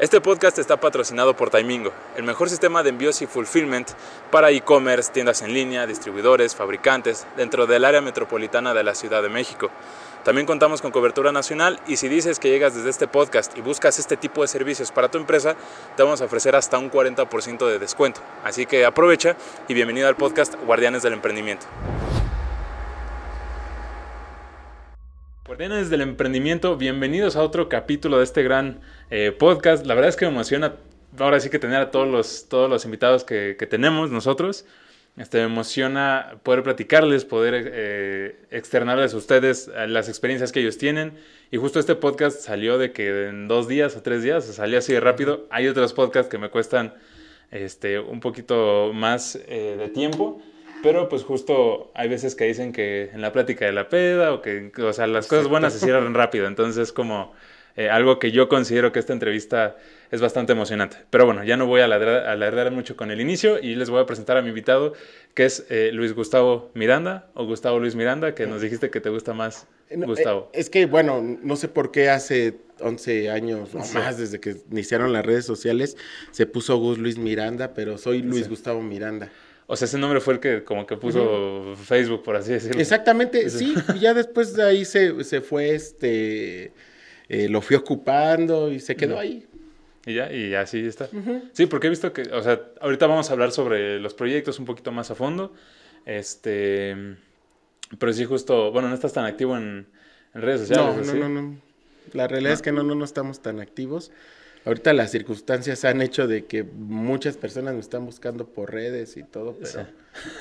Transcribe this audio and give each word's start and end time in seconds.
Este 0.00 0.18
podcast 0.22 0.58
está 0.58 0.78
patrocinado 0.78 1.36
por 1.36 1.50
Taimingo, 1.50 1.92
el 2.16 2.24
mejor 2.24 2.48
sistema 2.48 2.82
de 2.82 2.88
envíos 2.88 3.20
y 3.20 3.26
fulfillment 3.26 3.90
para 4.30 4.50
e-commerce, 4.50 5.12
tiendas 5.12 5.42
en 5.42 5.52
línea, 5.52 5.86
distribuidores, 5.86 6.56
fabricantes, 6.56 7.26
dentro 7.36 7.66
del 7.66 7.84
área 7.84 8.00
metropolitana 8.00 8.72
de 8.72 8.82
la 8.82 8.94
Ciudad 8.94 9.22
de 9.22 9.28
México. 9.28 9.68
También 10.24 10.46
contamos 10.46 10.80
con 10.80 10.90
cobertura 10.90 11.32
nacional 11.32 11.80
y 11.86 11.98
si 11.98 12.08
dices 12.08 12.38
que 12.38 12.48
llegas 12.48 12.74
desde 12.74 12.88
este 12.88 13.08
podcast 13.08 13.54
y 13.58 13.60
buscas 13.60 13.98
este 13.98 14.16
tipo 14.16 14.40
de 14.40 14.48
servicios 14.48 14.90
para 14.90 15.10
tu 15.10 15.18
empresa, 15.18 15.54
te 15.98 16.02
vamos 16.02 16.22
a 16.22 16.24
ofrecer 16.24 16.56
hasta 16.56 16.78
un 16.78 16.90
40% 16.90 17.68
de 17.68 17.78
descuento. 17.78 18.22
Así 18.42 18.64
que 18.64 18.86
aprovecha 18.86 19.36
y 19.68 19.74
bienvenido 19.74 20.08
al 20.08 20.16
podcast 20.16 20.54
Guardianes 20.64 21.02
del 21.02 21.12
Emprendimiento. 21.12 21.66
Guardianes 25.50 25.90
del 25.90 26.02
Emprendimiento, 26.02 26.76
bienvenidos 26.76 27.34
a 27.34 27.42
otro 27.42 27.68
capítulo 27.68 28.18
de 28.18 28.22
este 28.22 28.44
gran 28.44 28.78
eh, 29.10 29.34
podcast. 29.36 29.84
La 29.84 29.94
verdad 29.94 30.10
es 30.10 30.14
que 30.14 30.24
me 30.24 30.30
emociona 30.30 30.76
ahora 31.18 31.40
sí 31.40 31.50
que 31.50 31.58
tener 31.58 31.80
a 31.80 31.90
todos 31.90 32.06
los, 32.06 32.46
todos 32.48 32.70
los 32.70 32.84
invitados 32.84 33.24
que, 33.24 33.56
tenemos 33.68 34.12
nosotros. 34.12 34.64
Este, 35.16 35.38
me 35.38 35.46
emociona 35.46 36.36
poder 36.44 36.62
platicarles, 36.62 37.24
poder 37.24 37.68
eh, 37.74 38.36
externarles 38.52 39.12
a 39.12 39.16
ustedes 39.16 39.68
eh, 39.74 39.88
las 39.88 40.08
experiencias 40.08 40.52
que 40.52 40.60
ellos 40.60 40.78
tienen. 40.78 41.14
Y 41.50 41.56
justo 41.56 41.80
este 41.80 41.96
podcast 41.96 42.38
salió 42.42 42.78
de 42.78 42.92
que 42.92 43.26
en 43.26 43.48
dos 43.48 43.66
días 43.66 43.96
o 43.96 44.02
tres 44.02 44.22
días, 44.22 44.44
salió 44.44 44.78
así 44.78 44.92
de 44.92 45.00
rápido. 45.00 45.48
Hay 45.50 45.66
otros 45.66 45.92
podcasts 45.94 46.30
que 46.30 46.38
me 46.38 46.50
cuestan 46.50 46.94
este, 47.50 47.98
un 47.98 48.20
poquito 48.20 48.92
más 48.94 49.32
de 49.34 49.90
tiempo. 49.92 50.40
Pero 50.82 51.08
pues 51.08 51.24
justo 51.24 51.90
hay 51.94 52.08
veces 52.08 52.34
que 52.34 52.44
dicen 52.44 52.72
que 52.72 53.10
en 53.12 53.20
la 53.20 53.32
plática 53.32 53.66
de 53.66 53.72
la 53.72 53.88
peda 53.88 54.32
o 54.32 54.40
que, 54.40 54.72
o 54.78 54.92
sea, 54.92 55.06
las 55.06 55.26
cosas 55.26 55.48
buenas 55.48 55.72
se 55.74 55.80
cierran 55.80 56.14
rápido. 56.14 56.46
Entonces 56.46 56.92
como 56.92 57.32
eh, 57.76 57.88
algo 57.88 58.18
que 58.18 58.32
yo 58.32 58.48
considero 58.48 58.92
que 58.92 58.98
esta 58.98 59.12
entrevista 59.12 59.76
es 60.10 60.20
bastante 60.20 60.52
emocionante. 60.52 60.96
Pero 61.10 61.26
bueno, 61.26 61.44
ya 61.44 61.56
no 61.56 61.66
voy 61.66 61.80
a 61.82 61.84
alargar, 61.84 62.72
mucho 62.72 62.96
con 62.96 63.10
el 63.10 63.20
inicio 63.20 63.58
y 63.58 63.74
les 63.74 63.90
voy 63.90 64.02
a 64.02 64.06
presentar 64.06 64.36
a 64.36 64.42
mi 64.42 64.48
invitado, 64.48 64.94
que 65.34 65.44
es 65.44 65.66
eh, 65.70 65.90
Luis 65.92 66.14
Gustavo 66.14 66.70
Miranda, 66.74 67.30
o 67.34 67.44
Gustavo 67.44 67.78
Luis 67.78 67.94
Miranda, 67.94 68.34
que 68.34 68.46
nos 68.46 68.60
dijiste 68.60 68.90
que 68.90 69.00
te 69.00 69.10
gusta 69.10 69.34
más 69.34 69.66
eh, 69.88 69.96
Gustavo. 69.96 70.50
es 70.52 70.70
que, 70.70 70.86
bueno, 70.86 71.20
no 71.20 71.56
sé 71.56 71.68
por 71.68 71.90
qué 71.90 72.10
hace 72.10 72.56
11 72.80 73.30
años 73.30 73.74
o 73.74 73.78
más, 73.94 74.18
desde 74.18 74.40
que 74.40 74.56
iniciaron 74.70 75.12
las 75.12 75.24
redes 75.24 75.44
sociales, 75.44 75.96
se 76.32 76.46
puso 76.46 76.76
Gus 76.78 76.98
Luis 76.98 77.18
Miranda, 77.18 77.74
pero 77.74 77.98
soy 77.98 78.22
Luis 78.22 78.48
Gustavo 78.48 78.82
Miranda. 78.82 79.30
O 79.72 79.76
sea, 79.76 79.86
ese 79.86 79.98
nombre 79.98 80.18
fue 80.18 80.34
el 80.34 80.40
que 80.40 80.64
como 80.64 80.84
que 80.84 80.96
puso 80.96 81.76
Facebook, 81.76 82.24
por 82.24 82.34
así 82.34 82.50
decirlo. 82.50 82.80
Exactamente, 82.80 83.48
sí, 83.50 83.72
y 83.94 84.00
ya 84.00 84.14
después 84.14 84.56
de 84.56 84.64
ahí 84.64 84.84
se, 84.84 85.22
se 85.22 85.40
fue, 85.40 85.76
este, 85.76 86.72
eh, 87.28 87.48
lo 87.48 87.62
fui 87.62 87.76
ocupando 87.76 88.72
y 88.72 88.80
se 88.80 88.96
quedó 88.96 89.16
ahí. 89.16 89.46
Y 90.06 90.14
ya, 90.14 90.32
y 90.32 90.54
así 90.56 90.84
está. 90.84 91.08
Sí, 91.52 91.66
porque 91.66 91.86
he 91.86 91.90
visto 91.90 92.12
que, 92.12 92.22
o 92.22 92.42
sea, 92.42 92.60
ahorita 92.80 93.06
vamos 93.06 93.30
a 93.30 93.32
hablar 93.32 93.52
sobre 93.52 94.00
los 94.00 94.12
proyectos 94.12 94.58
un 94.58 94.64
poquito 94.64 94.90
más 94.90 95.12
a 95.12 95.14
fondo. 95.14 95.54
Este, 96.04 96.96
pero 97.96 98.12
sí, 98.12 98.24
justo, 98.24 98.72
bueno, 98.72 98.88
no 98.88 98.94
estás 98.96 99.12
tan 99.12 99.24
activo 99.24 99.56
en, 99.56 99.86
redes 100.34 100.62
sociales. 100.62 101.06
No, 101.06 101.14
no, 101.14 101.28
no, 101.28 101.42
no. 101.42 101.56
La 102.12 102.26
realidad 102.26 102.54
es 102.54 102.62
que 102.62 102.72
no, 102.72 102.82
no, 102.82 102.96
no 102.96 103.04
estamos 103.04 103.40
tan 103.40 103.60
activos. 103.60 104.10
Ahorita 104.64 104.92
las 104.92 105.10
circunstancias 105.10 105.84
han 105.86 106.02
hecho 106.02 106.26
de 106.26 106.44
que 106.44 106.62
muchas 106.62 107.36
personas 107.38 107.74
me 107.74 107.80
están 107.80 108.04
buscando 108.04 108.46
por 108.46 108.72
redes 108.72 109.16
y 109.16 109.22
todo, 109.22 109.56
pero 109.58 109.86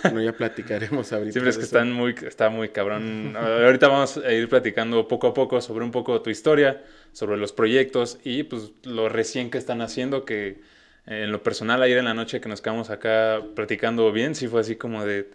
bueno, 0.03 0.21
ya 0.21 0.33
platicaremos 0.33 1.13
ahorita. 1.13 1.31
Siempre 1.31 1.51
es 1.51 1.57
que 1.57 1.63
están 1.63 1.93
muy, 1.93 2.13
está 2.27 2.49
muy 2.49 2.69
cabrón. 2.69 3.35
ahorita 3.37 3.87
vamos 3.87 4.17
a 4.17 4.31
ir 4.33 4.49
platicando 4.49 5.07
poco 5.07 5.27
a 5.27 5.33
poco 5.33 5.61
sobre 5.61 5.85
un 5.85 5.91
poco 5.91 6.21
tu 6.21 6.29
historia, 6.29 6.83
sobre 7.13 7.37
los 7.37 7.53
proyectos 7.53 8.19
y 8.25 8.43
pues 8.43 8.71
lo 8.83 9.07
recién 9.07 9.49
que 9.49 9.57
están 9.57 9.81
haciendo, 9.81 10.25
que 10.25 10.61
eh, 11.07 11.23
en 11.23 11.31
lo 11.31 11.41
personal 11.41 11.81
ayer 11.81 11.97
en 11.97 12.05
la 12.05 12.13
noche 12.13 12.41
que 12.41 12.49
nos 12.49 12.61
quedamos 12.61 12.89
acá 12.89 13.41
platicando 13.55 14.11
bien, 14.11 14.35
sí 14.35 14.49
fue 14.49 14.59
así 14.59 14.75
como 14.75 15.05
de, 15.05 15.29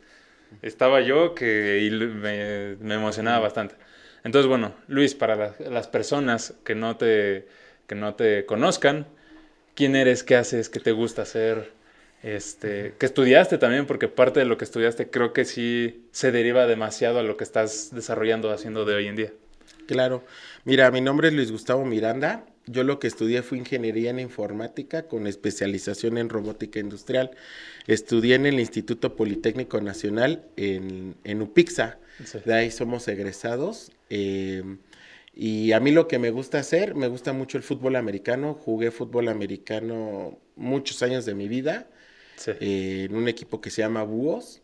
estaba 0.60 1.00
yo 1.00 1.34
que 1.34 2.76
me, 2.80 2.94
emocionaba 2.94 3.38
bastante. 3.38 3.76
Entonces, 4.24 4.46
bueno, 4.48 4.74
Luis, 4.88 5.14
para 5.14 5.54
las 5.58 5.88
personas 5.88 6.54
que 6.64 6.74
no 6.74 6.96
te 6.96 7.46
que 7.86 7.94
no 7.94 8.14
te 8.14 8.46
conozcan, 8.46 9.06
quién 9.74 9.96
eres, 9.96 10.22
qué 10.22 10.36
haces, 10.36 10.68
qué 10.68 10.80
te 10.80 10.92
gusta 10.92 11.22
hacer, 11.22 11.72
este, 12.22 12.94
qué 12.98 13.06
estudiaste 13.06 13.58
también, 13.58 13.86
porque 13.86 14.08
parte 14.08 14.40
de 14.40 14.46
lo 14.46 14.56
que 14.56 14.64
estudiaste 14.64 15.10
creo 15.10 15.32
que 15.32 15.44
sí 15.44 16.06
se 16.10 16.32
deriva 16.32 16.66
demasiado 16.66 17.18
a 17.18 17.22
lo 17.22 17.36
que 17.36 17.44
estás 17.44 17.90
desarrollando, 17.92 18.50
haciendo 18.50 18.84
de 18.84 18.94
hoy 18.94 19.08
en 19.08 19.16
día. 19.16 19.32
Claro. 19.86 20.24
Mira, 20.64 20.90
mi 20.90 21.00
nombre 21.00 21.28
es 21.28 21.34
Luis 21.34 21.52
Gustavo 21.52 21.84
Miranda. 21.84 22.46
Yo 22.66 22.82
lo 22.82 22.98
que 22.98 23.06
estudié 23.06 23.42
fue 23.42 23.58
ingeniería 23.58 24.08
en 24.08 24.18
informática 24.18 25.02
con 25.02 25.26
especialización 25.26 26.16
en 26.16 26.30
robótica 26.30 26.80
industrial. 26.80 27.32
Estudié 27.86 28.36
en 28.36 28.46
el 28.46 28.58
Instituto 28.58 29.16
Politécnico 29.16 29.80
Nacional 29.82 30.44
en, 30.56 31.16
en 31.24 31.42
UPIXA. 31.42 31.98
De 32.46 32.54
ahí 32.54 32.70
somos 32.70 33.06
egresados. 33.08 33.92
Eh, 34.08 34.62
y 35.36 35.72
a 35.72 35.80
mí 35.80 35.90
lo 35.90 36.06
que 36.06 36.18
me 36.18 36.30
gusta 36.30 36.58
hacer, 36.58 36.94
me 36.94 37.08
gusta 37.08 37.32
mucho 37.32 37.58
el 37.58 37.64
fútbol 37.64 37.96
americano. 37.96 38.54
Jugué 38.54 38.90
fútbol 38.90 39.28
americano 39.28 40.38
muchos 40.54 41.02
años 41.02 41.24
de 41.24 41.34
mi 41.34 41.48
vida 41.48 41.88
eh, 42.46 43.06
en 43.08 43.16
un 43.16 43.28
equipo 43.28 43.60
que 43.60 43.70
se 43.70 43.82
llama 43.82 44.04
Búhos. 44.04 44.62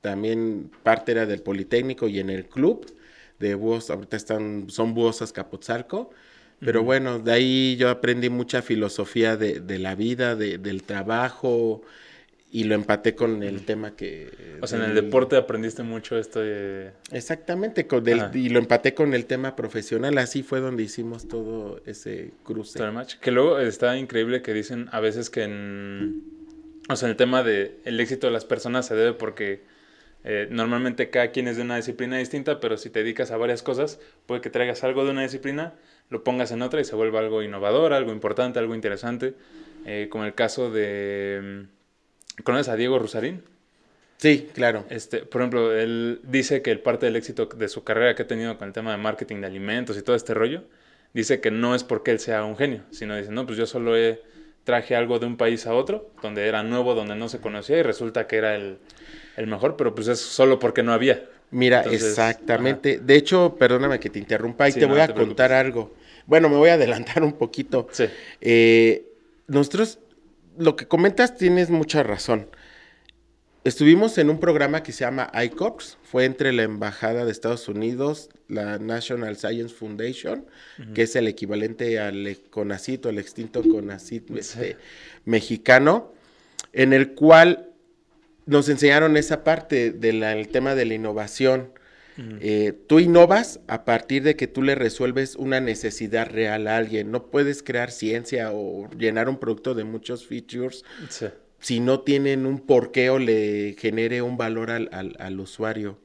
También 0.00 0.70
parte 0.82 1.12
era 1.12 1.26
del 1.26 1.42
Politécnico 1.42 2.08
y 2.08 2.20
en 2.20 2.30
el 2.30 2.46
club 2.46 2.86
de 3.40 3.56
Búhos. 3.56 3.90
Ahorita 3.90 4.16
están, 4.16 4.70
son 4.70 4.94
Búhos 4.94 5.20
Azcapotzalco. 5.20 6.10
Pero 6.60 6.84
bueno, 6.84 7.18
de 7.18 7.32
ahí 7.32 7.76
yo 7.76 7.90
aprendí 7.90 8.30
mucha 8.30 8.62
filosofía 8.62 9.36
de, 9.36 9.60
de 9.60 9.78
la 9.78 9.96
vida, 9.96 10.36
de, 10.36 10.58
del 10.58 10.84
trabajo, 10.84 11.82
y 12.54 12.62
lo 12.62 12.76
empaté 12.76 13.16
con 13.16 13.42
el 13.42 13.64
tema 13.64 13.96
que... 13.96 14.30
O 14.60 14.68
sea, 14.68 14.78
en 14.78 14.84
el 14.84 14.94
deporte 14.94 15.34
aprendiste 15.34 15.82
mucho 15.82 16.16
esto 16.16 16.38
de... 16.38 16.92
Exactamente, 17.10 17.88
con 17.88 18.04
y 18.32 18.48
lo 18.48 18.60
empaté 18.60 18.94
con 18.94 19.12
el 19.12 19.26
tema 19.26 19.56
profesional, 19.56 20.16
así 20.18 20.44
fue 20.44 20.60
donde 20.60 20.84
hicimos 20.84 21.26
todo 21.26 21.82
ese 21.84 22.30
cruce. 22.44 22.78
Que 23.20 23.32
luego 23.32 23.58
está 23.58 23.98
increíble 23.98 24.40
que 24.40 24.54
dicen 24.54 24.88
a 24.92 25.00
veces 25.00 25.30
que 25.30 25.42
en... 25.42 26.22
O 26.88 26.94
sea, 26.94 27.08
en 27.08 27.10
el 27.10 27.16
tema 27.16 27.42
de 27.42 27.80
el 27.84 27.98
éxito 27.98 28.28
de 28.28 28.32
las 28.32 28.44
personas 28.44 28.86
se 28.86 28.94
debe 28.94 29.14
porque 29.14 29.64
eh, 30.22 30.46
normalmente 30.48 31.10
cada 31.10 31.32
quien 31.32 31.48
es 31.48 31.56
de 31.56 31.62
una 31.64 31.74
disciplina 31.74 32.18
distinta, 32.18 32.60
pero 32.60 32.76
si 32.76 32.88
te 32.88 33.00
dedicas 33.00 33.32
a 33.32 33.36
varias 33.36 33.64
cosas, 33.64 33.98
puede 34.26 34.42
que 34.42 34.50
traigas 34.50 34.84
algo 34.84 35.04
de 35.04 35.10
una 35.10 35.22
disciplina, 35.22 35.74
lo 36.08 36.22
pongas 36.22 36.52
en 36.52 36.62
otra 36.62 36.80
y 36.80 36.84
se 36.84 36.94
vuelva 36.94 37.18
algo 37.18 37.42
innovador, 37.42 37.92
algo 37.92 38.12
importante, 38.12 38.60
algo 38.60 38.76
interesante, 38.76 39.34
eh, 39.86 40.06
como 40.08 40.24
el 40.24 40.34
caso 40.34 40.70
de 40.70 41.66
¿Conoces 42.42 42.68
a 42.68 42.76
Diego 42.76 42.98
Rusarín? 42.98 43.42
Sí, 44.16 44.48
claro. 44.54 44.84
Este, 44.90 45.18
por 45.20 45.40
ejemplo, 45.40 45.72
él 45.72 46.20
dice 46.24 46.62
que 46.62 46.70
el 46.70 46.80
parte 46.80 47.06
del 47.06 47.16
éxito 47.16 47.46
de 47.46 47.68
su 47.68 47.84
carrera 47.84 48.14
que 48.14 48.22
ha 48.22 48.26
tenido 48.26 48.56
con 48.58 48.68
el 48.68 48.74
tema 48.74 48.92
de 48.92 48.96
marketing 48.96 49.40
de 49.40 49.46
alimentos 49.46 49.96
y 49.98 50.02
todo 50.02 50.16
este 50.16 50.34
rollo, 50.34 50.64
dice 51.12 51.40
que 51.40 51.50
no 51.50 51.74
es 51.74 51.84
porque 51.84 52.10
él 52.10 52.20
sea 52.20 52.44
un 52.44 52.56
genio, 52.56 52.82
sino 52.90 53.16
dice, 53.16 53.30
no, 53.30 53.46
pues 53.46 53.58
yo 53.58 53.66
solo 53.66 53.96
he, 53.96 54.20
traje 54.64 54.96
algo 54.96 55.18
de 55.18 55.26
un 55.26 55.36
país 55.36 55.66
a 55.66 55.74
otro, 55.74 56.10
donde 56.22 56.46
era 56.48 56.62
nuevo, 56.62 56.94
donde 56.94 57.14
no 57.14 57.28
se 57.28 57.38
conocía 57.38 57.78
y 57.78 57.82
resulta 57.82 58.26
que 58.26 58.36
era 58.36 58.56
el, 58.56 58.78
mejor, 59.46 59.76
pero 59.76 59.94
pues 59.94 60.08
es 60.08 60.18
solo 60.18 60.58
porque 60.58 60.82
no 60.82 60.92
había. 60.92 61.28
Mira, 61.50 61.82
exactamente. 61.82 62.98
De 62.98 63.14
hecho, 63.14 63.56
perdóname 63.56 64.00
que 64.00 64.10
te 64.10 64.18
interrumpa 64.18 64.68
y 64.68 64.72
te 64.72 64.86
voy 64.86 65.00
a 65.00 65.14
contar 65.14 65.52
algo. 65.52 65.94
Bueno, 66.26 66.48
me 66.48 66.56
voy 66.56 66.70
a 66.70 66.74
adelantar 66.74 67.22
un 67.22 67.34
poquito. 67.34 67.86
Sí. 67.92 68.06
Eh, 68.40 69.04
nosotros 69.46 69.98
lo 70.58 70.76
que 70.76 70.86
comentas 70.86 71.36
tienes 71.36 71.70
mucha 71.70 72.02
razón. 72.02 72.48
Estuvimos 73.64 74.18
en 74.18 74.28
un 74.28 74.40
programa 74.40 74.82
que 74.82 74.92
se 74.92 75.04
llama 75.04 75.30
ICOPS, 75.32 75.96
fue 76.02 76.26
entre 76.26 76.52
la 76.52 76.64
Embajada 76.64 77.24
de 77.24 77.32
Estados 77.32 77.66
Unidos, 77.66 78.28
la 78.46 78.78
National 78.78 79.36
Science 79.36 79.74
Foundation, 79.74 80.44
que 80.92 81.02
es 81.02 81.16
el 81.16 81.28
equivalente 81.28 81.98
al 81.98 82.38
CONACIT 82.50 83.06
o 83.06 83.08
el 83.08 83.18
extinto 83.18 83.62
CONACIT 83.62 84.30
este, 84.36 84.76
mexicano, 85.24 86.12
en 86.74 86.92
el 86.92 87.14
cual 87.14 87.70
nos 88.44 88.68
enseñaron 88.68 89.16
esa 89.16 89.44
parte 89.44 89.92
del 89.92 90.48
tema 90.48 90.74
de 90.74 90.84
la 90.84 90.94
innovación. 90.94 91.70
Eh, 92.16 92.72
tú 92.86 93.00
innovas 93.00 93.60
a 93.66 93.84
partir 93.84 94.22
de 94.22 94.36
que 94.36 94.46
tú 94.46 94.62
le 94.62 94.74
resuelves 94.74 95.34
una 95.34 95.60
necesidad 95.60 96.30
real 96.30 96.68
a 96.68 96.76
alguien. 96.76 97.10
No 97.10 97.26
puedes 97.26 97.62
crear 97.62 97.90
ciencia 97.90 98.52
o 98.52 98.88
llenar 98.90 99.28
un 99.28 99.38
producto 99.38 99.74
de 99.74 99.84
muchos 99.84 100.26
features 100.26 100.84
si 101.60 101.80
no 101.80 102.00
tienen 102.00 102.46
un 102.46 102.60
porqué 102.60 103.10
o 103.10 103.18
le 103.18 103.74
genere 103.78 104.22
un 104.22 104.36
valor 104.36 104.70
al, 104.70 105.40
usuario. 105.40 105.98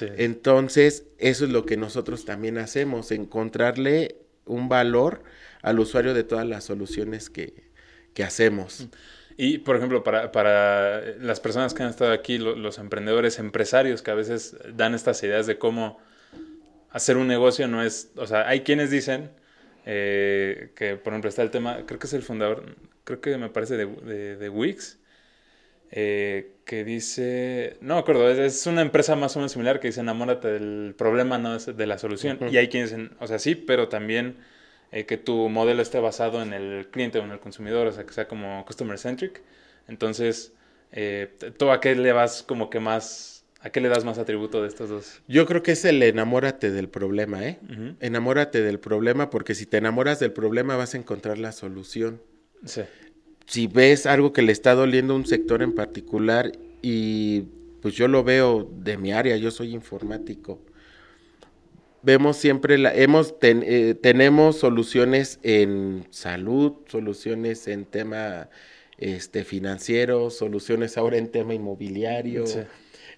Entonces, 0.00 1.04
eso 1.18 1.44
es 1.44 1.50
lo 1.50 1.64
que 1.64 1.76
nosotros 1.76 2.24
también 2.24 2.58
hacemos, 2.58 3.12
encontrarle 3.12 4.16
un 4.44 4.68
valor 4.68 5.22
al 5.62 5.78
usuario 5.78 6.12
de 6.12 6.24
todas 6.24 6.46
las 6.46 6.64
soluciones 6.64 7.30
que, 7.30 7.70
que 8.14 8.24
hacemos. 8.24 8.88
Y, 9.36 9.58
por 9.58 9.76
ejemplo, 9.76 10.02
para, 10.02 10.32
para 10.32 11.00
las 11.18 11.40
personas 11.40 11.74
que 11.74 11.82
han 11.82 11.90
estado 11.90 12.12
aquí, 12.12 12.38
los 12.38 12.78
emprendedores, 12.78 13.38
empresarios 13.38 14.00
que 14.00 14.10
a 14.10 14.14
veces 14.14 14.56
dan 14.74 14.94
estas 14.94 15.22
ideas 15.22 15.46
de 15.46 15.58
cómo 15.58 15.98
hacer 16.90 17.18
un 17.18 17.28
negocio 17.28 17.68
no 17.68 17.82
es, 17.82 18.10
o 18.16 18.26
sea, 18.26 18.48
hay 18.48 18.60
quienes 18.60 18.90
dicen 18.90 19.30
eh, 19.84 20.70
que 20.74 20.96
por 20.96 21.12
ejemplo 21.12 21.28
está 21.28 21.42
el 21.42 21.50
tema, 21.50 21.84
creo 21.86 21.98
que 21.98 22.06
es 22.06 22.12
el 22.14 22.22
fundador, 22.22 22.74
creo 23.04 23.20
que 23.20 23.36
me 23.36 23.50
parece 23.50 23.76
de, 23.76 24.36
de, 24.36 24.48
Wix, 24.48 24.98
eh, 25.90 26.54
que 26.64 26.84
dice, 26.84 27.76
no 27.82 27.94
me 27.94 28.00
acuerdo, 28.00 28.30
es, 28.30 28.66
una 28.66 28.80
empresa 28.80 29.14
más 29.14 29.36
o 29.36 29.40
menos 29.40 29.52
similar 29.52 29.78
que 29.78 29.88
dice 29.88 30.00
enamórate 30.00 30.48
del 30.48 30.94
problema, 30.96 31.36
no 31.36 31.58
de 31.58 31.86
la 31.86 31.98
solución. 31.98 32.38
Y 32.50 32.56
hay 32.56 32.68
quienes 32.68 32.90
dicen, 32.90 33.10
o 33.20 33.26
sea, 33.26 33.38
sí, 33.38 33.54
pero 33.54 33.88
también 33.88 34.36
eh, 34.92 35.04
que 35.04 35.16
tu 35.16 35.48
modelo 35.48 35.82
esté 35.82 35.98
basado 35.98 36.42
en 36.42 36.52
el 36.52 36.88
cliente 36.88 37.18
o 37.18 37.24
en 37.24 37.30
el 37.30 37.40
consumidor, 37.40 37.86
o 37.86 37.92
sea, 37.92 38.04
que 38.04 38.12
sea 38.12 38.28
como 38.28 38.64
customer 38.64 38.98
centric. 38.98 39.42
Entonces, 39.88 40.52
eh, 40.92 41.34
¿tú 41.58 41.70
a 41.70 41.80
qué 41.80 41.94
le 41.94 42.12
vas 42.12 42.42
como 42.42 42.70
que 42.70 42.80
más, 42.80 43.44
a 43.60 43.70
qué 43.70 43.80
le 43.80 43.88
das 43.88 44.04
más 44.04 44.18
atributo 44.18 44.62
de 44.62 44.68
estos 44.68 44.88
dos? 44.88 45.22
Yo 45.28 45.46
creo 45.46 45.62
que 45.62 45.72
es 45.72 45.84
el 45.84 46.02
enamórate 46.02 46.70
del 46.70 46.88
problema, 46.88 47.44
¿eh? 47.44 47.58
Enamórate 48.00 48.62
del 48.62 48.78
problema 48.78 49.30
porque 49.30 49.54
si 49.54 49.66
te 49.66 49.78
enamoras 49.78 50.20
del 50.20 50.32
problema 50.32 50.76
vas 50.76 50.94
a 50.94 50.98
encontrar 50.98 51.38
la 51.38 51.52
solución. 51.52 52.20
Sí. 52.64 52.82
Si 53.46 53.66
ves 53.66 54.06
algo 54.06 54.32
que 54.32 54.42
le 54.42 54.52
está 54.52 54.74
doliendo 54.74 55.14
a 55.14 55.16
un 55.16 55.26
sector 55.26 55.62
en 55.62 55.74
particular 55.74 56.52
y 56.82 57.42
pues 57.80 57.94
yo 57.94 58.08
lo 58.08 58.24
veo 58.24 58.68
de 58.78 58.96
mi 58.96 59.12
área, 59.12 59.36
yo 59.36 59.50
soy 59.50 59.72
informático 59.74 60.60
vemos 62.02 62.36
siempre, 62.36 62.78
la, 62.78 62.94
hemos 62.94 63.34
eh, 63.40 63.94
tenemos 64.00 64.58
soluciones 64.58 65.38
en 65.42 66.06
salud, 66.10 66.74
soluciones 66.86 67.68
en 67.68 67.84
tema 67.84 68.48
este, 68.98 69.44
financiero, 69.44 70.30
soluciones 70.30 70.96
ahora 70.96 71.16
en 71.18 71.28
tema 71.28 71.54
inmobiliario. 71.54 72.44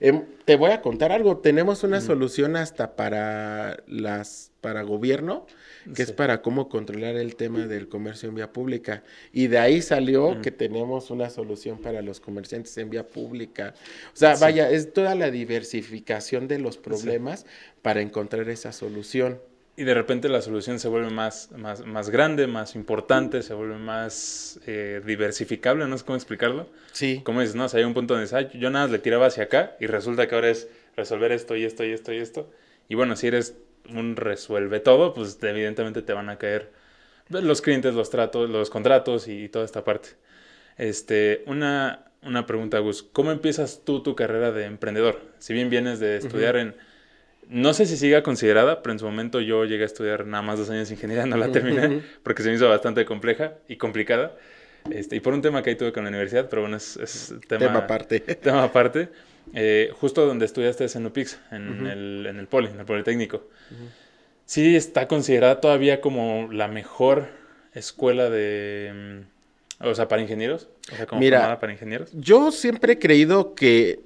Em, 0.00 0.24
te 0.44 0.56
voy 0.56 0.70
a 0.70 0.80
contar 0.80 1.12
algo, 1.12 1.38
tenemos 1.38 1.82
una 1.82 2.00
solución 2.00 2.56
hasta 2.56 2.94
para 2.94 3.82
las 3.86 4.52
para 4.60 4.82
gobierno 4.82 5.46
que 5.94 6.02
es 6.02 6.12
para 6.12 6.42
cómo 6.42 6.68
controlar 6.68 7.16
el 7.16 7.36
tema 7.36 7.66
del 7.66 7.88
comercio 7.88 8.28
en 8.28 8.34
vía 8.34 8.52
pública. 8.52 9.02
Y 9.32 9.46
de 9.46 9.58
ahí 9.58 9.82
salió 9.82 10.40
que 10.40 10.50
tenemos 10.50 11.10
una 11.10 11.30
solución 11.30 11.78
para 11.78 12.02
los 12.02 12.20
comerciantes 12.20 12.76
en 12.78 12.90
vía 12.90 13.06
pública. 13.06 13.74
O 14.12 14.16
sea, 14.16 14.36
vaya, 14.36 14.70
es 14.70 14.92
toda 14.92 15.14
la 15.14 15.30
diversificación 15.30 16.48
de 16.48 16.58
los 16.58 16.76
problemas 16.76 17.46
para 17.82 18.00
encontrar 18.00 18.48
esa 18.48 18.72
solución. 18.72 19.40
Y 19.76 19.84
de 19.84 19.94
repente 19.94 20.28
la 20.28 20.42
solución 20.42 20.80
se 20.80 20.88
vuelve 20.88 21.10
más, 21.10 21.52
más, 21.52 21.86
más 21.86 22.10
grande, 22.10 22.48
más 22.48 22.74
importante, 22.74 23.42
se 23.42 23.54
vuelve 23.54 23.76
más 23.76 24.58
eh, 24.66 25.00
diversificable, 25.06 25.86
no 25.86 25.96
sé 25.96 26.04
cómo 26.04 26.16
explicarlo. 26.16 26.68
Sí. 26.90 27.20
Como 27.22 27.40
dices, 27.40 27.54
¿no? 27.54 27.66
O 27.66 27.68
sea, 27.68 27.78
hay 27.78 27.84
un 27.84 27.94
punto 27.94 28.14
donde 28.14 28.28
dices, 28.28 28.60
yo 28.60 28.70
nada 28.70 28.86
más 28.86 28.90
le 28.92 28.98
tiraba 28.98 29.26
hacia 29.26 29.44
acá 29.44 29.76
y 29.78 29.86
resulta 29.86 30.26
que 30.26 30.34
ahora 30.34 30.50
es 30.50 30.66
resolver 30.96 31.30
esto 31.30 31.54
y 31.54 31.64
esto 31.64 31.84
y 31.84 31.92
esto 31.92 32.12
y 32.12 32.16
esto. 32.16 32.50
Y 32.88 32.96
bueno, 32.96 33.14
si 33.14 33.28
eres 33.28 33.54
un 33.94 34.16
resuelve 34.16 34.80
todo, 34.80 35.14
pues 35.14 35.38
evidentemente 35.42 36.02
te 36.02 36.12
van 36.12 36.28
a 36.28 36.38
caer 36.38 36.70
los 37.30 37.60
clientes, 37.60 37.94
los 37.94 38.10
tratos, 38.10 38.48
los 38.48 38.70
contratos 38.70 39.28
y, 39.28 39.48
toda 39.48 39.64
esta 39.64 39.84
parte. 39.84 40.10
Este, 40.76 41.42
una, 41.46 42.06
una 42.22 42.46
pregunta, 42.46 42.78
Gus. 42.78 43.02
¿Cómo 43.02 43.32
empiezas 43.32 43.82
tú 43.84 44.02
tu 44.02 44.14
carrera 44.14 44.52
de 44.52 44.64
emprendedor? 44.64 45.20
Si 45.38 45.52
bien 45.52 45.70
vienes 45.70 46.00
de 46.00 46.16
estudiar 46.16 46.56
en... 46.56 46.74
No 47.48 47.72
sé 47.72 47.86
si 47.86 47.96
siga 47.96 48.22
considerada, 48.22 48.82
pero 48.82 48.92
en 48.92 48.98
su 48.98 49.06
momento 49.06 49.40
yo 49.40 49.64
llegué 49.64 49.82
a 49.82 49.86
estudiar 49.86 50.26
nada 50.26 50.42
más 50.42 50.58
dos 50.58 50.68
años 50.68 50.88
de 50.88 50.94
ingeniería, 50.94 51.24
no 51.24 51.38
la 51.38 51.50
terminé, 51.50 52.02
porque 52.22 52.42
se 52.42 52.50
me 52.50 52.56
hizo 52.56 52.68
bastante 52.68 53.06
compleja 53.06 53.54
y 53.68 53.76
complicada. 53.76 54.36
Este, 54.90 55.16
y 55.16 55.20
por 55.20 55.32
un 55.32 55.40
tema 55.40 55.62
que 55.62 55.70
ahí 55.70 55.76
tuve 55.76 55.92
con 55.92 56.04
la 56.04 56.10
universidad, 56.10 56.48
pero 56.50 56.62
bueno, 56.62 56.76
es, 56.76 57.34
tema, 57.46 57.66
tema 57.66 57.78
aparte. 57.80 58.20
Tema 58.42 58.64
aparte. 58.64 59.08
Eh, 59.54 59.90
justo 59.98 60.26
donde 60.26 60.46
estudiaste 60.46 60.84
es 60.84 60.96
en 60.96 61.06
UPIX, 61.06 61.38
en, 61.50 61.86
el, 61.86 62.26
en 62.26 62.38
el 62.38 62.46
Poli, 62.46 62.68
en 62.68 62.80
el 62.80 62.86
Politécnico. 62.86 63.48
Sí 64.44 64.76
está 64.76 65.08
considerada 65.08 65.60
todavía 65.60 66.00
como 66.00 66.48
la 66.52 66.68
mejor 66.68 67.28
escuela 67.74 68.30
de... 68.30 69.24
Mm, 69.80 69.86
o 69.86 69.94
sea, 69.94 70.08
para 70.08 70.22
ingenieros. 70.22 70.68
O 70.92 70.96
sea, 70.96 71.06
como 71.06 71.20
Mira, 71.20 71.58
para 71.60 71.72
ingenieros. 71.72 72.10
Yo 72.12 72.50
siempre 72.50 72.94
he 72.94 72.98
creído 72.98 73.54
que, 73.54 74.00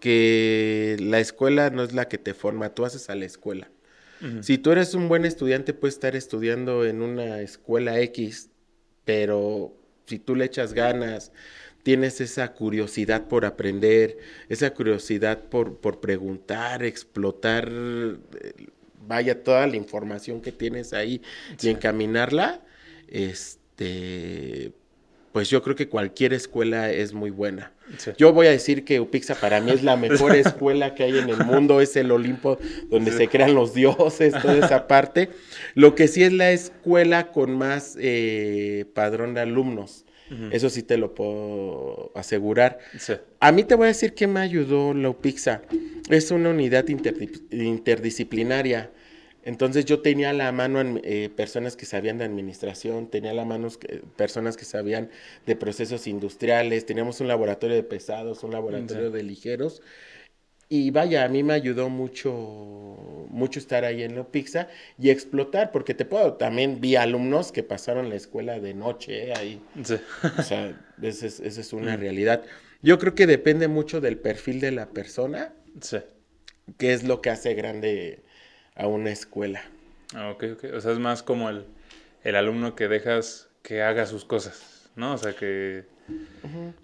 que 0.00 0.96
la 1.00 1.18
escuela 1.18 1.70
no 1.70 1.82
es 1.82 1.92
la 1.92 2.08
que 2.08 2.18
te 2.18 2.34
forma, 2.34 2.70
tú 2.70 2.84
haces 2.84 3.10
a 3.10 3.14
la 3.14 3.24
escuela. 3.24 3.68
Si 4.40 4.56
tú 4.56 4.72
eres 4.72 4.94
un 4.94 5.08
buen 5.10 5.26
estudiante, 5.26 5.74
puedes 5.74 5.94
estar 5.94 6.16
estudiando 6.16 6.86
en 6.86 7.02
una 7.02 7.42
escuela 7.42 8.00
X, 8.00 8.48
pero 9.04 9.74
si 10.06 10.18
tú 10.18 10.34
le 10.34 10.46
echas 10.46 10.72
ganas, 10.72 11.32
tienes 11.86 12.20
esa 12.20 12.52
curiosidad 12.52 13.28
por 13.28 13.44
aprender, 13.44 14.18
esa 14.48 14.74
curiosidad 14.74 15.44
por, 15.44 15.76
por 15.76 16.00
preguntar, 16.00 16.82
explotar, 16.82 17.68
eh, 17.68 18.66
vaya, 19.06 19.44
toda 19.44 19.68
la 19.68 19.76
información 19.76 20.40
que 20.40 20.50
tienes 20.50 20.92
ahí 20.92 21.22
y 21.62 21.68
encaminarla, 21.68 22.60
este, 23.06 24.72
pues 25.30 25.48
yo 25.48 25.62
creo 25.62 25.76
que 25.76 25.88
cualquier 25.88 26.32
escuela 26.32 26.90
es 26.90 27.12
muy 27.12 27.30
buena. 27.30 27.72
Yo 28.18 28.32
voy 28.32 28.48
a 28.48 28.50
decir 28.50 28.84
que 28.84 28.98
Upixa 28.98 29.36
para 29.36 29.60
mí 29.60 29.70
es 29.70 29.84
la 29.84 29.96
mejor 29.96 30.34
escuela 30.34 30.96
que 30.96 31.04
hay 31.04 31.16
en 31.18 31.30
el 31.30 31.44
mundo, 31.44 31.80
es 31.80 31.94
el 31.94 32.10
Olimpo 32.10 32.58
donde 32.90 33.12
se 33.12 33.28
crean 33.28 33.54
los 33.54 33.74
dioses, 33.74 34.34
toda 34.42 34.56
esa 34.56 34.88
parte. 34.88 35.28
Lo 35.76 35.94
que 35.94 36.08
sí 36.08 36.24
es 36.24 36.32
la 36.32 36.50
escuela 36.50 37.30
con 37.30 37.56
más 37.56 37.96
eh, 38.00 38.86
padrón 38.92 39.34
de 39.34 39.42
alumnos. 39.42 40.05
Eso 40.50 40.70
sí 40.70 40.82
te 40.82 40.96
lo 40.96 41.14
puedo 41.14 42.10
asegurar. 42.14 42.78
A 43.40 43.52
mí 43.52 43.64
te 43.64 43.74
voy 43.74 43.84
a 43.84 43.88
decir 43.88 44.14
que 44.14 44.26
me 44.26 44.40
ayudó 44.40 44.94
la 44.94 45.10
UPIXA. 45.10 45.62
Es 46.10 46.30
una 46.30 46.50
unidad 46.50 46.86
interdisciplinaria. 46.88 48.90
Entonces 49.46 49.84
yo 49.84 50.00
tenía 50.00 50.30
a 50.30 50.32
la 50.32 50.50
mano 50.50 50.82
eh, 51.04 51.30
personas 51.36 51.76
que 51.76 51.86
sabían 51.86 52.18
de 52.18 52.24
administración, 52.24 53.06
tenía 53.06 53.30
a 53.30 53.34
la 53.34 53.44
mano 53.44 53.68
personas 54.16 54.56
que 54.56 54.64
sabían 54.64 55.08
de 55.46 55.54
procesos 55.54 56.08
industriales, 56.08 56.84
teníamos 56.84 57.20
un 57.20 57.28
laboratorio 57.28 57.76
de 57.76 57.84
pesados, 57.84 58.42
un 58.42 58.50
laboratorio 58.50 59.12
de 59.12 59.22
ligeros. 59.22 59.82
Y 60.68 60.90
vaya, 60.90 61.24
a 61.24 61.28
mí 61.28 61.42
me 61.44 61.54
ayudó 61.54 61.88
mucho, 61.88 62.32
mucho 63.30 63.60
estar 63.60 63.84
ahí 63.84 64.02
en 64.02 64.24
Pizza 64.24 64.68
y 64.98 65.10
explotar, 65.10 65.70
porque 65.70 65.94
te 65.94 66.04
puedo, 66.04 66.34
también 66.34 66.80
vi 66.80 66.96
alumnos 66.96 67.52
que 67.52 67.62
pasaron 67.62 68.08
la 68.08 68.16
escuela 68.16 68.58
de 68.58 68.74
noche 68.74 69.28
¿eh? 69.28 69.34
ahí. 69.36 69.62
O 70.38 70.42
sea, 70.42 70.76
esa 71.00 71.26
es, 71.26 71.72
una 71.72 71.96
mm. 71.96 72.00
realidad. 72.00 72.42
Yo 72.82 72.98
creo 72.98 73.14
que 73.14 73.26
depende 73.26 73.68
mucho 73.68 74.00
del 74.00 74.18
perfil 74.18 74.60
de 74.60 74.72
la 74.72 74.86
persona. 74.86 75.52
Sí. 75.80 75.98
¿Qué 76.78 76.92
es 76.92 77.04
lo 77.04 77.20
que 77.20 77.30
hace 77.30 77.54
grande 77.54 78.24
a 78.74 78.88
una 78.88 79.10
escuela? 79.10 79.62
Ah, 80.14 80.30
ok, 80.30 80.44
ok. 80.54 80.64
O 80.74 80.80
sea, 80.80 80.92
es 80.92 80.98
más 80.98 81.22
como 81.22 81.48
el, 81.48 81.64
el 82.24 82.34
alumno 82.34 82.74
que 82.74 82.88
dejas 82.88 83.48
que 83.62 83.82
haga 83.82 84.06
sus 84.06 84.24
cosas, 84.24 84.90
¿no? 84.96 85.14
O 85.14 85.18
sea, 85.18 85.32
que... 85.34 85.84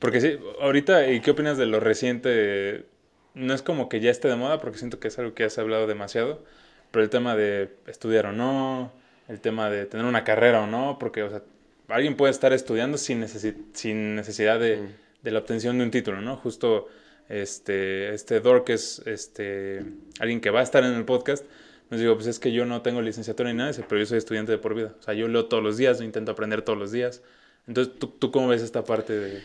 Porque 0.00 0.20
sí, 0.20 0.38
ahorita, 0.60 1.08
¿y 1.10 1.20
qué 1.20 1.30
opinas 1.30 1.56
de 1.56 1.66
lo 1.66 1.78
reciente 1.78 2.86
no 3.34 3.54
es 3.54 3.62
como 3.62 3.88
que 3.88 4.00
ya 4.00 4.10
esté 4.10 4.28
de 4.28 4.36
moda, 4.36 4.60
porque 4.60 4.78
siento 4.78 5.00
que 5.00 5.08
es 5.08 5.18
algo 5.18 5.34
que 5.34 5.44
ya 5.44 5.50
se 5.50 5.60
ha 5.60 5.64
hablado 5.64 5.86
demasiado, 5.86 6.42
pero 6.90 7.02
el 7.02 7.10
tema 7.10 7.36
de 7.36 7.70
estudiar 7.86 8.26
o 8.26 8.32
no, 8.32 8.92
el 9.28 9.40
tema 9.40 9.70
de 9.70 9.86
tener 9.86 10.06
una 10.06 10.24
carrera 10.24 10.62
o 10.62 10.66
no, 10.66 10.98
porque, 10.98 11.22
o 11.22 11.30
sea, 11.30 11.42
alguien 11.88 12.16
puede 12.16 12.32
estar 12.32 12.52
estudiando 12.52 12.98
sin, 12.98 13.26
sin 13.72 14.14
necesidad 14.14 14.60
de, 14.60 14.88
de, 15.22 15.30
la 15.30 15.38
obtención 15.40 15.78
de 15.78 15.84
un 15.84 15.90
título, 15.90 16.20
¿no? 16.20 16.36
Justo 16.36 16.88
este, 17.28 18.14
este 18.14 18.40
Dork 18.40 18.68
es 18.70 19.02
este, 19.06 19.84
alguien 20.18 20.40
que 20.40 20.50
va 20.50 20.60
a 20.60 20.62
estar 20.62 20.84
en 20.84 20.92
el 20.92 21.04
podcast, 21.04 21.44
nos 21.90 22.00
digo, 22.00 22.14
pues 22.14 22.26
es 22.26 22.38
que 22.38 22.52
yo 22.52 22.64
no 22.64 22.82
tengo 22.82 23.02
licenciatura 23.02 23.50
ni 23.50 23.58
nada, 23.58 23.72
pero 23.88 24.00
yo 24.00 24.06
soy 24.06 24.18
estudiante 24.18 24.52
de 24.52 24.58
por 24.58 24.74
vida. 24.74 24.94
O 24.98 25.02
sea, 25.02 25.12
yo 25.12 25.28
leo 25.28 25.46
todos 25.46 25.62
los 25.62 25.76
días, 25.76 26.00
intento 26.00 26.32
aprender 26.32 26.62
todos 26.62 26.78
los 26.78 26.90
días. 26.90 27.22
Entonces, 27.66 27.98
¿tú, 27.98 28.06
tú 28.08 28.30
cómo 28.30 28.48
ves 28.48 28.62
esta 28.62 28.82
parte 28.84 29.12
de, 29.12 29.42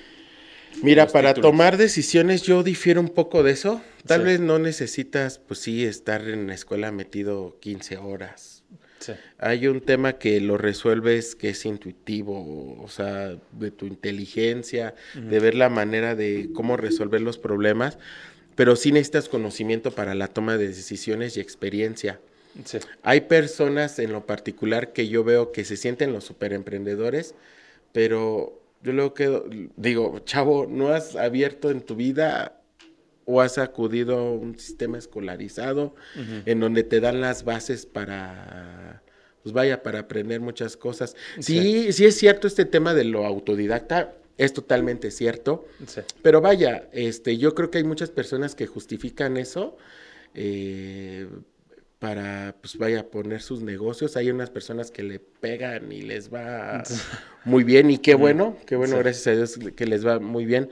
Mira, 0.84 1.08
para 1.08 1.34
tomar 1.34 1.78
decisiones 1.78 2.44
yo 2.44 2.64
difiero 2.64 3.02
un 3.02 3.10
poco 3.10 3.44
de 3.44 3.52
eso. 3.52 3.82
Tal 4.06 4.24
vez 4.24 4.40
no 4.40 4.60
necesitas, 4.60 5.40
pues 5.40 5.60
sí, 5.60 5.86
estar 5.86 6.28
en 6.28 6.48
la 6.48 6.54
escuela 6.54 6.92
metido 6.92 7.58
15 7.60 7.98
horas. 7.98 8.64
Sí. 9.00 9.14
Hay 9.38 9.68
un 9.68 9.82
tema 9.82 10.14
que 10.14 10.40
lo 10.42 10.58
resuelves 10.58 11.36
que 11.36 11.50
es 11.50 11.66
intuitivo, 11.66 12.82
o 12.82 12.88
sea, 12.90 13.38
de 13.52 13.72
tu 13.72 13.86
inteligencia, 13.86 14.96
de 15.14 15.40
ver 15.40 15.56
la 15.56 15.70
manera 15.70 16.16
de 16.16 16.50
cómo 16.54 16.78
resolver 16.78 17.22
los 17.22 17.38
problemas, 17.38 17.98
pero 18.56 18.76
sí 18.76 18.92
necesitas 18.92 19.30
conocimiento 19.30 19.92
para 19.92 20.16
la 20.16 20.28
toma 20.28 20.58
de 20.58 20.68
decisiones 20.68 21.38
y 21.38 21.42
experiencia. 21.42 22.20
Sí. 22.66 22.80
Hay 23.04 23.22
personas 23.22 24.00
en 24.00 24.12
lo 24.12 24.26
particular 24.26 24.94
que 24.94 25.08
yo 25.08 25.24
veo 25.24 25.52
que 25.52 25.64
se 25.64 25.78
sienten 25.78 26.12
los 26.12 26.24
superemprendedores, 26.24 27.36
pero 27.92 28.67
yo 28.82 28.94
luego 28.94 29.14
quedo, 29.14 29.46
digo, 29.76 30.20
chavo, 30.20 30.68
¿no 30.68 30.90
has 30.90 31.16
abierto 31.16 31.72
en 31.72 31.82
tu 31.82 31.96
vida 31.96 32.62
o 33.26 33.42
has 33.42 33.58
acudido 33.58 34.18
a 34.18 34.32
un 34.32 34.58
sistema 34.58 34.98
escolarizado 34.98 35.96
en 36.46 36.60
donde 36.60 36.84
te 36.84 37.00
dan 37.00 37.20
las 37.20 37.44
bases 37.44 37.86
para, 37.86 39.04
pues 39.44 39.54
vaya, 39.54 39.84
para 39.84 40.00
aprender 40.00 40.40
muchas 40.40 40.78
cosas? 40.78 41.16
Sí, 41.40 41.92
sí, 41.92 42.06
es 42.06 42.18
cierto 42.18 42.48
este 42.48 42.66
tema 42.66 42.94
de 42.94 43.04
lo 43.04 43.26
autodidacta, 43.26 44.16
es 44.38 44.54
totalmente 44.54 45.12
cierto, 45.12 45.66
pero 46.22 46.42
vaya, 46.42 46.88
este, 46.94 47.38
yo 47.38 47.56
creo 47.56 47.72
que 47.72 47.80
hay 47.80 47.84
muchas 47.84 48.12
personas 48.12 48.56
que 48.56 48.68
justifican 48.68 49.36
eso. 49.36 49.78
Eh, 50.36 51.28
para, 52.00 52.56
pues 52.62 52.78
vaya 52.78 53.02
a 53.02 53.04
poner 53.04 53.42
sus 53.42 53.62
negocios. 53.62 54.18
Hay 54.18 54.30
unas 54.30 54.50
personas 54.50 54.92
que 54.92 55.04
le 55.04 55.20
pegan 55.20 55.92
y 55.92 56.02
les 56.02 56.34
va 56.34 56.84
muy 57.46 57.64
bien 57.64 57.90
y 57.90 57.98
qué 57.98 58.16
bueno, 58.16 58.58
qué 58.66 58.76
bueno, 58.76 58.98
gracias 58.98 59.28
a 59.28 59.32
Dios 59.32 59.60
que 59.76 59.86
les 59.86 60.06
va 60.06 60.20
muy 60.20 60.46
bien. 60.46 60.70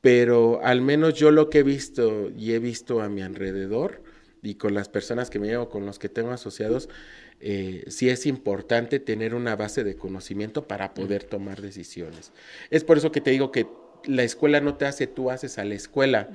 Pero 0.00 0.60
al 0.62 0.80
menos 0.82 1.14
yo 1.14 1.30
lo 1.30 1.50
que 1.50 1.58
he 1.58 1.62
visto 1.62 2.30
y 2.36 2.52
he 2.52 2.58
visto 2.58 3.00
a 3.02 3.08
mi 3.08 3.22
alrededor 3.22 4.02
y 4.42 4.54
con 4.54 4.74
las 4.74 4.88
personas 4.88 5.30
que 5.30 5.38
me 5.38 5.48
llevo, 5.48 5.68
con 5.68 5.84
los 5.84 5.98
que 5.98 6.08
tengo 6.08 6.30
asociados, 6.30 6.88
eh, 7.40 7.84
sí 7.88 8.08
es 8.08 8.24
importante 8.26 9.00
tener 9.00 9.34
una 9.34 9.56
base 9.56 9.84
de 9.84 9.96
conocimiento 9.96 10.68
para 10.68 10.94
poder 10.94 11.24
tomar 11.24 11.60
decisiones. 11.60 12.32
Es 12.70 12.84
por 12.84 12.96
eso 12.96 13.10
que 13.12 13.20
te 13.20 13.30
digo 13.30 13.50
que 13.50 13.66
la 14.04 14.22
escuela 14.22 14.60
no 14.60 14.76
te 14.76 14.86
hace, 14.86 15.06
tú 15.06 15.30
haces 15.30 15.58
a 15.58 15.64
la 15.64 15.74
escuela. 15.74 16.30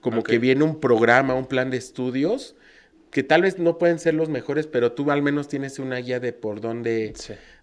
Como 0.00 0.22
que 0.22 0.38
viene 0.38 0.62
un 0.62 0.78
programa, 0.78 1.34
un 1.34 1.46
plan 1.46 1.70
de 1.70 1.78
estudios 1.78 2.54
que 3.14 3.22
tal 3.22 3.42
vez 3.42 3.60
no 3.60 3.78
pueden 3.78 4.00
ser 4.00 4.14
los 4.14 4.28
mejores, 4.28 4.66
pero 4.66 4.90
tú 4.90 5.08
al 5.12 5.22
menos 5.22 5.46
tienes 5.46 5.78
una 5.78 5.98
guía 5.98 6.18
de 6.18 6.32
por 6.32 6.60
dónde, 6.60 7.14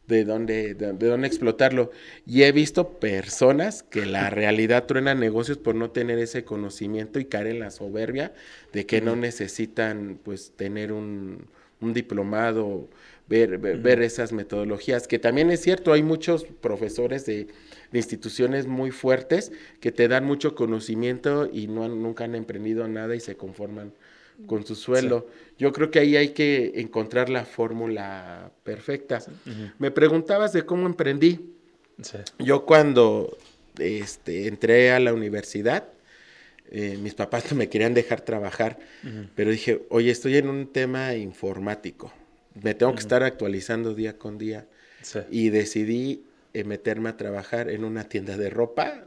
de 0.07 0.23
dónde, 0.23 0.75
de, 0.75 0.93
dónde 0.93 1.27
explotarlo. 1.27 1.91
Y 2.25 2.43
he 2.43 2.53
visto 2.53 2.99
personas 2.99 3.83
que 3.83 4.05
la 4.05 4.29
realidad 4.29 4.85
truenan 4.85 5.19
negocios 5.19 5.57
por 5.57 5.75
no 5.75 5.91
tener 5.91 6.19
ese 6.19 6.45
conocimiento 6.45 7.19
y 7.19 7.25
caer 7.25 7.47
en 7.47 7.59
la 7.59 7.69
soberbia 7.69 8.33
de 8.71 8.85
que 8.85 9.01
no 9.01 9.17
necesitan 9.17 10.17
pues 10.23 10.53
tener 10.55 10.93
un, 10.93 11.47
un 11.81 11.93
diplomado, 11.93 12.87
ver, 13.27 13.57
ver, 13.57 14.01
esas 14.03 14.31
metodologías, 14.31 15.05
que 15.05 15.19
también 15.19 15.51
es 15.51 15.59
cierto, 15.59 15.91
hay 15.91 16.01
muchos 16.01 16.45
profesores 16.61 17.25
de, 17.25 17.47
de, 17.91 17.99
instituciones 17.99 18.67
muy 18.67 18.91
fuertes 18.91 19.51
que 19.81 19.91
te 19.91 20.07
dan 20.07 20.23
mucho 20.23 20.55
conocimiento 20.55 21.49
y 21.51 21.67
no 21.67 21.89
nunca 21.89 22.23
han 22.23 22.35
emprendido 22.35 22.87
nada 22.87 23.17
y 23.17 23.19
se 23.19 23.35
conforman 23.35 23.91
con 24.47 24.65
su 24.65 24.75
suelo. 24.75 25.27
Yo 25.57 25.71
creo 25.71 25.91
que 25.91 25.99
ahí 25.99 26.15
hay 26.15 26.29
que 26.29 26.73
encontrar 26.75 27.29
la 27.29 27.45
fórmula 27.45 28.51
perfecta. 28.63 29.21
Me 29.79 29.91
preguntabas 29.91 30.53
de 30.53 30.65
cómo 30.65 30.87
emprendí. 30.87 31.53
Yo 32.39 32.65
cuando 32.65 33.37
este, 33.77 34.47
entré 34.47 34.91
a 34.91 34.99
la 34.99 35.13
universidad, 35.13 35.87
eh, 36.69 36.97
mis 36.97 37.13
papás 37.13 37.51
no 37.51 37.57
me 37.57 37.69
querían 37.69 37.93
dejar 37.93 38.21
trabajar, 38.21 38.79
pero 39.35 39.51
dije, 39.51 39.85
oye, 39.89 40.09
estoy 40.09 40.37
en 40.37 40.47
un 40.47 40.71
tema 40.71 41.15
informático, 41.15 42.13
me 42.61 42.73
tengo 42.73 42.93
que 42.93 43.01
estar 43.01 43.23
actualizando 43.23 43.93
día 43.93 44.17
con 44.17 44.37
día. 44.37 44.67
Y 45.31 45.49
decidí 45.49 46.25
eh, 46.53 46.63
meterme 46.63 47.09
a 47.09 47.17
trabajar 47.17 47.69
en 47.69 47.83
una 47.83 48.03
tienda 48.03 48.37
de 48.37 48.49
ropa. 48.49 49.05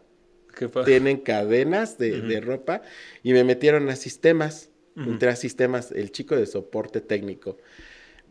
Tienen 0.85 1.19
cadenas 1.19 1.99
de, 1.99 2.21
de 2.21 2.41
ropa 2.41 2.83
y 3.23 3.33
me 3.33 3.45
metieron 3.45 3.88
a 3.88 3.97
sistemas 3.97 4.71
entré 4.97 5.29
a 5.29 5.37
sistemas, 5.37 5.93
el 5.93 6.13
chico 6.13 6.37
de 6.37 6.47
soporte 6.47 7.01
técnico. 7.01 7.57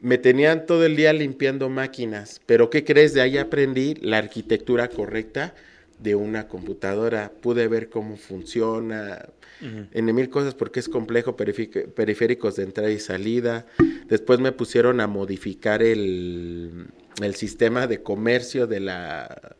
Me 0.02 0.18
tenían 0.18 0.66
todo 0.66 0.86
el 0.86 0.96
día 0.96 1.14
limpiando 1.14 1.70
máquinas, 1.70 2.42
pero 2.46 2.70
¿qué 2.70 2.84
crees? 2.84 3.14
De 3.14 3.22
ahí 3.22 3.38
aprendí 3.38 3.96
la 3.96 4.18
arquitectura 4.18 4.90
correcta 4.90 5.56
de 6.00 6.16
una 6.16 6.48
computadora. 6.48 7.32
Pude 7.42 7.68
ver 7.68 7.90
cómo 7.90 8.18
funciona, 8.18 9.30
en 9.62 10.06
mil 10.14 10.30
cosas 10.30 10.56
porque 10.56 10.82
es 10.82 10.90
complejo, 10.90 11.38
periféricos 11.38 12.58
de 12.58 12.64
entrada 12.64 12.92
y 12.92 13.00
salida. 13.00 13.66
Después 14.08 14.40
me 14.40 14.52
pusieron 14.52 15.00
a 15.00 15.08
modificar 15.08 15.82
el, 15.82 16.88
el 17.22 17.36
sistema 17.36 17.88
de 17.88 18.04
comercio 18.04 18.68
de 18.68 18.82
la 18.82 19.56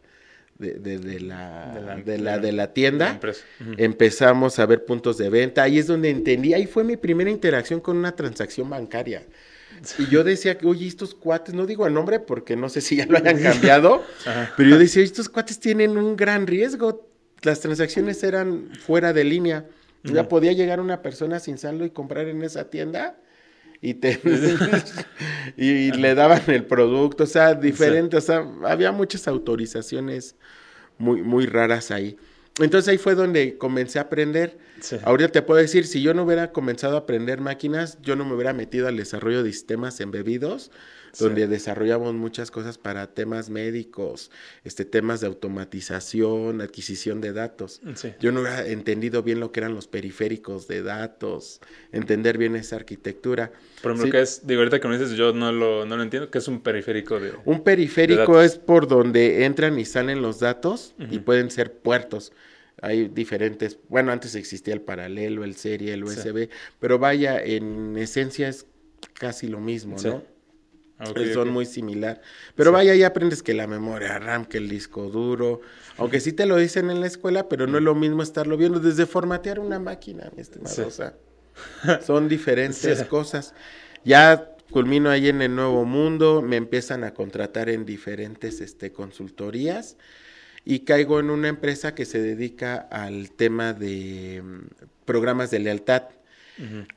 de, 0.72 1.20
la, 1.20 2.02
de, 2.06 2.18
la, 2.18 2.40
de, 2.40 2.52
la, 2.52 2.74
tienda, 2.74 3.20
empezamos 3.78 4.60
a 4.60 4.66
ver 4.66 4.86
puntos 4.86 5.18
de 5.18 5.30
venta, 5.30 5.64
ahí 5.64 5.78
es 5.78 5.88
donde 5.88 6.10
entendí, 6.10 6.54
ahí 6.54 6.66
fue 6.66 6.84
mi 6.84 6.98
primera 6.98 7.30
interacción 7.30 7.80
con 7.80 7.98
una 7.98 8.16
transacción 8.16 8.70
bancaria. 8.70 9.24
Y 10.00 10.08
yo 10.08 10.24
decía 10.24 10.58
que, 10.58 10.66
oye, 10.66 10.88
estos 10.88 11.14
cuates, 11.14 11.54
no 11.54 11.66
digo 11.66 11.86
el 11.86 11.94
nombre 11.94 12.20
porque 12.20 12.56
no 12.56 12.70
sé 12.70 12.80
si 12.82 12.96
ya 12.96 13.06
lo 13.06 13.18
hayan 13.18 13.40
cambiado, 13.44 14.04
pero 14.56 14.70
yo 14.70 14.80
decía, 14.80 15.04
estos 15.04 15.30
cuates 15.30 15.60
tienen 15.60 15.98
un 15.98 16.16
gran 16.16 16.48
riesgo. 16.48 17.10
Las 17.42 17.60
transacciones 17.60 18.24
eran 18.24 18.70
fuera 18.86 19.12
de 19.12 19.24
línea. 19.26 19.66
Ya 20.04 20.28
podía 20.28 20.54
llegar 20.54 20.80
una 20.80 21.02
persona 21.02 21.40
sin 21.40 21.58
saldo 21.58 21.86
y 21.86 21.90
comprar 21.90 22.28
en 22.28 22.44
esa 22.44 22.70
tienda 22.70 23.18
y 23.84 23.96
te 23.96 24.20
y, 25.58 25.92
le 25.92 26.16
daban 26.16 26.42
el 26.48 26.66
producto, 26.66 27.26
o 27.26 27.28
sea, 27.28 27.54
diferente, 27.54 28.16
o 28.16 28.22
sea, 28.22 28.48
había 28.64 28.94
muchas 28.94 29.28
autorizaciones 29.28 30.36
muy, 30.98 31.22
muy 31.22 31.46
raras 31.46 31.92
ahí. 31.92 32.18
Entonces 32.60 32.88
ahí 32.88 32.98
fue 32.98 33.14
donde 33.16 33.58
comencé 33.58 34.00
a 34.00 34.04
aprender. 34.04 34.58
Ahorita 35.04 35.32
te 35.32 35.42
puedo 35.42 35.60
decir, 35.60 35.86
si 35.86 36.02
yo 36.02 36.14
no 36.14 36.24
hubiera 36.24 36.52
comenzado 36.52 36.96
a 36.96 37.00
aprender 37.00 37.42
máquinas, 37.42 37.98
yo 38.02 38.16
no 38.16 38.26
me 38.26 38.36
hubiera 38.36 38.54
metido 38.54 38.88
al 38.88 38.96
desarrollo 38.96 39.44
de 39.44 39.52
sistemas 39.52 40.00
embebidos 40.00 40.72
donde 41.20 41.48
desarrollamos 41.48 42.14
muchas 42.14 42.52
cosas 42.52 42.78
para 42.78 43.14
temas 43.14 43.50
médicos, 43.50 44.32
este, 44.64 44.86
temas 44.86 45.22
de 45.22 45.28
automatización, 45.28 46.62
adquisición 46.62 47.22
de 47.22 47.34
datos. 47.34 47.82
Yo 48.20 48.32
no 48.32 48.40
había 48.40 48.68
entendido 48.68 49.24
bien 49.24 49.40
lo 49.40 49.52
que 49.52 49.60
eran 49.60 49.76
los 49.76 49.88
periféricos 49.88 50.68
de 50.68 50.82
datos, 50.82 51.62
entender 51.92 52.38
bien 52.38 52.56
esa 52.56 52.78
arquitectura. 52.78 53.52
Por 53.82 53.92
ejemplo, 53.92 54.12
¿qué 54.12 54.22
es? 54.22 54.46
Digo, 54.48 54.62
ahorita 54.62 54.80
que 54.80 54.88
me 54.88 54.98
dices, 54.98 55.16
yo 55.16 55.34
no 55.34 55.52
lo, 55.52 55.86
no 55.86 55.98
lo 55.98 56.04
entiendo. 56.04 56.32
¿Qué 56.32 56.40
es 56.40 56.48
un 56.48 56.62
periférico 56.62 57.20
de 57.20 57.34
Un 57.46 57.64
periférico 57.64 58.42
es 58.42 58.58
por 58.58 58.88
donde 58.88 59.46
entran 59.46 59.78
y 59.78 59.86
salen 59.86 60.22
los 60.22 60.40
datos 60.40 60.96
y 61.12 61.20
pueden 61.20 61.52
ser 61.52 61.74
puertos 61.74 62.32
hay 62.82 63.08
diferentes, 63.08 63.80
bueno, 63.88 64.12
antes 64.12 64.36
existía 64.36 64.74
el 64.74 64.82
paralelo, 64.82 65.46
el 65.46 65.56
serie, 65.56 65.94
el 65.94 66.04
USB, 66.04 66.50
pero 66.82 67.00
vaya, 67.00 67.42
en 67.42 67.96
esencia 67.96 68.50
es 68.50 68.66
casi 69.14 69.48
lo 69.48 69.62
mismo, 69.62 69.96
¿no? 70.04 70.33
Son 71.34 71.50
muy 71.50 71.66
similar. 71.66 72.22
Pero 72.56 72.72
vaya, 72.72 72.96
ya 72.96 73.08
aprendes 73.08 73.44
que 73.44 73.54
la 73.54 73.68
memoria 73.68 74.20
RAM, 74.20 74.46
que 74.46 74.58
el 74.58 74.70
disco 74.70 75.10
duro, 75.10 75.62
aunque 75.98 76.20
sí 76.20 76.34
te 76.34 76.46
lo 76.46 76.58
dicen 76.58 76.90
en 76.90 77.00
la 77.00 77.08
escuela, 77.08 77.50
pero 77.50 77.68
no 77.68 77.78
es 77.78 77.84
lo 77.84 77.96
mismo 77.96 78.24
estarlo 78.24 78.58
viendo 78.58 78.80
desde 78.80 79.06
formatear 79.06 79.60
una 79.60 79.80
máquina, 79.80 80.32
mi 80.36 80.42
estimado. 80.42 80.88
O 80.88 80.92
sea, 80.92 81.16
son 82.06 82.28
diferentes 82.28 83.04
cosas. 83.06 83.54
Ya 84.04 84.50
culmino 84.72 85.10
ahí 85.10 85.30
en 85.30 85.42
el 85.42 85.56
nuevo 85.56 85.86
mundo, 85.86 86.42
me 86.42 86.58
empiezan 86.58 87.04
a 87.04 87.14
contratar 87.14 87.70
en 87.70 87.86
diferentes 87.86 88.60
este, 88.60 88.92
consultorías 88.92 89.98
y 90.66 90.80
caigo 90.80 91.20
en 91.20 91.30
una 91.30 91.48
empresa 91.48 91.94
que 91.94 92.06
se 92.06 92.22
dedica 92.22 92.76
al 92.76 93.32
tema 93.32 93.74
de 93.74 94.42
mm, 94.44 94.86
programas 95.06 95.52
de 95.52 95.60
lealtad. 95.60 96.04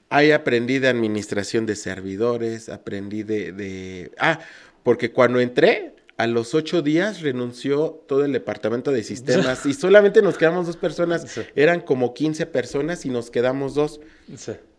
Ahí 0.09 0.33
aprendí 0.33 0.79
de 0.79 0.89
administración 0.89 1.67
de 1.67 1.77
servidores, 1.77 2.69
aprendí 2.69 3.23
de, 3.23 3.53
de... 3.53 4.13
Ah, 4.19 4.39
porque 4.83 5.11
cuando 5.13 5.41
entré, 5.41 5.96
a 6.19 6.27
los 6.27 6.55
ocho 6.55 6.81
días 6.81 7.21
renunció 7.21 8.03
todo 8.07 8.25
el 8.25 8.33
departamento 8.33 8.91
de 8.91 9.03
sistemas 9.03 9.67
y 9.67 9.75
solamente 9.75 10.23
nos 10.23 10.39
quedamos 10.39 10.67
dos 10.67 10.77
personas. 10.77 11.41
Eran 11.55 11.81
como 11.81 12.15
15 12.15 12.47
personas 12.47 13.05
y 13.05 13.11
nos 13.11 13.31
quedamos 13.31 13.75
dos. 13.75 14.01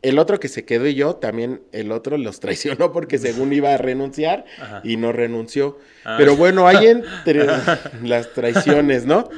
El 0.01 0.19
otro 0.19 0.39
que 0.39 0.47
se 0.47 0.65
quedó 0.65 0.87
y 0.87 0.95
yo, 0.95 1.15
también 1.15 1.61
el 1.71 1.91
otro 1.91 2.17
los 2.17 2.39
traicionó 2.39 2.91
porque 2.93 3.17
según 3.19 3.53
iba 3.53 3.73
a 3.73 3.77
renunciar 3.77 4.45
y 4.83 4.97
no 4.97 5.11
renunció. 5.11 5.77
Ah. 6.05 6.15
Pero 6.17 6.35
bueno, 6.35 6.67
hay 6.67 6.87
entre 6.87 7.45
las 8.03 8.33
traiciones, 8.33 9.05
¿no? 9.05 9.29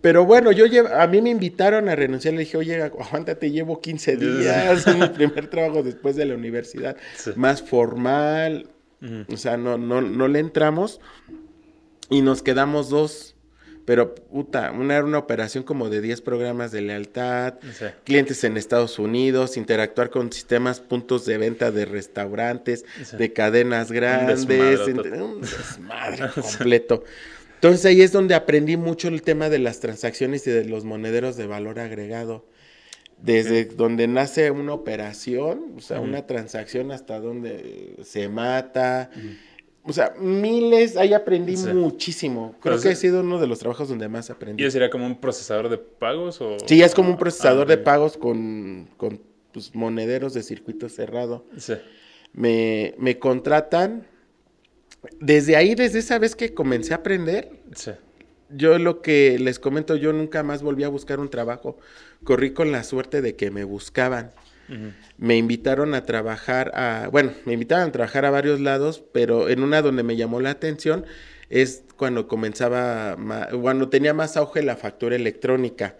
Pero 0.00 0.24
bueno, 0.24 0.52
yo 0.52 0.64
a 0.94 1.06
mí 1.06 1.20
me 1.20 1.30
invitaron 1.30 1.90
a 1.90 1.96
renunciar. 1.96 2.32
Le 2.32 2.40
dije, 2.40 2.56
oye, 2.56 2.82
aguántate, 2.82 3.50
llevo 3.50 3.80
15 3.80 4.16
días, 4.16 4.86
en 4.86 5.00
mi 5.00 5.08
primer 5.08 5.48
trabajo 5.48 5.82
después 5.82 6.16
de 6.16 6.24
la 6.24 6.34
universidad, 6.34 6.96
más 7.36 7.60
formal 7.62 8.66
o 9.28 9.36
sea, 9.36 9.56
no, 9.56 9.78
no, 9.78 10.00
no 10.00 10.28
le 10.28 10.38
entramos 10.38 11.00
y 12.08 12.22
nos 12.22 12.42
quedamos 12.42 12.90
dos. 12.90 13.36
Pero, 13.86 14.14
puta, 14.14 14.70
una 14.70 14.96
era 14.96 15.04
una 15.04 15.18
operación 15.18 15.64
como 15.64 15.88
de 15.88 16.00
10 16.00 16.20
programas 16.20 16.70
de 16.70 16.82
lealtad, 16.82 17.54
clientes 18.04 18.44
en 18.44 18.56
Estados 18.56 18.98
Unidos, 18.98 19.56
interactuar 19.56 20.10
con 20.10 20.30
sistemas, 20.30 20.80
puntos 20.80 21.24
de 21.26 21.38
venta 21.38 21.72
de 21.72 21.86
restaurantes, 21.86 22.84
de 23.16 23.32
cadenas 23.32 23.90
grandes, 23.90 24.42
un 24.42 25.40
desmadre 25.40 26.30
completo. 26.40 27.04
Entonces 27.54 27.84
ahí 27.84 28.00
es 28.02 28.12
donde 28.12 28.34
aprendí 28.34 28.76
mucho 28.76 29.08
el 29.08 29.22
tema 29.22 29.48
de 29.48 29.58
las 29.58 29.80
transacciones 29.80 30.46
y 30.46 30.50
de 30.50 30.66
los 30.66 30.84
monederos 30.84 31.36
de 31.36 31.46
valor 31.46 31.80
agregado 31.80 32.44
desde 33.22 33.64
donde 33.66 34.06
nace 34.08 34.50
una 34.50 34.72
operación, 34.72 35.74
o 35.76 35.80
sea, 35.80 36.00
una 36.00 36.26
transacción 36.26 36.90
hasta 36.90 37.20
donde 37.20 37.96
se 38.04 38.28
mata. 38.28 39.10
O 39.82 39.92
sea, 39.92 40.14
miles, 40.18 40.96
ahí 40.96 41.12
aprendí 41.12 41.56
muchísimo. 41.72 42.54
Creo 42.60 42.80
que 42.80 42.90
ha 42.90 42.94
sido 42.94 43.20
uno 43.20 43.40
de 43.40 43.46
los 43.46 43.58
trabajos 43.58 43.88
donde 43.88 44.08
más 44.08 44.30
aprendí. 44.30 44.64
¿Y 44.64 44.70
sería 44.70 44.90
como 44.90 45.06
un 45.06 45.20
procesador 45.20 45.68
de 45.68 45.78
pagos? 45.78 46.40
O... 46.40 46.56
Sí, 46.66 46.82
es 46.82 46.94
como 46.94 47.10
un 47.10 47.16
procesador 47.16 47.66
de 47.66 47.78
pagos 47.78 48.16
con, 48.16 48.88
con 48.96 49.20
pues, 49.52 49.74
monederos 49.74 50.34
de 50.34 50.42
circuito 50.42 50.88
cerrado. 50.88 51.46
Sí. 51.56 51.74
Me, 52.32 52.94
me 52.98 53.18
contratan. 53.18 54.06
Desde 55.18 55.56
ahí, 55.56 55.74
desde 55.74 56.00
esa 56.00 56.18
vez 56.18 56.36
que 56.36 56.52
comencé 56.52 56.92
a 56.92 56.96
aprender, 56.96 57.50
sí 57.74 57.92
yo 58.52 58.78
lo 58.78 59.02
que 59.02 59.38
les 59.38 59.58
comento, 59.58 59.96
yo 59.96 60.12
nunca 60.12 60.42
más 60.42 60.62
volví 60.62 60.84
a 60.84 60.88
buscar 60.88 61.20
un 61.20 61.30
trabajo. 61.30 61.78
Corrí 62.24 62.52
con 62.52 62.72
la 62.72 62.84
suerte 62.84 63.22
de 63.22 63.36
que 63.36 63.50
me 63.50 63.64
buscaban. 63.64 64.32
me 65.18 65.36
invitaron 65.36 65.94
a 65.94 66.04
trabajar 66.04 66.70
a, 66.74 67.08
bueno, 67.10 67.32
me 67.44 67.54
invitaron 67.54 67.88
a 67.88 67.92
trabajar 67.92 68.24
a 68.24 68.30
varios 68.30 68.60
lados, 68.60 69.02
pero 69.12 69.48
en 69.48 69.64
una 69.64 69.82
donde 69.82 70.04
me 70.04 70.16
llamó 70.16 70.40
la 70.40 70.50
atención 70.50 71.04
es 71.48 71.82
cuando 71.96 72.28
comenzaba, 72.28 73.16
cuando 73.60 73.88
tenía 73.88 74.14
más 74.14 74.36
auge 74.36 74.62
la 74.62 74.76
factura 74.76 75.16
electrónica, 75.16 75.96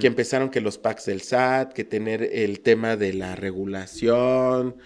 que 0.00 0.06
empezaron 0.06 0.50
que 0.50 0.60
los 0.60 0.78
packs 0.78 1.06
del 1.06 1.22
SAT, 1.22 1.72
que 1.72 1.84
tener 1.84 2.22
el 2.22 2.60
tema 2.60 2.96
de 2.96 3.12
la 3.12 3.36
regulación, 3.36 4.76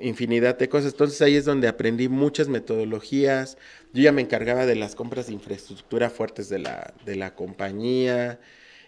infinidad 0.00 0.58
de 0.58 0.68
cosas. 0.68 0.92
Entonces 0.92 1.20
ahí 1.22 1.36
es 1.36 1.44
donde 1.44 1.68
aprendí 1.68 2.08
muchas 2.08 2.48
metodologías. 2.48 3.58
Yo 3.92 4.02
ya 4.02 4.12
me 4.12 4.22
encargaba 4.22 4.66
de 4.66 4.76
las 4.76 4.94
compras 4.94 5.26
de 5.26 5.32
infraestructura 5.32 6.10
fuertes 6.10 6.48
de 6.48 6.60
la, 6.60 6.94
de 7.04 7.16
la 7.16 7.34
compañía 7.34 8.38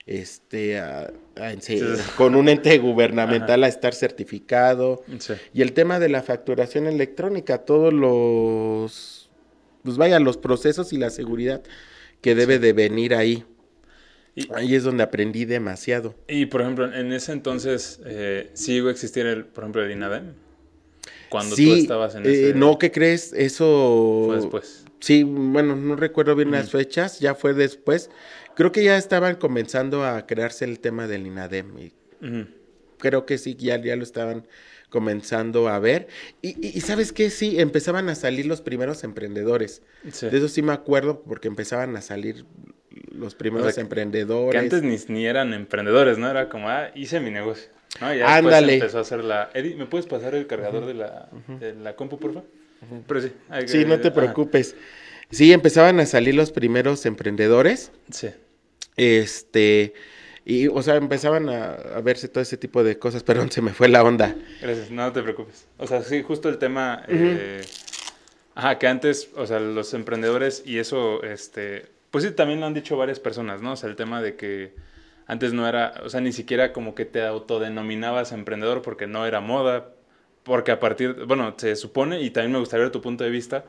este, 0.06 0.82
con 2.16 2.34
un 2.34 2.48
ente 2.48 2.78
gubernamental 2.78 3.64
a 3.64 3.68
estar 3.68 3.94
certificado. 3.94 5.02
Y 5.52 5.62
el 5.62 5.72
tema 5.72 5.98
de 5.98 6.08
la 6.08 6.22
facturación 6.22 6.86
electrónica, 6.86 7.58
todos 7.58 7.92
los, 7.92 9.30
pues 9.82 9.96
vaya, 9.96 10.18
los 10.20 10.36
procesos 10.36 10.92
y 10.92 10.98
la 10.98 11.10
seguridad 11.10 11.62
que 12.20 12.34
debe 12.34 12.58
de 12.58 12.72
venir 12.72 13.14
ahí. 13.14 13.44
Ahí 14.54 14.74
es 14.74 14.84
donde 14.84 15.02
aprendí 15.02 15.44
demasiado. 15.44 16.14
Y 16.28 16.46
por 16.46 16.62
ejemplo, 16.62 16.92
en 16.92 17.12
ese 17.12 17.32
entonces, 17.32 18.00
eh, 18.04 18.50
¿sí 18.54 18.74
iba 18.74 18.88
a 18.88 18.92
existir, 18.92 19.26
el, 19.26 19.44
por 19.44 19.64
ejemplo, 19.64 19.84
el 19.84 19.92
INADEM? 19.92 20.34
Cuando 21.28 21.56
tú 21.56 21.74
estabas 21.74 22.14
en 22.14 22.22
ese... 22.22 22.50
Eh, 22.50 22.54
no, 22.54 22.78
¿qué 22.78 22.90
crees? 22.90 23.32
Eso... 23.32 24.24
Fue 24.26 24.36
después. 24.36 24.84
Sí, 25.00 25.24
bueno, 25.24 25.74
no 25.74 25.96
recuerdo 25.96 26.36
bien 26.36 26.50
las 26.52 26.70
fechas, 26.70 27.18
ya 27.18 27.34
fue 27.34 27.54
después. 27.54 28.10
Creo 28.54 28.70
que 28.70 28.84
ya 28.84 28.96
estaban 28.96 29.36
comenzando 29.36 30.04
a 30.04 30.26
crearse 30.26 30.64
el 30.64 30.78
tema 30.78 31.08
del 31.08 31.26
INADEM. 31.26 31.78
Y 31.78 31.92
Creo 32.98 33.26
que 33.26 33.38
sí, 33.38 33.56
ya, 33.56 33.82
ya 33.82 33.96
lo 33.96 34.04
estaban 34.04 34.46
comenzando 34.90 35.68
a 35.68 35.80
ver. 35.80 36.06
Y, 36.40 36.80
¿sabes 36.82 37.12
qué? 37.12 37.30
Sí, 37.30 37.58
empezaban 37.58 38.08
a 38.10 38.14
salir 38.14 38.46
los 38.46 38.60
primeros 38.60 39.02
emprendedores. 39.02 39.82
De 40.04 40.36
eso 40.36 40.48
sí 40.48 40.62
me 40.62 40.72
acuerdo 40.72 41.22
porque 41.22 41.48
empezaban 41.48 41.96
a 41.96 42.02
salir 42.02 42.44
los 43.14 43.34
primeros 43.34 43.76
emprendedores. 43.78 44.52
Que 44.52 44.76
antes 44.76 45.08
ni, 45.08 45.26
eran 45.26 45.54
emprendedores, 45.54 46.18
¿no? 46.18 46.30
Era 46.30 46.48
como, 46.48 46.68
ah, 46.68 46.90
hice 46.94 47.20
mi 47.20 47.30
negocio. 47.30 47.68
¿no? 48.00 48.14
Ya 48.14 48.36
Ándale. 48.36 48.74
empezó 48.74 48.98
a 48.98 49.02
hacer 49.02 49.22
la... 49.22 49.50
Eddie, 49.54 49.76
¿me 49.76 49.86
puedes 49.86 50.06
pasar 50.06 50.34
el 50.34 50.46
cargador 50.46 50.86
de, 50.86 50.94
la, 50.94 51.28
de 51.60 51.74
la 51.74 51.94
compu, 51.94 52.18
por 52.18 52.32
favor? 52.32 52.48
Pero 53.06 53.20
sí. 53.20 53.32
sí, 53.66 53.84
no 53.84 54.00
te 54.00 54.10
preocupes. 54.10 54.74
Sí, 55.30 55.52
empezaban 55.52 56.00
a 56.00 56.06
salir 56.06 56.34
los 56.34 56.50
primeros 56.50 57.06
emprendedores. 57.06 57.92
Sí. 58.10 58.30
Este, 58.96 59.94
y, 60.44 60.68
o 60.68 60.82
sea, 60.82 60.96
empezaban 60.96 61.48
a, 61.48 62.00
verse 62.02 62.28
todo 62.28 62.42
ese 62.42 62.56
tipo 62.56 62.82
de 62.82 62.98
cosas. 62.98 63.22
Perdón, 63.22 63.50
se 63.50 63.62
me 63.62 63.72
fue 63.72 63.88
la 63.88 64.02
onda. 64.02 64.34
Gracias, 64.60 64.90
no 64.90 65.10
te 65.12 65.22
preocupes. 65.22 65.66
O 65.78 65.86
sea, 65.86 66.02
sí, 66.02 66.22
justo 66.22 66.48
el 66.48 66.58
tema. 66.58 67.04
Eh, 67.08 67.62
ajá, 68.54 68.78
que 68.78 68.88
antes, 68.88 69.30
o 69.36 69.46
sea, 69.46 69.60
los 69.60 69.94
emprendedores 69.94 70.62
y 70.66 70.78
eso, 70.78 71.22
este. 71.22 71.86
Pues 72.12 72.22
sí, 72.22 72.30
también 72.30 72.60
lo 72.60 72.66
han 72.66 72.74
dicho 72.74 72.96
varias 72.96 73.18
personas, 73.18 73.62
¿no? 73.62 73.72
O 73.72 73.76
sea, 73.76 73.88
el 73.88 73.96
tema 73.96 74.22
de 74.22 74.36
que 74.36 74.74
antes 75.26 75.54
no 75.54 75.66
era, 75.66 75.94
o 76.04 76.10
sea, 76.10 76.20
ni 76.20 76.30
siquiera 76.30 76.72
como 76.72 76.94
que 76.94 77.06
te 77.06 77.22
autodenominabas 77.22 78.32
emprendedor 78.32 78.82
porque 78.82 79.06
no 79.06 79.26
era 79.26 79.40
moda, 79.40 79.94
porque 80.42 80.72
a 80.72 80.78
partir, 80.78 81.24
bueno, 81.26 81.54
se 81.56 81.74
supone, 81.74 82.20
y 82.20 82.30
también 82.30 82.52
me 82.52 82.58
gustaría 82.58 82.84
ver 82.84 82.92
tu 82.92 83.00
punto 83.00 83.24
de 83.24 83.30
vista, 83.30 83.64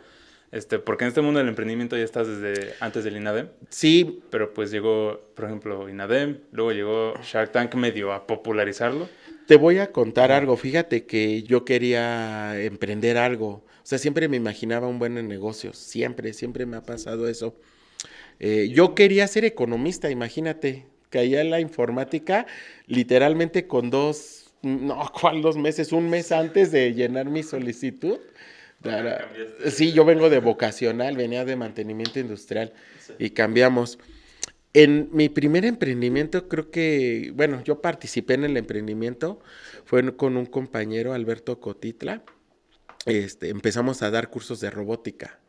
este, 0.51 0.77
porque 0.77 1.05
en 1.05 1.07
este 1.07 1.21
mundo 1.21 1.39
del 1.39 1.47
emprendimiento 1.47 1.95
ya 1.95 2.03
estás 2.03 2.27
desde 2.27 2.73
antes 2.81 3.05
del 3.05 3.15
INADEM. 3.15 3.47
Sí. 3.69 4.21
Pero 4.29 4.53
pues 4.53 4.71
llegó, 4.71 5.21
por 5.35 5.45
ejemplo, 5.45 5.87
INADEM, 5.87 6.41
luego 6.51 6.71
llegó 6.73 7.13
Shark 7.23 7.53
Tank 7.53 7.73
medio 7.75 8.11
a 8.11 8.27
popularizarlo. 8.27 9.07
Te 9.47 9.55
voy 9.55 9.79
a 9.79 9.91
contar 9.91 10.33
algo. 10.33 10.57
Fíjate 10.57 11.05
que 11.05 11.43
yo 11.43 11.65
quería 11.65 12.61
emprender 12.61 13.17
algo. 13.17 13.47
O 13.47 13.85
sea, 13.85 13.97
siempre 13.97 14.27
me 14.27 14.37
imaginaba 14.37 14.87
un 14.87 14.99
buen 14.99 15.15
negocio. 15.27 15.73
Siempre, 15.73 16.33
siempre 16.33 16.65
me 16.65 16.77
ha 16.77 16.83
pasado 16.83 17.27
eso. 17.27 17.55
Eh, 18.39 18.69
yo 18.73 18.95
quería 18.95 19.27
ser 19.27 19.45
economista, 19.45 20.09
imagínate. 20.09 20.85
Caía 21.09 21.41
en 21.41 21.51
la 21.51 21.59
informática 21.59 22.47
literalmente 22.87 23.67
con 23.67 23.89
dos, 23.91 24.53
no, 24.61 25.11
¿cuál 25.21 25.41
dos 25.41 25.57
meses? 25.57 25.91
Un 25.91 26.09
mes 26.09 26.31
antes 26.31 26.71
de 26.71 26.93
llenar 26.93 27.29
mi 27.29 27.43
solicitud 27.43 28.19
Sí, 29.69 29.93
yo 29.93 30.03
vengo 30.03 30.29
de 30.29 30.39
vocacional, 30.39 31.15
venía 31.15 31.45
de 31.45 31.55
mantenimiento 31.55 32.19
industrial 32.19 32.73
y 33.17 33.29
cambiamos. 33.29 33.97
En 34.73 35.09
mi 35.11 35.29
primer 35.29 35.65
emprendimiento, 35.65 36.49
creo 36.49 36.71
que, 36.71 37.31
bueno, 37.35 37.63
yo 37.63 37.81
participé 37.81 38.33
en 38.33 38.43
el 38.43 38.57
emprendimiento, 38.57 39.39
fue 39.85 40.15
con 40.17 40.35
un 40.35 40.47
compañero, 40.47 41.13
Alberto 41.13 41.59
Cotitla. 41.59 42.23
Este, 43.05 43.49
empezamos 43.49 44.01
a 44.01 44.09
dar 44.09 44.29
cursos 44.29 44.59
de 44.59 44.71
robótica. 44.71 45.39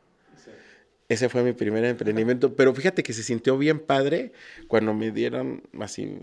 Ese 1.08 1.28
fue 1.28 1.42
mi 1.42 1.52
primer 1.52 1.84
emprendimiento, 1.84 2.54
pero 2.56 2.74
fíjate 2.74 3.02
que 3.02 3.12
se 3.12 3.22
sintió 3.22 3.58
bien 3.58 3.78
padre 3.78 4.32
cuando 4.68 4.94
me 4.94 5.10
dieron 5.10 5.62
así, 5.80 6.18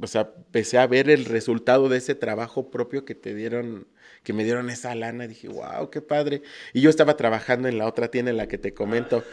o 0.00 0.06
sea, 0.06 0.32
empecé 0.36 0.78
a 0.78 0.86
ver 0.86 1.08
el 1.08 1.24
resultado 1.24 1.88
de 1.88 1.98
ese 1.98 2.14
trabajo 2.14 2.70
propio 2.70 3.04
que 3.04 3.14
te 3.14 3.34
dieron 3.34 3.86
que 4.24 4.32
me 4.32 4.42
dieron 4.42 4.70
esa 4.70 4.94
lana. 4.96 5.28
Dije, 5.28 5.48
wow, 5.48 5.90
qué 5.90 6.00
padre. 6.00 6.42
Y 6.72 6.80
yo 6.80 6.90
estaba 6.90 7.16
trabajando 7.16 7.68
en 7.68 7.78
la 7.78 7.86
otra 7.86 8.10
tienda 8.10 8.32
en 8.32 8.38
la 8.38 8.48
que 8.48 8.58
te 8.58 8.74
comento. 8.74 9.22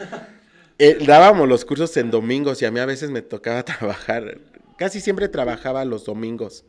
Eh, 0.78 0.98
dábamos 1.06 1.48
los 1.48 1.64
cursos 1.64 1.96
en 1.98 2.10
domingos 2.10 2.60
y 2.60 2.64
a 2.64 2.70
mí 2.72 2.80
a 2.80 2.86
veces 2.86 3.10
me 3.10 3.22
tocaba 3.22 3.62
trabajar. 3.64 4.38
Casi 4.78 5.00
siempre 5.00 5.28
trabajaba 5.28 5.84
los 5.84 6.06
domingos. 6.06 6.64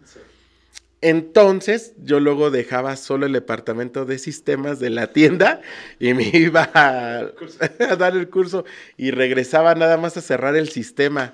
Entonces, 1.04 1.94
yo 2.02 2.22
luego 2.22 2.50
dejaba 2.50 2.96
solo 2.96 3.26
el 3.26 3.34
departamento 3.34 4.06
de 4.06 4.18
sistemas 4.18 4.80
de 4.80 4.90
la 4.90 5.12
tienda 5.12 5.62
y 6.00 6.14
me 6.14 6.24
iba 6.34 6.72
a, 6.74 7.20
a, 7.90 7.96
dar 7.98 8.16
el 8.16 8.30
curso 8.30 8.64
y 8.98 9.12
regresaba 9.12 9.76
nada 9.76 9.98
más 9.98 10.16
a 10.16 10.22
cerrar 10.22 10.56
el 10.56 10.70
sistema. 10.70 11.34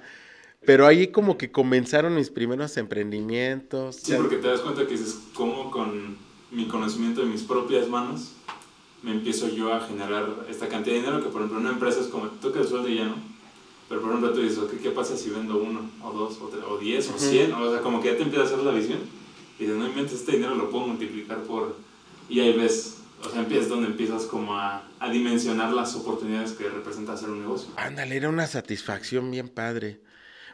Pero 0.65 0.87
ahí 0.87 1.07
como 1.07 1.37
que 1.37 1.51
comenzaron 1.51 2.15
mis 2.15 2.31
primeros 2.31 2.77
emprendimientos. 2.77 3.97
Sí, 3.97 4.13
porque 4.17 4.37
te 4.37 4.47
das 4.47 4.61
cuenta 4.61 4.87
que 4.87 4.91
dices, 4.91 5.19
¿cómo 5.33 5.69
con 5.69 6.17
mi 6.51 6.67
conocimiento 6.67 7.21
de 7.21 7.27
mis 7.27 7.43
propias 7.43 7.87
manos, 7.87 8.31
me 9.03 9.11
empiezo 9.11 9.47
yo 9.49 9.71
a 9.71 9.81
generar 9.81 10.47
esta 10.49 10.67
cantidad 10.67 10.95
de 10.95 11.01
dinero 11.01 11.23
que, 11.23 11.29
por 11.29 11.41
ejemplo, 11.41 11.59
una 11.59 11.71
empresa 11.71 12.01
es 12.01 12.07
como, 12.07 12.27
toca 12.27 12.59
el 12.59 12.67
sueldo 12.67 12.89
y 12.89 12.95
ya 12.95 13.05
no. 13.05 13.15
Pero, 13.87 14.01
por 14.01 14.09
ejemplo, 14.09 14.33
tú 14.33 14.41
dices, 14.41 14.59
¿qué 14.81 14.89
pasa 14.91 15.15
si 15.15 15.29
vendo 15.29 15.57
uno, 15.57 15.89
o 16.03 16.11
dos, 16.11 16.39
o, 16.41 16.47
tres, 16.47 16.63
o 16.67 16.77
diez, 16.77 17.09
o 17.09 17.17
cien? 17.17 17.53
O 17.53 17.71
sea, 17.71 17.81
como 17.81 18.01
que 18.01 18.11
ya 18.11 18.17
te 18.17 18.23
empieza 18.23 18.43
a 18.43 18.47
hacer 18.47 18.59
la 18.59 18.71
visión. 18.71 18.99
Y 19.59 19.63
dices, 19.63 19.77
no 19.77 19.87
inventes, 19.87 20.13
este 20.13 20.33
dinero 20.33 20.55
lo 20.55 20.69
puedo 20.69 20.87
multiplicar 20.87 21.43
por... 21.43 21.77
Y 22.29 22.39
ahí 22.39 22.57
ves, 22.57 22.97
o 23.23 23.29
sea, 23.29 23.41
empiezas 23.41 23.69
donde 23.69 23.87
empiezas 23.87 24.23
como 24.23 24.55
a, 24.55 24.87
a 24.99 25.09
dimensionar 25.11 25.73
las 25.73 25.95
oportunidades 25.95 26.53
que 26.53 26.69
representa 26.69 27.13
hacer 27.13 27.29
un 27.29 27.41
negocio. 27.41 27.71
Ándale, 27.75 28.15
era 28.15 28.29
una 28.29 28.47
satisfacción 28.47 29.29
bien 29.29 29.49
padre. 29.49 29.99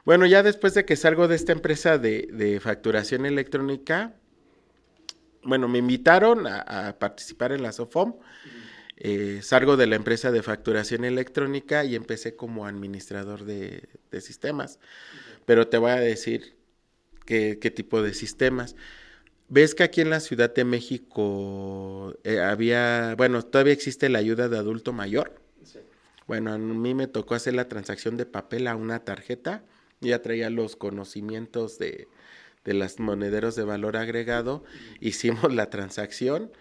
Bueno, 0.06 0.26
ya 0.26 0.44
después 0.44 0.74
de 0.74 0.86
que 0.86 0.96
salgo 0.96 1.28
de 1.28 1.36
esta 1.36 1.52
empresa 1.52 1.98
de, 1.98 2.28
de 2.32 2.60
facturación 2.60 3.26
electrónica, 3.26 4.16
bueno, 5.46 5.68
me 5.68 5.78
invitaron 5.78 6.48
a, 6.48 6.98
participar 7.00 7.52
en 7.52 7.62
la 7.62 7.72
SOFOM. 7.72 8.16
Eh, 8.98 9.42
salgo 9.44 9.78
de 9.78 9.88
la 9.88 9.96
empresa 9.96 10.32
de 10.32 10.42
facturación 10.42 11.06
electrónica 11.06 11.84
y 11.86 11.96
empecé 11.96 12.36
como 12.36 12.66
administrador 12.66 13.46
de, 13.46 13.88
sistemas. 14.20 14.80
Pero 15.46 15.68
te 15.68 15.78
voy 15.78 15.92
a 15.92 15.98
decir 15.98 16.55
qué, 17.26 17.56
tipo 17.76 18.02
de 18.02 18.14
sistemas. 18.14 18.76
Ves 19.50 19.76
que 19.76 19.84
aquí 19.84 20.02
en 20.02 20.10
la 20.10 20.20
Ciudad 20.20 20.54
de 20.54 20.66
México 20.66 22.16
eh, 22.24 22.40
había, 22.40 23.16
bueno, 23.16 23.44
todavía 23.44 23.74
existe 23.74 24.10
la 24.10 24.20
ayuda 24.20 24.50
de 24.50 24.58
adulto 24.58 24.94
mayor. 24.94 25.42
Bueno, 26.28 26.54
a 26.54 26.58
mí 26.58 26.96
me 26.96 27.08
tocó 27.08 27.36
hacer 27.36 27.54
la 27.54 27.68
transacción 27.68 28.18
de 28.18 28.26
papel 28.26 28.68
a 28.68 28.76
una 28.76 29.04
tarjeta. 29.04 29.64
Ya 30.02 30.22
traía 30.22 30.50
los 30.50 30.76
conocimientos 30.76 31.78
de, 31.78 32.08
de 32.66 32.74
las 32.74 33.00
monederos 33.00 33.56
de 33.56 33.64
valor 33.64 33.96
agregado, 33.96 34.64
hicimos 35.00 35.54
la 35.54 35.70
transacción, 35.70 36.52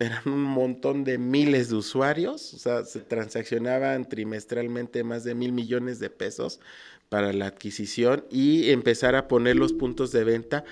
eran 0.00 0.22
un 0.26 0.42
montón 0.42 1.04
de 1.04 1.18
miles 1.18 1.68
de 1.68 1.76
usuarios, 1.76 2.54
o 2.54 2.58
sea, 2.58 2.84
se 2.84 3.00
transaccionaban 3.00 4.08
trimestralmente 4.08 5.04
más 5.04 5.24
de 5.24 5.34
mil 5.34 5.52
millones 5.52 6.00
de 6.00 6.08
pesos 6.08 6.58
para 7.10 7.32
la 7.34 7.46
adquisición 7.46 8.24
y 8.30 8.70
empezar 8.70 9.14
a 9.14 9.28
poner 9.28 9.56
los 9.56 9.74
puntos 9.74 10.10
de 10.10 10.24
venta 10.24 10.64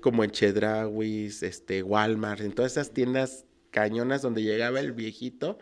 como 0.00 0.22
en 0.22 0.30
Chedrawis, 0.30 1.42
este, 1.42 1.82
Walmart, 1.82 2.42
en 2.42 2.52
todas 2.52 2.72
esas 2.72 2.92
tiendas 2.92 3.46
cañonas 3.70 4.20
donde 4.20 4.42
llegaba 4.42 4.80
el 4.80 4.92
viejito 4.92 5.58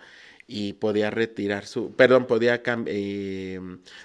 y 0.48 0.72
podía 0.72 1.10
retirar 1.10 1.64
su, 1.64 1.92
perdón, 1.92 2.26
podía 2.26 2.60
eh, 2.86 3.60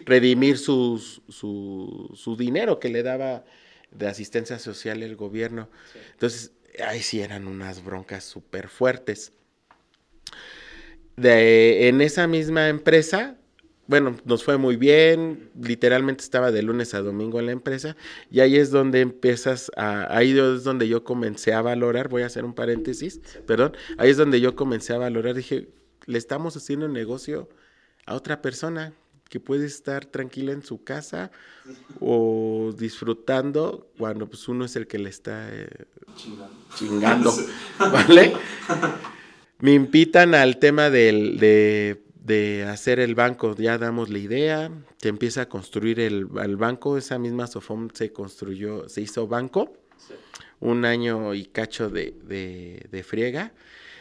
redimir 0.06 0.60
su, 0.60 1.00
su 1.34 2.36
dinero 2.38 2.80
que 2.80 2.90
le 2.90 3.02
daba 3.02 3.44
de 3.92 4.08
asistencia 4.08 4.60
social 4.60 5.02
el 5.02 5.16
gobierno. 5.16 5.70
Entonces, 6.12 6.52
ahí 6.86 7.02
sí 7.02 7.22
eran 7.22 7.48
unas 7.48 7.84
broncas 7.84 8.24
súper 8.24 8.68
fuertes. 8.68 9.34
En 11.18 12.02
esa 12.02 12.28
misma 12.28 12.70
empresa 12.70 13.38
bueno, 13.88 14.18
nos 14.26 14.44
fue 14.44 14.58
muy 14.58 14.76
bien, 14.76 15.50
literalmente 15.60 16.22
estaba 16.24 16.52
de 16.52 16.62
lunes 16.62 16.94
a 16.94 17.02
domingo 17.02 17.40
en 17.40 17.46
la 17.46 17.54
empresa 17.54 17.96
y 18.30 18.42
ahí 18.42 18.58
es 18.58 18.70
donde 18.70 19.00
empiezas 19.00 19.72
a, 19.78 20.16
ahí 20.16 20.38
es 20.38 20.64
donde 20.66 20.90
yo 20.90 21.06
comencé 21.06 21.54
a 21.54 21.62
valorar, 21.62 22.10
voy 22.10 22.24
a 22.24 22.26
hacer 22.26 22.44
un 22.44 22.54
paréntesis, 22.54 23.22
perdón, 23.46 23.76
ahí 23.98 24.10
es 24.10 24.18
donde 24.18 24.42
yo 24.42 24.56
comencé 24.56 24.94
a 24.94 24.98
valorar, 24.98 25.36
dije, 25.36 25.70
le 26.06 26.18
estamos 26.18 26.58
haciendo 26.58 26.86
el 26.86 26.94
negocio 26.94 27.50
a 28.06 28.16
otra 28.16 28.42
persona 28.42 28.94
que 29.28 29.40
puede 29.40 29.66
estar 29.66 30.06
tranquila 30.06 30.52
en 30.52 30.64
su 30.64 30.84
casa 30.84 31.32
o 32.00 32.74
disfrutando 32.78 33.90
cuando 33.98 34.28
pues 34.28 34.48
uno 34.48 34.66
es 34.66 34.76
el 34.76 34.88
que 34.88 35.00
le 35.00 35.10
está 35.10 35.50
eh, 35.52 35.70
chingando, 36.76 37.34
¿vale? 37.80 38.34
Me 39.60 39.74
invitan 39.74 40.36
al 40.36 40.58
tema 40.58 40.90
del, 40.90 41.40
de 41.40 42.08
de 42.28 42.66
hacer 42.66 43.00
el 43.00 43.16
banco, 43.16 43.56
ya 43.56 43.78
damos 43.78 44.10
la 44.10 44.18
idea, 44.18 44.70
se 44.98 45.08
empieza 45.08 45.44
a 45.44 45.46
construir 45.50 46.02
el, 46.02 46.26
banco, 46.26 46.98
esa 46.98 47.18
misma 47.18 47.48
Sofom 47.48 47.88
se 47.94 48.12
construyó, 48.12 48.90
se 48.90 49.00
hizo 49.00 49.28
banco, 49.28 49.72
un 50.60 50.84
año 50.84 51.34
y 51.34 51.46
cacho 51.46 51.90
de, 51.90 52.14
de, 52.92 53.04
friega, 53.04 53.54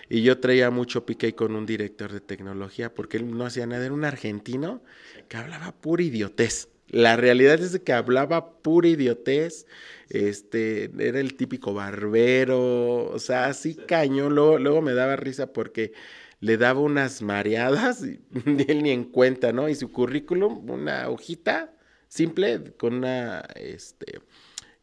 y 0.09 0.23
yo 0.23 0.38
traía 0.38 0.71
mucho 0.71 1.07
pique 1.07 1.35
con 1.35 1.55
un 1.57 1.66
director 1.66 2.12
de 2.12 2.21
tecnología, 2.21 2.95
porque 2.95 3.16
él 3.16 3.37
no 3.37 3.47
hacía 3.47 3.66
nada, 3.66 3.85
era 3.85 3.95
un 3.95 4.05
argentino 4.05 4.83
que 5.29 5.37
hablaba 5.37 5.73
pura 5.73 6.03
idiotez. 6.03 6.69
La 6.88 7.16
realidad 7.16 7.61
es 7.61 7.81
que 7.81 7.92
hablaba 7.92 8.61
pura 8.61 8.88
idiotez, 8.88 9.66
este, 10.09 10.90
era 10.99 11.19
el 11.19 11.35
típico 11.35 11.75
barbero, 11.75 13.07
o 13.07 13.19
sea, 13.19 13.47
así 13.47 13.75
caño, 13.75 14.31
luego, 14.31 14.59
luego 14.59 14.83
me 14.83 14.95
daba 14.95 15.16
risa 15.16 15.53
porque 15.53 15.92
le 16.40 16.57
daba 16.57 16.81
unas 16.81 17.23
mareadas, 17.23 18.05
y 18.05 18.21
él 18.69 18.83
ni 18.83 18.90
en 18.90 19.05
cuenta, 19.05 19.53
¿no? 19.53 19.69
Y 19.69 19.75
su 19.75 19.90
currículum, 19.90 20.71
una 20.71 21.09
hojita 21.09 21.73
simple 22.09 22.73
con 22.77 22.95
una 22.95 23.40
este, 23.57 24.21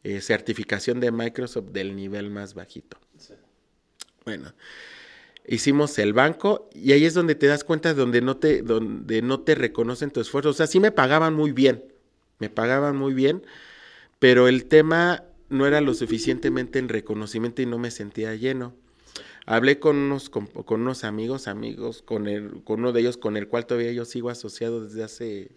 eh, 0.02 0.20
certificación 0.20 1.00
de 1.00 1.10
Microsoft 1.10 1.70
del 1.70 1.96
nivel 1.96 2.30
más 2.30 2.54
bajito. 2.54 2.98
Bueno, 4.24 4.52
hicimos 5.46 5.98
el 5.98 6.12
banco 6.12 6.68
y 6.74 6.92
ahí 6.92 7.04
es 7.04 7.14
donde 7.14 7.34
te 7.34 7.46
das 7.46 7.64
cuenta 7.64 7.90
de 7.90 7.94
donde 7.94 8.20
no 8.20 8.36
te, 8.36 8.62
donde 8.62 9.22
no 9.22 9.40
te 9.40 9.54
reconocen 9.54 10.10
tu 10.10 10.20
esfuerzo. 10.20 10.50
O 10.50 10.54
sea, 10.54 10.66
sí 10.66 10.80
me 10.80 10.92
pagaban 10.92 11.34
muy 11.34 11.52
bien, 11.52 11.84
me 12.38 12.50
pagaban 12.50 12.96
muy 12.96 13.14
bien, 13.14 13.44
pero 14.18 14.48
el 14.48 14.66
tema 14.66 15.24
no 15.48 15.66
era 15.66 15.80
lo 15.80 15.94
suficientemente 15.94 16.78
en 16.78 16.88
reconocimiento 16.88 17.62
y 17.62 17.66
no 17.66 17.78
me 17.78 17.90
sentía 17.90 18.34
lleno. 18.34 18.74
Hablé 19.46 19.78
con 19.78 19.96
unos, 19.96 20.30
con, 20.30 20.48
unos 20.66 21.04
amigos, 21.04 21.48
amigos, 21.48 22.00
con, 22.02 22.26
el, 22.28 22.64
con 22.64 22.80
uno 22.80 22.92
de 22.92 23.00
ellos 23.00 23.18
con 23.18 23.36
el 23.36 23.46
cual 23.48 23.66
todavía 23.66 23.92
yo 23.92 24.06
sigo 24.06 24.30
asociado 24.30 24.82
desde 24.84 25.04
hace 25.04 25.50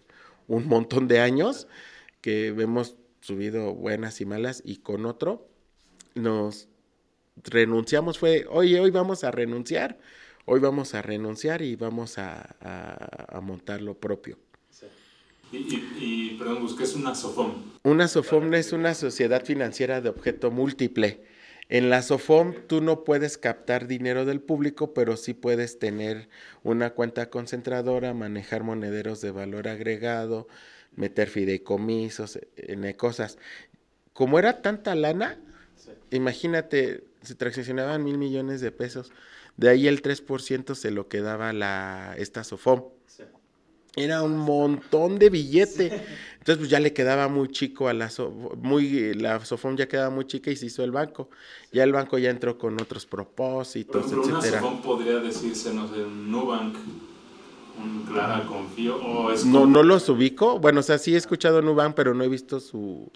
un 0.46 0.68
montón 0.68 1.08
de 1.08 1.20
años, 1.20 1.68
que 2.20 2.48
hemos 2.48 2.96
subido 3.20 3.74
buenas 3.74 4.20
y 4.20 4.26
malas, 4.26 4.62
y 4.64 4.76
con 4.76 5.06
otro 5.06 5.48
nos 6.14 6.68
renunciamos, 7.44 8.18
fue, 8.18 8.46
oye, 8.48 8.80
hoy 8.80 8.90
vamos 8.90 9.24
a 9.24 9.30
renunciar, 9.30 9.98
hoy 10.44 10.60
vamos 10.60 10.94
a 10.94 11.02
renunciar 11.02 11.62
y 11.62 11.76
vamos 11.76 12.18
a, 12.18 13.40
montar 13.42 13.80
lo 13.82 13.94
propio. 13.94 14.38
Y, 15.50 15.56
y, 15.56 16.36
perdón, 16.38 16.76
¿qué 16.76 16.84
es 16.84 16.94
una 16.94 17.14
SOFOM? 17.14 17.72
Una 17.82 18.06
SOFOM 18.06 18.52
es 18.52 18.72
una 18.72 18.92
sociedad 18.94 19.44
financiera 19.44 20.02
de 20.02 20.10
objeto 20.10 20.50
múltiple. 20.50 21.24
En 21.70 21.90
la 21.90 22.02
SOFOM 22.02 22.54
tú 22.66 22.80
no 22.80 23.04
puedes 23.04 23.36
captar 23.36 23.86
dinero 23.86 24.24
del 24.24 24.40
público, 24.40 24.94
pero 24.94 25.16
sí 25.16 25.34
puedes 25.34 25.78
tener 25.78 26.28
una 26.62 26.90
cuenta 26.90 27.28
concentradora, 27.28 28.14
manejar 28.14 28.62
monederos 28.62 29.20
de 29.20 29.30
valor 29.30 29.68
agregado, 29.68 30.48
meter 30.96 31.28
fideicomisos, 31.28 32.38
en 32.56 32.90
cosas. 32.94 33.38
Como 34.14 34.38
era 34.38 34.62
tanta 34.62 34.94
lana, 34.94 35.38
imagínate, 36.10 37.04
se 37.22 37.34
transaccionaban 37.34 38.04
mil 38.04 38.18
millones 38.18 38.60
de 38.60 38.72
pesos. 38.72 39.12
De 39.56 39.68
ahí 39.68 39.88
el 39.88 40.02
3% 40.02 40.74
se 40.74 40.90
lo 40.90 41.08
quedaba 41.08 41.52
la, 41.52 42.14
esta 42.16 42.44
SOFOM. 42.44 42.84
Era 43.96 44.22
un 44.22 44.38
montón 44.38 45.18
de 45.18 45.28
billete. 45.28 45.86
Entonces, 46.38 46.58
pues 46.58 46.70
ya 46.70 46.78
le 46.78 46.92
quedaba 46.92 47.28
muy 47.28 47.48
chico 47.48 47.88
a 47.88 47.92
la 47.92 48.10
muy 48.62 49.14
la 49.14 49.44
Sofón 49.44 49.76
ya 49.76 49.88
quedaba 49.88 50.10
muy 50.10 50.26
chica 50.26 50.50
y 50.50 50.56
se 50.56 50.66
hizo 50.66 50.84
el 50.84 50.92
banco. 50.92 51.30
Ya 51.72 51.82
el 51.82 51.92
banco 51.92 52.16
ya 52.18 52.30
entró 52.30 52.58
con 52.58 52.80
otros 52.80 53.06
propósitos, 53.06 54.06
Pero 54.08 54.22
etcétera. 54.22 54.60
Una 54.60 54.60
Sofón 54.60 54.82
podría 54.82 55.18
decirse, 55.18 55.74
no 55.74 55.88
sé, 55.88 55.98
Nubank, 55.98 56.76
un 57.82 58.04
Clara 58.04 58.46
Confío 58.46 58.96
o 58.96 59.32
es 59.32 59.44
No 59.44 59.66
no 59.66 59.82
los 59.82 60.08
ubico. 60.08 60.60
Bueno, 60.60 60.80
o 60.80 60.82
sea, 60.84 60.98
sí 60.98 61.14
he 61.14 61.18
escuchado 61.18 61.60
Nubank, 61.60 61.94
pero 61.94 62.14
no 62.14 62.22
he 62.22 62.28
visto 62.28 62.60
su 62.60 63.10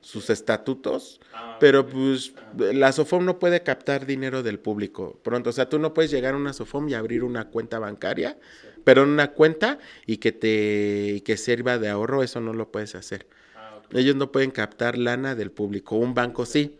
sus 0.00 0.30
estatutos, 0.30 1.20
ah, 1.34 1.58
pero 1.60 1.86
pues 1.86 2.32
la 2.56 2.92
SOFOM 2.92 3.24
no 3.24 3.38
puede 3.38 3.62
captar 3.62 4.06
dinero 4.06 4.42
del 4.42 4.58
público 4.58 5.18
pronto, 5.22 5.50
o 5.50 5.52
sea, 5.52 5.68
tú 5.68 5.78
no 5.78 5.92
puedes 5.92 6.10
llegar 6.10 6.34
a 6.34 6.36
una 6.36 6.52
SOFOM 6.52 6.88
y 6.88 6.94
abrir 6.94 7.22
una 7.22 7.48
cuenta 7.48 7.78
bancaria, 7.78 8.38
pero 8.84 9.02
en 9.02 9.10
una 9.10 9.32
cuenta 9.32 9.78
y 10.06 10.16
que 10.16 10.32
te 10.32 11.22
que 11.24 11.36
sirva 11.36 11.78
de 11.78 11.88
ahorro, 11.88 12.22
eso 12.22 12.40
no 12.40 12.54
lo 12.54 12.70
puedes 12.70 12.94
hacer. 12.94 13.26
Ah, 13.54 13.80
Ellos 13.92 14.16
no 14.16 14.32
pueden 14.32 14.50
captar 14.50 14.96
lana 14.96 15.34
del 15.34 15.50
público, 15.50 15.96
un 15.96 16.14
banco 16.14 16.46
sí, 16.46 16.78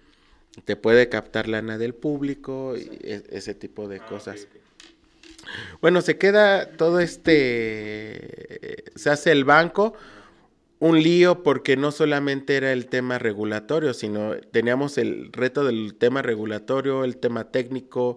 te 0.65 0.77
puede 0.77 1.09
captar 1.09 1.47
lana 1.47 1.79
del 1.79 1.95
público 1.95 2.75
y 2.77 2.99
e, 3.03 3.23
ese 3.31 3.55
tipo 3.55 3.87
de 3.87 3.99
ah, 3.99 4.07
cosas. 4.07 4.49
Bueno, 5.81 6.01
se 6.01 6.19
queda 6.19 6.71
todo 6.77 7.01
este, 7.01 8.85
se 8.95 9.11
hace 9.11 9.33
el 9.33 9.45
banco, 9.45 9.95
un 10.81 11.03
lío 11.03 11.43
porque 11.43 11.77
no 11.77 11.93
solamente 11.93 12.57
era 12.57 12.73
el 12.73 12.87
tema 12.87 13.19
regulatorio, 13.19 13.93
sino 13.93 14.33
teníamos 14.51 14.97
el 14.97 15.31
reto 15.31 15.65
del 15.65 15.95
tema 15.95 16.23
regulatorio, 16.23 17.05
el 17.05 17.19
tema 17.19 17.45
técnico, 17.45 18.17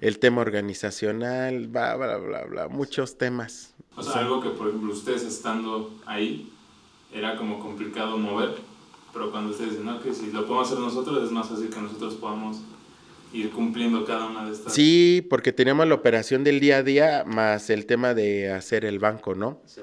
el 0.00 0.20
tema 0.20 0.40
organizacional, 0.40 1.66
bla, 1.66 1.96
bla, 1.96 2.16
bla, 2.18 2.44
bla, 2.44 2.68
muchos 2.68 3.18
temas. 3.18 3.74
O 3.96 4.02
sea, 4.02 4.22
algo 4.22 4.40
que, 4.40 4.50
por 4.50 4.68
ejemplo, 4.68 4.92
ustedes 4.92 5.24
estando 5.24 5.92
ahí, 6.06 6.52
era 7.12 7.36
como 7.36 7.58
complicado 7.58 8.16
mover, 8.16 8.54
pero 9.12 9.32
cuando 9.32 9.50
ustedes 9.50 9.70
dicen, 9.70 9.86
no, 9.86 10.00
que 10.00 10.14
si 10.14 10.30
lo 10.30 10.46
podemos 10.46 10.68
hacer 10.68 10.78
nosotros, 10.78 11.24
es 11.24 11.32
más 11.32 11.48
fácil 11.48 11.68
que 11.68 11.80
nosotros 11.80 12.14
podamos 12.14 12.58
ir 13.32 13.50
cumpliendo 13.50 14.04
cada 14.04 14.26
una 14.26 14.46
de 14.46 14.52
estas. 14.52 14.72
Sí, 14.72 15.26
porque 15.28 15.52
teníamos 15.52 15.88
la 15.88 15.96
operación 15.96 16.44
del 16.44 16.60
día 16.60 16.78
a 16.78 16.82
día 16.84 17.24
más 17.26 17.70
el 17.70 17.86
tema 17.86 18.14
de 18.14 18.52
hacer 18.52 18.84
el 18.84 19.00
banco, 19.00 19.34
¿no? 19.34 19.60
Sí 19.66 19.80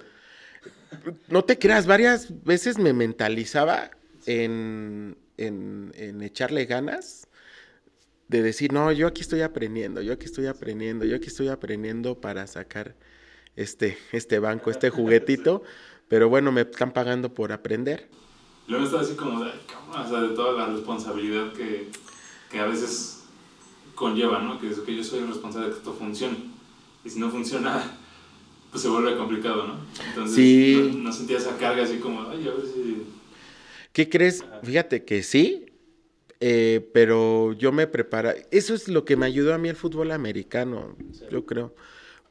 no 1.28 1.44
te 1.44 1.58
creas, 1.58 1.88
varias 1.88 2.44
veces 2.44 2.78
me 2.78 2.94
mentalizaba 2.94 3.92
en, 4.26 5.18
en, 5.38 6.22
echarle 6.22 6.66
ganas 6.66 7.28
de 8.28 8.42
decir, 8.42 8.72
no, 8.72 8.92
yo 8.92 9.08
aquí 9.08 9.22
estoy 9.22 9.42
aprendiendo, 9.42 10.02
yo 10.02 10.14
aquí 10.14 10.26
estoy 10.26 10.48
aprendiendo, 10.48 11.06
yo 11.06 11.16
aquí 11.18 11.28
estoy 11.28 11.50
aprendiendo 11.50 12.22
para 12.22 12.48
sacar 12.48 12.96
este, 13.56 13.98
este 14.12 14.40
banco, 14.40 14.72
este 14.72 14.90
juguetito, 14.90 15.64
pero 16.08 16.30
bueno, 16.30 16.52
me 16.52 16.62
están 16.62 16.94
pagando 16.94 17.34
por 17.34 17.52
aprender. 17.52 18.10
Luego 18.68 18.86
está 18.86 19.02
así 19.02 19.16
como 19.16 19.44
de, 19.44 19.52
o 19.52 20.08
sea, 20.08 20.22
de 20.22 20.30
toda 20.30 20.54
la 20.54 20.74
responsabilidad 20.74 21.52
que, 21.54 21.90
que 22.50 22.60
a 22.60 22.66
veces 22.66 23.24
conlleva, 23.96 24.40
¿no? 24.40 24.60
Que 24.60 24.70
es 24.70 24.80
que 24.80 24.96
yo 24.96 25.04
soy 25.04 25.22
responsable 25.22 25.68
de 25.68 25.74
que 25.74 25.80
esto 25.80 25.94
funcione. 25.94 26.38
Y 27.04 27.10
si 27.10 27.20
no 27.20 27.30
funciona, 27.30 27.98
pues 28.72 28.82
se 28.84 28.90
vuelve 28.90 29.18
complicado, 29.18 29.68
¿no? 29.68 29.80
Entonces, 30.08 30.36
sí. 30.36 30.92
no, 30.98 31.12
sentía 31.12 31.38
esa 31.38 31.58
carga 31.58 31.84
así 31.84 31.98
como, 31.98 32.22
ay, 32.30 32.48
a 32.48 32.54
ver 32.54 32.66
si... 32.66 33.06
¿Qué 33.92 34.10
crees? 34.10 34.46
Fíjate 34.64 35.04
que 35.04 35.22
sí, 35.22 35.66
eh, 36.40 36.90
pero 36.94 37.54
yo 37.54 37.72
me 37.72 37.86
prepara. 37.86 38.34
Eso 38.50 38.74
es 38.74 38.88
lo 38.88 39.04
que 39.04 39.18
me 39.18 39.26
ayudó 39.26 39.54
a 39.54 39.58
mí 39.58 39.70
el 39.70 39.76
fútbol 39.76 40.12
americano, 40.12 40.96
yo 41.30 41.46
creo. 41.46 41.76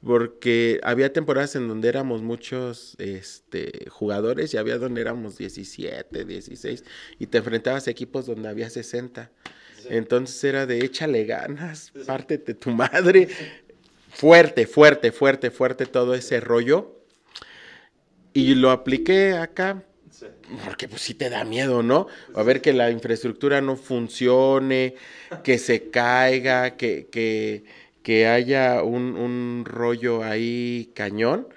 Porque 0.03 0.81
había 0.83 1.13
temporadas 1.13 1.55
en 1.57 1.69
donde 1.69 1.89
éramos 1.89 2.23
muchos 2.23 2.97
este, 2.99 3.87
jugadores 3.91 4.55
y 4.55 4.57
había 4.57 4.79
donde 4.79 5.03
éramos 5.03 5.37
17, 5.37 6.25
16 6.25 6.85
y 7.19 7.27
te 7.27 7.39
enfrentabas 7.39 7.87
a 7.87 7.91
equipos 7.91 8.25
donde 8.25 8.49
había 8.49 8.71
60. 8.71 9.31
Entonces 9.91 10.43
era 10.43 10.67
de 10.67 10.85
échale 10.85 11.25
ganas, 11.25 11.93
pártete 12.07 12.55
tu 12.55 12.71
madre, 12.71 13.29
fuerte, 14.11 14.67
fuerte, 14.67 15.13
fuerte, 15.13 15.51
fuerte 15.51 15.87
todo 15.87 16.15
ese 16.15 16.41
rollo. 16.41 16.97
Y 18.33 18.55
lo 18.55 18.71
apliqué 18.71 19.33
acá, 19.33 19.83
porque 20.65 20.89
pues 20.89 21.03
sí 21.03 21.15
te 21.15 21.31
da 21.31 21.45
miedo, 21.45 21.83
¿no? 21.83 22.07
A 22.35 22.43
ver 22.43 22.61
que 22.61 22.73
la 22.73 22.91
infraestructura 22.91 23.61
no 23.61 23.77
funcione, 23.77 24.95
que 25.43 25.59
se 25.59 25.91
caiga, 25.91 26.77
que, 26.77 27.09
que, 27.11 27.65
que 28.03 28.27
haya 28.29 28.83
un, 28.83 29.17
un 29.17 29.65
rollo 29.65 30.23
ahí 30.23 30.93
cañón 30.95 31.49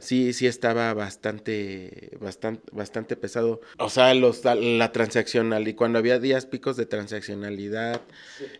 sí, 0.00 0.32
sí 0.32 0.46
estaba 0.46 0.92
bastante, 0.94 2.16
bastante, 2.20 2.62
bastante 2.72 3.16
pesado. 3.16 3.60
O 3.78 3.90
sea, 3.90 4.14
los, 4.14 4.44
la 4.44 4.92
transaccional, 4.92 5.66
y 5.68 5.74
cuando 5.74 5.98
había 5.98 6.18
días 6.18 6.46
picos 6.46 6.76
de 6.76 6.86
transaccionalidad, 6.86 8.00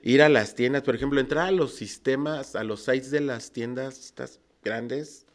ir 0.02 0.22
a 0.22 0.28
las 0.28 0.54
tiendas, 0.54 0.82
por 0.82 0.94
ejemplo, 0.94 1.20
entrar 1.20 1.48
a 1.48 1.52
los 1.52 1.74
sistemas, 1.74 2.56
a 2.56 2.64
los 2.64 2.84
sites 2.84 3.10
de 3.10 3.20
las 3.20 3.52
tiendas 3.52 3.98
estas 3.98 4.40
grandes, 4.62 5.26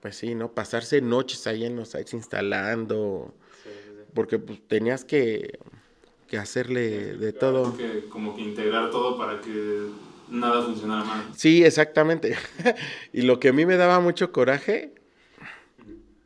Pues 0.00 0.16
sí, 0.16 0.34
¿no? 0.34 0.52
Pasarse 0.52 1.00
noches 1.00 1.46
ahí 1.46 1.64
en 1.64 1.76
los 1.76 1.90
sites 1.90 2.14
instalando, 2.14 3.34
porque 4.14 4.38
pues, 4.38 4.60
tenías 4.66 5.04
que, 5.04 5.58
que 6.26 6.38
hacerle 6.38 7.16
de 7.16 7.32
todo. 7.32 7.76
Que, 7.76 8.08
como 8.08 8.34
que 8.34 8.42
integrar 8.42 8.90
todo 8.90 9.16
para 9.16 9.40
que 9.40 9.90
nada 10.28 10.62
funcionara 10.62 11.04
mal. 11.04 11.24
Sí, 11.36 11.64
exactamente. 11.64 12.36
y 13.12 13.22
lo 13.22 13.38
que 13.38 13.50
a 13.50 13.52
mí 13.52 13.66
me 13.66 13.76
daba 13.76 14.00
mucho 14.00 14.32
coraje, 14.32 14.94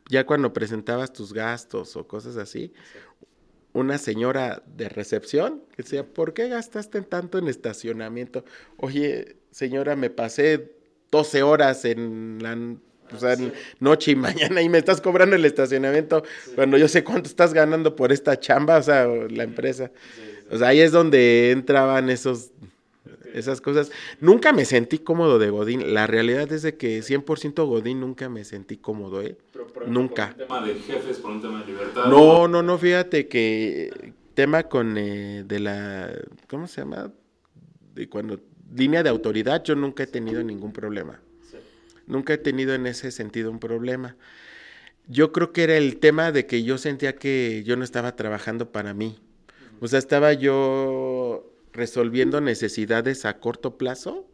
ya 0.09 0.25
cuando 0.25 0.53
presentabas 0.53 1.13
tus 1.13 1.33
gastos 1.33 1.95
o 1.95 2.07
cosas 2.07 2.37
así, 2.37 2.73
una 3.73 3.97
señora 3.97 4.63
de 4.75 4.89
recepción 4.89 5.61
que 5.75 5.83
decía, 5.83 6.05
¿por 6.05 6.33
qué 6.33 6.49
gastaste 6.49 7.01
tanto 7.01 7.37
en 7.37 7.47
estacionamiento? 7.47 8.43
Oye, 8.77 9.37
señora, 9.51 9.95
me 9.95 10.09
pasé 10.09 10.71
12 11.11 11.43
horas 11.43 11.85
en 11.85 12.39
la 12.41 12.57
noche 13.79 14.11
y 14.11 14.15
mañana 14.15 14.61
y 14.61 14.69
me 14.69 14.79
estás 14.79 15.01
cobrando 15.01 15.35
el 15.35 15.45
estacionamiento 15.45 16.23
cuando 16.55 16.77
yo 16.77 16.87
sé 16.87 17.03
cuánto 17.03 17.29
estás 17.29 17.53
ganando 17.53 17.95
por 17.95 18.11
esta 18.11 18.39
chamba, 18.39 18.77
o 18.77 18.83
sea, 18.83 19.05
la 19.07 19.43
empresa. 19.43 19.91
o 20.49 20.57
sea, 20.57 20.69
ahí 20.69 20.79
es 20.79 20.91
donde 20.91 21.51
entraban 21.51 22.09
esos 22.09 22.51
esas 23.37 23.61
cosas. 23.61 23.91
Nunca 24.19 24.53
me 24.53 24.65
sentí 24.65 24.99
cómodo 24.99 25.39
de 25.39 25.49
Godín. 25.49 25.93
La 25.93 26.07
realidad 26.07 26.51
es 26.51 26.61
de 26.63 26.75
que 26.75 26.99
100% 26.99 27.65
Godín 27.65 27.99
nunca 27.99 28.29
me 28.29 28.43
sentí 28.43 28.77
cómodo, 28.77 29.21
¿eh? 29.21 29.37
nunca. 29.87 30.33
¿Por 30.33 30.41
un 30.41 30.47
tema 30.47 30.65
de 30.65 30.75
jefes, 30.75 31.17
por 31.17 31.31
un 31.31 31.41
tema 31.41 31.59
de 31.61 31.67
libertad? 31.67 32.05
No, 32.05 32.47
no, 32.47 32.63
no, 32.63 32.77
fíjate 32.77 33.27
que 33.27 34.13
tema 34.33 34.63
con 34.63 34.97
eh, 34.97 35.43
de 35.47 35.59
la, 35.59 36.13
¿cómo 36.47 36.67
se 36.67 36.81
llama? 36.81 37.11
De 37.95 38.07
cuando, 38.07 38.39
línea 38.71 39.01
de 39.01 39.09
autoridad, 39.09 39.63
yo 39.63 39.75
nunca 39.75 40.03
he 40.03 40.07
tenido 40.07 40.43
ningún 40.43 40.71
problema. 40.71 41.19
Nunca 42.05 42.33
he 42.33 42.37
tenido 42.37 42.73
en 42.73 42.85
ese 42.87 43.11
sentido 43.11 43.49
un 43.51 43.59
problema. 43.59 44.15
Yo 45.07 45.31
creo 45.31 45.51
que 45.51 45.63
era 45.63 45.77
el 45.77 45.97
tema 45.97 46.31
de 46.31 46.45
que 46.45 46.63
yo 46.63 46.77
sentía 46.77 47.15
que 47.15 47.63
yo 47.65 47.75
no 47.77 47.83
estaba 47.83 48.15
trabajando 48.15 48.71
para 48.71 48.93
mí. 48.93 49.19
O 49.79 49.87
sea, 49.87 49.99
estaba 49.99 50.33
yo 50.33 51.16
resolviendo 51.77 52.41
necesidades 52.41 53.23
a 53.23 53.39
corto 53.39 53.77
plazo, 53.77 54.27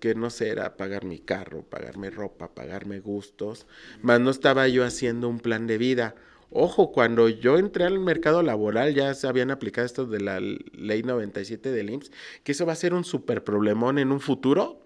que 0.00 0.14
no 0.14 0.30
sé, 0.30 0.48
era 0.48 0.78
pagar 0.78 1.04
mi 1.04 1.18
carro, 1.18 1.62
pagarme 1.62 2.08
ropa, 2.08 2.54
pagarme 2.54 3.00
gustos, 3.00 3.66
más 4.00 4.18
no 4.18 4.30
estaba 4.30 4.66
yo 4.66 4.84
haciendo 4.84 5.28
un 5.28 5.40
plan 5.40 5.66
de 5.66 5.76
vida. 5.76 6.14
Ojo, 6.50 6.90
cuando 6.90 7.28
yo 7.28 7.58
entré 7.58 7.84
al 7.84 8.00
mercado 8.00 8.42
laboral 8.42 8.94
ya 8.94 9.12
se 9.14 9.28
habían 9.28 9.50
aplicado 9.50 9.84
esto 9.84 10.06
de 10.06 10.20
la 10.20 10.40
ley 10.40 11.02
97 11.02 11.70
del 11.70 11.90
IMSS, 11.90 12.10
que 12.42 12.52
eso 12.52 12.64
va 12.64 12.72
a 12.72 12.76
ser 12.76 12.94
un 12.94 13.04
super 13.04 13.44
problemón 13.44 13.98
en 13.98 14.10
un 14.10 14.20
futuro, 14.20 14.82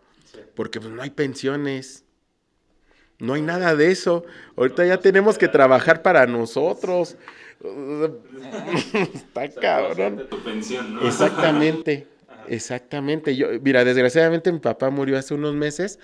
porque 0.54 0.80
pues 0.80 0.92
no 0.92 1.00
hay 1.00 1.11
pensiones. 1.11 2.04
No 3.20 3.35
hay 3.35 3.42
nada 3.42 3.76
de 3.76 3.92
eso. 3.92 4.24
Ahorita 4.57 4.85
ya 4.85 4.98
tenemos 4.98 5.38
que 5.38 5.46
trabajar 5.46 6.02
para 6.02 6.26
nosotros. 6.26 7.16
Está 9.14 9.49
cabrón. 9.49 10.27
Exactamente, 11.03 12.07
exactamente. 12.49 13.37
Yo, 13.37 13.49
mira, 13.62 13.85
desgraciadamente 13.85 14.53
mi 14.53 14.59
papá 14.59 14.90
murió 14.90 15.19
hace 15.19 15.35
unos 15.35 15.55
meses, 15.55 15.99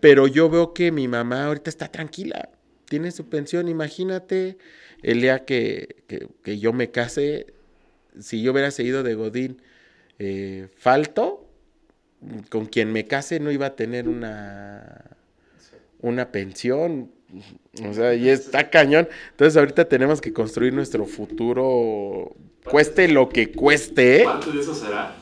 pero 0.00 0.26
yo 0.26 0.48
veo 0.50 0.74
que 0.74 0.92
mi 0.92 1.08
mamá 1.08 1.46
ahorita 1.46 1.70
está 1.70 1.88
tranquila. 1.88 2.50
Tiene 2.86 3.12
su 3.12 3.28
pensión, 3.28 3.68
imagínate 3.68 4.58
el 5.02 5.20
día 5.20 5.44
que, 5.44 5.96
yo 6.44 6.72
me 6.72 6.90
case, 6.90 7.46
si 8.18 8.42
yo 8.42 8.52
hubiera 8.52 8.70
seguido 8.70 9.02
de 9.02 9.14
Godín 9.14 9.62
eh, 10.18 10.68
falto, 10.76 11.46
con 12.50 12.66
quien 12.66 12.92
me 12.92 13.06
case 13.06 13.40
no 13.40 13.50
iba 13.50 13.66
a 13.66 13.76
tener 13.76 14.08
una, 14.08 15.16
una 16.00 16.32
pensión, 16.32 17.12
o 17.88 17.92
sea, 17.92 18.14
y 18.14 18.28
está 18.28 18.70
cañón. 18.70 19.08
Entonces 19.30 19.56
ahorita 19.56 19.86
tenemos 19.86 20.20
que 20.20 20.32
construir 20.32 20.72
nuestro 20.72 21.06
futuro, 21.06 22.34
cueste 22.64 23.08
lo 23.08 23.28
que 23.28 23.52
cueste. 23.52 24.24
¿Parte 24.24 24.50
de 24.52 24.60
eso 24.60 24.74
será? 24.74 25.16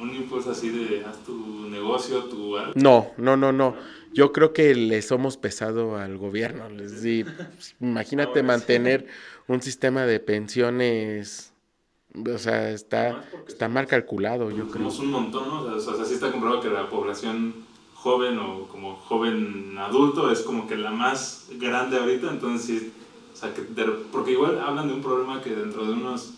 ¿Un 0.00 0.14
impulso 0.14 0.52
así 0.52 0.68
de 0.68 1.04
haz 1.04 1.24
tu 1.24 1.68
negocio, 1.68 2.24
tu... 2.24 2.56
No, 2.76 3.10
no, 3.16 3.36
no, 3.36 3.52
no. 3.52 3.74
Yo 4.12 4.32
creo 4.32 4.52
que 4.52 4.74
le 4.74 5.02
somos 5.02 5.36
pesado 5.36 5.96
al 5.96 6.16
gobierno. 6.16 6.68
Les 6.70 7.02
di, 7.02 7.24
imagínate 7.80 8.42
mantener 8.42 9.06
un 9.46 9.60
sistema 9.60 10.06
de 10.06 10.20
pensiones... 10.20 11.52
O 12.14 12.38
sea, 12.38 12.70
está, 12.70 13.22
está 13.46 13.68
mal 13.68 13.86
calculado, 13.86 14.50
yo 14.50 14.68
creo. 14.70 14.90
Somos 14.90 14.98
un 15.00 15.10
montón, 15.10 15.48
¿no? 15.48 15.76
O 15.76 15.78
sea, 15.78 16.04
sí 16.04 16.14
está 16.14 16.32
comprobado 16.32 16.62
que 16.62 16.70
la 16.70 16.88
población 16.88 17.67
joven 18.02 18.38
o 18.38 18.68
como 18.68 18.96
joven 18.96 19.76
adulto 19.78 20.30
es 20.30 20.40
como 20.42 20.68
que 20.68 20.76
la 20.76 20.90
más 20.90 21.48
grande 21.58 21.98
ahorita, 21.98 22.30
entonces 22.30 22.84
o 23.32 23.36
sea, 23.36 23.52
que 23.52 23.62
porque 24.12 24.32
igual 24.32 24.60
hablan 24.60 24.88
de 24.88 24.94
un 24.94 25.02
problema 25.02 25.42
que 25.42 25.50
dentro 25.50 25.84
de 25.84 25.92
unos 25.92 26.34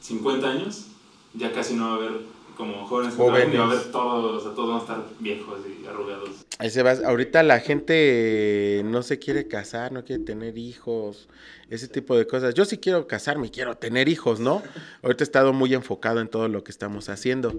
50 0.00 0.48
años 0.48 0.86
ya 1.34 1.52
casi 1.52 1.74
no 1.74 1.88
va 1.88 1.92
a 1.92 1.96
haber 1.96 2.12
como 2.56 2.86
jóvenes, 2.86 3.14
jóvenes. 3.14 3.58
va 3.58 3.64
a 3.64 3.66
haber 3.66 3.92
todos, 3.92 4.40
o 4.42 4.44
sea, 4.44 4.54
todos 4.54 4.68
van 4.68 4.78
a 4.78 4.80
estar 4.80 5.04
viejos 5.20 5.60
y 5.64 5.86
arrugados. 5.86 6.30
Ahí 6.58 6.70
se 6.70 6.82
va, 6.82 6.90
ahorita 6.92 7.42
la 7.44 7.60
gente 7.60 8.82
no 8.84 9.02
se 9.02 9.18
quiere 9.18 9.46
casar, 9.46 9.92
no 9.92 10.04
quiere 10.04 10.24
tener 10.24 10.58
hijos, 10.58 11.28
ese 11.70 11.86
tipo 11.86 12.16
de 12.16 12.26
cosas. 12.26 12.54
Yo 12.54 12.64
sí 12.64 12.78
quiero 12.78 13.06
casarme, 13.06 13.50
quiero 13.50 13.76
tener 13.76 14.08
hijos, 14.08 14.40
¿no? 14.40 14.62
Ahorita 15.02 15.22
he 15.22 15.26
estado 15.26 15.52
muy 15.52 15.72
enfocado 15.72 16.20
en 16.20 16.28
todo 16.28 16.48
lo 16.48 16.64
que 16.64 16.72
estamos 16.72 17.08
haciendo. 17.08 17.54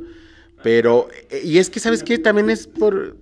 Pero, 0.62 1.08
y 1.44 1.60
es 1.60 1.70
que, 1.70 1.80
¿sabes 1.80 2.04
qué? 2.04 2.18
También 2.18 2.50
es 2.50 2.68
por, 2.68 3.16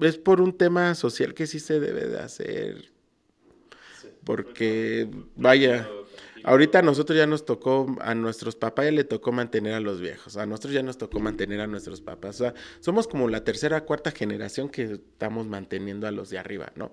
es 0.00 0.18
por 0.18 0.40
un 0.40 0.56
tema 0.56 0.94
social 0.94 1.34
que 1.34 1.46
sí 1.46 1.60
se 1.60 1.80
debe 1.80 2.06
de 2.06 2.18
hacer. 2.18 2.90
Porque, 4.24 5.08
vaya, 5.36 5.88
ahorita 6.42 6.80
a 6.80 6.82
nosotros 6.82 7.16
ya 7.16 7.26
nos 7.26 7.44
tocó, 7.44 7.96
a 8.00 8.14
nuestros 8.14 8.56
papás 8.56 8.86
ya 8.86 8.92
le 8.92 9.04
tocó 9.04 9.32
mantener 9.32 9.74
a 9.74 9.80
los 9.80 10.00
viejos, 10.00 10.36
a 10.36 10.46
nosotros 10.46 10.74
ya 10.74 10.82
nos 10.82 10.98
tocó 10.98 11.20
mantener 11.20 11.60
a 11.60 11.66
nuestros 11.66 12.00
papás. 12.00 12.40
O 12.40 12.44
sea, 12.44 12.54
somos 12.80 13.06
como 13.06 13.28
la 13.28 13.44
tercera, 13.44 13.84
cuarta 13.84 14.10
generación 14.10 14.68
que 14.68 14.82
estamos 14.82 15.46
manteniendo 15.46 16.06
a 16.06 16.10
los 16.10 16.30
de 16.30 16.38
arriba, 16.38 16.72
¿no? 16.74 16.92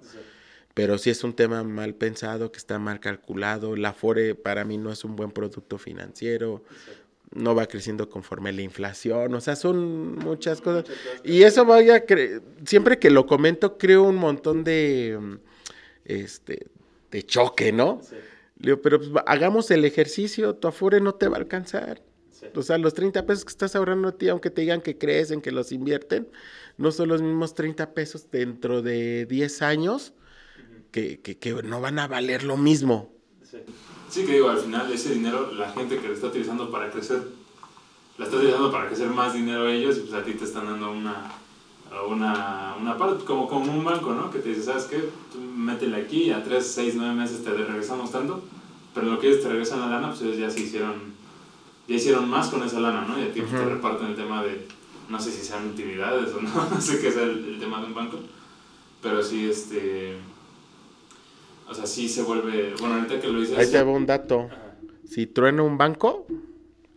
Pero 0.74 0.98
sí 0.98 1.12
es 1.12 1.24
un 1.24 1.34
tema 1.34 1.64
mal 1.64 1.94
pensado, 1.94 2.52
que 2.52 2.58
está 2.58 2.80
mal 2.80 3.00
calculado. 3.00 3.76
La 3.76 3.94
FORE 3.94 4.34
para 4.34 4.66
mí 4.66 4.78
no 4.78 4.92
es 4.92 5.04
un 5.04 5.16
buen 5.16 5.32
producto 5.32 5.78
financiero 5.78 6.64
no 7.36 7.56
va 7.56 7.66
creciendo 7.66 8.10
conforme 8.10 8.52
la 8.54 8.62
inflación, 8.62 9.34
o 9.34 9.42
sea, 9.42 9.56
son 9.56 10.16
muchas 10.16 10.62
cosas. 10.62 10.86
Y 11.24 11.44
eso 11.44 11.66
vaya, 11.66 12.04
siempre 12.66 13.00
que 13.00 13.10
lo 13.10 13.26
comento, 13.26 13.78
creo 13.78 14.04
un 14.04 14.16
montón 14.16 14.64
de, 14.64 15.40
este, 16.06 16.68
de 17.12 17.24
choque, 17.24 17.72
¿no? 17.72 18.02
digo, 18.56 18.82
pero 18.82 19.00
pues, 19.00 19.12
hagamos 19.26 19.72
el 19.72 19.86
ejercicio, 19.86 20.56
tu 20.56 20.68
afore 20.68 21.02
no 21.02 21.16
te 21.16 21.28
va 21.28 21.38
a 21.38 21.40
alcanzar. 21.40 22.02
O 22.56 22.62
sea, 22.62 22.78
los 22.78 22.94
30 22.94 23.26
pesos 23.26 23.46
que 23.46 23.52
estás 23.52 23.74
ahorrando 23.76 24.10
a 24.10 24.18
ti, 24.18 24.28
aunque 24.28 24.50
te 24.50 24.62
digan 24.62 24.82
que 24.82 24.98
crecen, 24.98 25.42
que 25.42 25.52
los 25.52 25.72
invierten, 25.72 26.28
no 26.78 26.92
son 26.92 27.08
los 27.08 27.22
mismos 27.22 27.54
30 27.54 27.94
pesos 27.94 28.30
dentro 28.30 28.82
de 28.82 29.26
10 29.26 29.62
años 29.62 30.14
que, 30.92 31.22
que, 31.22 31.38
que 31.38 31.54
no 31.64 31.80
van 31.80 32.00
a 32.00 32.08
valer 32.08 32.44
lo 32.44 32.58
mismo. 32.58 33.14
Sí, 33.44 33.60
que 34.22 34.34
digo, 34.34 34.50
al 34.50 34.60
final 34.60 34.92
ese 34.92 35.16
dinero, 35.16 35.52
la 35.54 35.70
gente 35.72 35.98
que 35.98 36.08
lo 36.08 36.14
está 36.14 36.28
utilizando 36.28 36.70
para 36.70 36.92
crecer, 36.92 37.28
la 38.18 38.26
está 38.26 38.38
utilizando 38.38 38.72
para 38.72 38.88
crecer 38.88 39.10
más 39.10 39.34
dinero 39.34 39.64
a 39.64 39.74
ellos 39.74 39.98
y 39.98 40.02
pues 40.02 40.14
a 40.14 40.24
ti 40.24 40.34
te 40.34 40.44
están 40.44 40.66
dando 40.66 40.92
una, 40.92 41.32
una, 42.08 42.76
una 42.80 42.98
parte, 42.98 43.26
como, 43.26 43.48
como 43.48 43.72
un 43.72 43.84
banco, 43.84 44.14
¿no? 44.14 44.30
Que 44.30 44.40
te 44.40 44.50
dice, 44.50 44.64
¿sabes 44.64 44.84
qué? 44.86 45.10
Tú 45.32 45.40
métele 45.40 45.98
aquí 45.98 46.32
a 46.32 46.44
3, 46.44 46.66
6, 46.66 46.94
9 46.96 47.16
meses 47.16 47.44
te 47.44 47.52
regresamos 47.52 48.12
tanto, 48.12 48.44
pero 48.94 49.08
lo 49.08 49.20
que 49.20 49.30
ellos 49.30 49.42
te 49.42 49.50
regresan 49.50 49.80
la 49.80 49.88
lana, 49.88 50.10
pues 50.10 50.22
ellos 50.22 50.38
ya 50.38 50.50
se 50.50 50.60
hicieron, 50.60 51.14
ya 51.88 51.96
hicieron 51.96 52.30
más 52.30 52.50
con 52.50 52.62
esa 52.62 52.80
lana, 52.80 53.06
¿no? 53.08 53.20
Y 53.20 53.24
a 53.24 53.34
ti 53.34 53.42
pues, 53.42 53.52
te 53.52 53.66
reparten 53.66 54.08
el 54.08 54.16
tema 54.16 54.44
de, 54.44 54.68
no 55.10 55.20
sé 55.20 55.32
si 55.32 55.44
sean 55.44 55.68
utilidades 55.70 56.32
o 56.36 56.42
no, 56.42 56.50
no 56.72 56.82
sé 56.82 57.00
qué 57.00 57.08
es 57.08 57.18
el, 57.18 57.54
el 57.54 57.60
tema 57.60 57.80
de 57.82 57.88
un 57.88 57.96
banco, 57.96 58.20
pero 59.02 59.24
sí, 59.24 59.50
este 59.50 60.20
o 61.74 61.76
sea, 61.76 61.88
sí 61.88 62.08
se 62.08 62.22
vuelve. 62.22 62.76
Bueno, 62.80 62.96
ahorita 62.96 63.20
que 63.20 63.28
lo 63.28 63.42
dices. 63.42 63.58
Ahí 63.58 63.70
te 63.70 63.82
va 63.82 63.92
un 63.92 64.06
dato. 64.06 64.50
Si 65.06 65.26
truena 65.26 65.64
un 65.64 65.78
banco, 65.78 66.28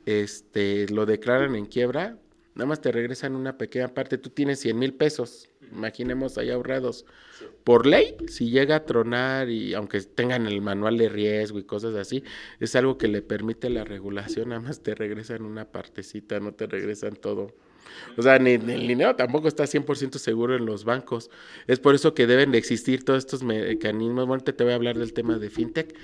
este, 0.04 0.86
lo 0.88 1.06
declaran 1.06 1.56
en 1.56 1.64
quiebra, 1.64 2.18
nada 2.54 2.66
más 2.66 2.80
te 2.82 2.92
regresan 2.92 3.34
una 3.34 3.56
pequeña 3.56 3.88
parte. 3.88 4.18
Tú 4.18 4.30
tienes 4.30 4.60
100 4.60 4.78
mil 4.78 4.94
pesos, 4.94 5.48
imaginemos 5.72 6.36
ahí 6.36 6.50
ahorrados. 6.50 7.06
Por 7.64 7.86
ley, 7.86 8.16
si 8.28 8.50
llega 8.50 8.76
a 8.76 8.84
tronar 8.84 9.48
y 9.48 9.72
aunque 9.74 10.00
tengan 10.02 10.46
el 10.46 10.60
manual 10.60 10.98
de 10.98 11.08
riesgo 11.08 11.58
y 11.58 11.64
cosas 11.64 11.94
así, 11.96 12.22
es 12.60 12.76
algo 12.76 12.98
que 12.98 13.08
le 13.08 13.22
permite 13.22 13.70
la 13.70 13.84
regulación, 13.84 14.50
nada 14.50 14.60
más 14.60 14.82
te 14.82 14.94
regresan 14.94 15.42
una 15.42 15.72
partecita, 15.72 16.38
no 16.38 16.52
te 16.52 16.66
regresan 16.66 17.16
todo. 17.16 17.54
O 18.16 18.22
sea, 18.22 18.38
ni, 18.38 18.52
el 18.52 18.88
dinero 18.88 19.14
tampoco 19.16 19.48
está 19.48 19.64
100% 19.64 20.18
seguro 20.18 20.56
en 20.56 20.66
los 20.66 20.84
bancos. 20.84 21.30
Es 21.66 21.80
por 21.80 21.94
eso 21.94 22.14
que 22.14 22.26
deben 22.26 22.52
de 22.52 22.58
existir 22.58 23.04
todos 23.04 23.18
estos 23.18 23.42
mecanismos. 23.42 24.26
Bueno, 24.26 24.42
te 24.42 24.64
voy 24.64 24.72
a 24.72 24.76
hablar 24.76 24.98
del 24.98 25.12
tema 25.12 25.38
de 25.38 25.50
fintech, 25.50 25.94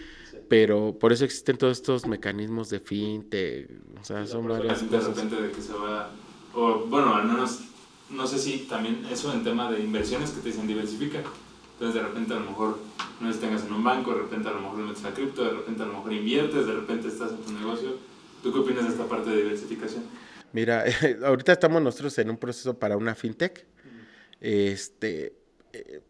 pero 0.49 0.97
por 0.99 1.13
eso 1.13 1.25
existen 1.25 1.57
todos 1.57 1.79
estos 1.79 2.07
mecanismos 2.07 2.71
de 2.71 2.81
fintech. 2.81 3.71
O 4.01 4.05
sea, 4.05 4.27
son 4.27 4.49
varias 4.49 4.91
de 4.91 5.01
repente 5.01 5.37
de 5.37 5.51
que 5.51 5.61
se 5.61 5.73
va, 5.73 6.11
o 6.55 6.87
bueno, 6.87 7.15
al 7.15 7.27
menos, 7.27 7.61
no 8.11 8.27
sé 8.27 8.39
si 8.39 8.67
también 8.69 9.07
eso 9.11 9.33
en 9.33 9.45
tema 9.45 9.71
de 9.71 9.81
inversiones 9.81 10.31
que 10.31 10.41
te 10.41 10.49
dicen 10.49 10.67
diversifica. 10.67 11.23
Entonces 11.75 12.01
de 12.01 12.09
repente 12.09 12.33
a 12.33 12.39
lo 12.39 12.47
mejor 12.51 12.79
no 13.21 13.35
tengas 13.35 13.65
en 13.65 13.73
un 13.73 13.83
banco, 13.83 14.13
de 14.13 14.23
repente 14.23 14.49
a 14.49 14.53
lo 14.53 14.61
mejor 14.61 14.79
le 14.79 14.85
metes 14.85 15.05
a 15.05 15.13
cripto, 15.13 15.43
de 15.43 15.51
repente 15.51 15.83
a 15.83 15.87
lo 15.87 15.95
mejor 15.95 16.13
inviertes, 16.13 16.67
de 16.67 16.73
repente 16.75 17.09
estás 17.09 17.33
en 17.33 17.39
tu 17.39 17.53
negocio. 17.53 17.97
¿Tú 18.43 18.53
qué 18.53 18.59
opinas 18.59 18.85
de 18.85 18.91
esta 18.91 19.07
parte 19.07 19.31
de 19.31 19.37
diversificación? 19.39 20.05
Mira, 20.53 20.85
ahorita 21.25 21.53
estamos 21.53 21.83
nosotros 21.83 22.19
en 22.19 22.31
un 22.31 22.37
proceso 22.37 22.79
para 22.79 22.97
una 22.97 23.15
fintech. 23.15 23.67
Este, 24.41 25.35
eh, 25.73 26.01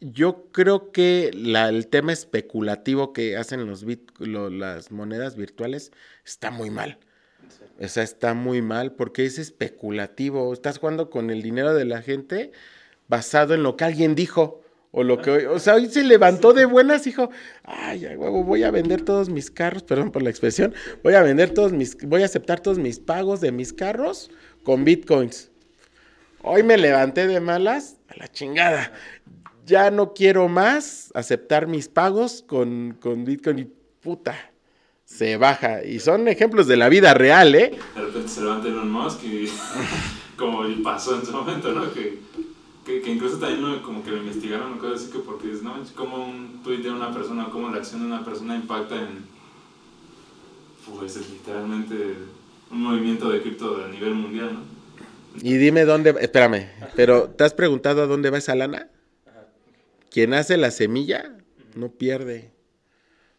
yo 0.00 0.48
creo 0.50 0.92
que 0.92 1.28
el 1.28 1.86
tema 1.88 2.12
especulativo 2.12 3.12
que 3.12 3.36
hacen 3.36 3.68
las 3.70 4.90
monedas 4.90 5.36
virtuales 5.36 5.92
está 6.24 6.50
muy 6.50 6.70
mal. 6.70 6.98
O 7.80 7.88
sea, 7.88 8.02
está 8.02 8.34
muy 8.34 8.62
mal 8.62 8.92
porque 8.92 9.24
es 9.24 9.38
especulativo. 9.38 10.52
Estás 10.52 10.78
jugando 10.78 11.10
con 11.10 11.30
el 11.30 11.42
dinero 11.42 11.74
de 11.74 11.84
la 11.84 12.02
gente 12.02 12.52
basado 13.08 13.54
en 13.54 13.62
lo 13.62 13.76
que 13.76 13.84
alguien 13.84 14.14
dijo. 14.14 14.61
O 14.92 15.02
lo 15.02 15.20
que 15.20 15.30
hoy, 15.30 15.44
o 15.46 15.58
sea, 15.58 15.74
hoy 15.74 15.88
se 15.88 16.04
levantó 16.04 16.52
de 16.52 16.64
buenas, 16.64 17.04
dijo, 17.04 17.30
ay, 17.64 18.04
huevo, 18.14 18.44
voy 18.44 18.62
a 18.62 18.70
vender 18.70 19.02
todos 19.02 19.28
mis 19.28 19.50
carros, 19.50 19.82
perdón 19.82 20.12
por 20.12 20.22
la 20.22 20.30
expresión, 20.30 20.74
voy 21.02 21.14
a 21.14 21.22
vender 21.22 21.50
todos 21.50 21.72
mis, 21.72 21.96
voy 22.06 22.22
a 22.22 22.26
aceptar 22.26 22.60
todos 22.60 22.78
mis 22.78 23.00
pagos 23.00 23.40
de 23.40 23.52
mis 23.52 23.72
carros 23.72 24.30
con 24.62 24.84
bitcoins. 24.84 25.50
Hoy 26.42 26.62
me 26.62 26.76
levanté 26.76 27.26
de 27.26 27.40
malas, 27.40 27.96
a 28.08 28.16
la 28.16 28.28
chingada 28.28 28.92
ya 29.66 29.90
no 29.90 30.12
quiero 30.12 30.48
más 30.48 31.10
aceptar 31.14 31.66
mis 31.66 31.88
pagos 31.88 32.44
con, 32.46 32.96
con 33.00 33.24
Bitcoin 33.24 33.58
y 33.60 33.64
puta, 34.02 34.36
se 35.04 35.36
baja. 35.36 35.84
Y 35.84 36.00
son 36.00 36.28
ejemplos 36.28 36.66
de 36.66 36.76
la 36.76 36.88
vida 36.88 37.14
real, 37.14 37.54
¿eh? 37.54 37.78
De 37.94 38.00
repente 38.00 38.28
se 38.28 38.42
levanta 38.42 38.68
Elon 38.68 38.90
Musk 38.90 39.22
y 39.24 39.48
como 40.36 40.62
pasó 40.82 41.18
en 41.18 41.26
su 41.26 41.32
momento, 41.32 41.72
¿no? 41.72 41.84
Que, 42.84 43.02
incluso 43.06 43.38
también 43.38 43.80
como 43.80 44.02
que 44.04 44.10
lo 44.10 44.18
investigaron, 44.18 44.78
cosas 44.78 45.02
así 45.02 45.12
que 45.12 45.18
porque 45.20 45.52
es, 45.52 45.62
¿no? 45.62 45.74
Como 45.94 46.24
un 46.24 46.62
tweet 46.62 46.78
de 46.78 46.90
una 46.90 47.12
persona, 47.12 47.48
como 47.50 47.70
la 47.70 47.78
acción 47.78 48.00
de 48.00 48.06
una 48.06 48.24
persona 48.24 48.56
impacta 48.56 48.96
en, 48.96 49.24
pues 50.98 51.16
es 51.16 51.30
literalmente 51.30 52.16
un 52.70 52.82
movimiento 52.82 53.30
de 53.30 53.40
cripto 53.42 53.84
a 53.84 53.88
nivel 53.88 54.14
mundial, 54.14 54.54
¿no? 54.54 54.82
Y 55.40 55.56
dime 55.56 55.84
dónde, 55.84 56.14
espérame, 56.20 56.68
pero 56.94 57.30
¿te 57.30 57.44
has 57.44 57.54
preguntado 57.54 58.02
a 58.02 58.06
dónde 58.06 58.28
va 58.28 58.38
esa 58.38 58.54
lana? 58.54 58.88
quien 60.12 60.34
hace 60.34 60.56
la 60.56 60.70
semilla 60.70 61.38
no 61.74 61.90
pierde. 61.90 62.52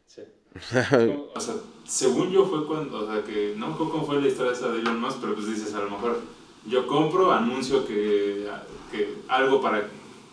Sí. 0.08 0.21
o 1.36 1.39
sea, 1.39 1.56
según 1.86 2.32
yo 2.32 2.45
fue 2.45 2.65
cuando, 2.65 3.06
o 3.06 3.08
sea, 3.12 3.23
que 3.23 3.53
no 3.56 3.67
me 3.67 3.73
acuerdo 3.73 3.93
cómo 3.93 4.06
fue 4.06 4.21
la 4.21 4.27
historia 4.27 4.53
esa 4.53 4.69
de 4.69 4.79
Elon 4.79 4.99
Musk, 4.99 5.19
pero 5.21 5.36
pues 5.36 5.47
dices, 5.47 5.73
a 5.73 5.82
lo 5.82 5.91
mejor 5.91 6.19
yo 6.65 6.88
compro, 6.88 7.32
anuncio 7.32 7.86
que, 7.86 8.47
que 8.91 9.15
algo 9.28 9.62
para 9.62 9.88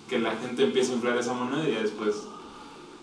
que 0.08 0.18
la 0.18 0.36
gente 0.36 0.64
empiece 0.64 0.92
a 0.92 0.96
inflar 0.96 1.18
esa 1.18 1.32
moneda 1.32 1.68
y 1.68 1.82
después 1.82 2.22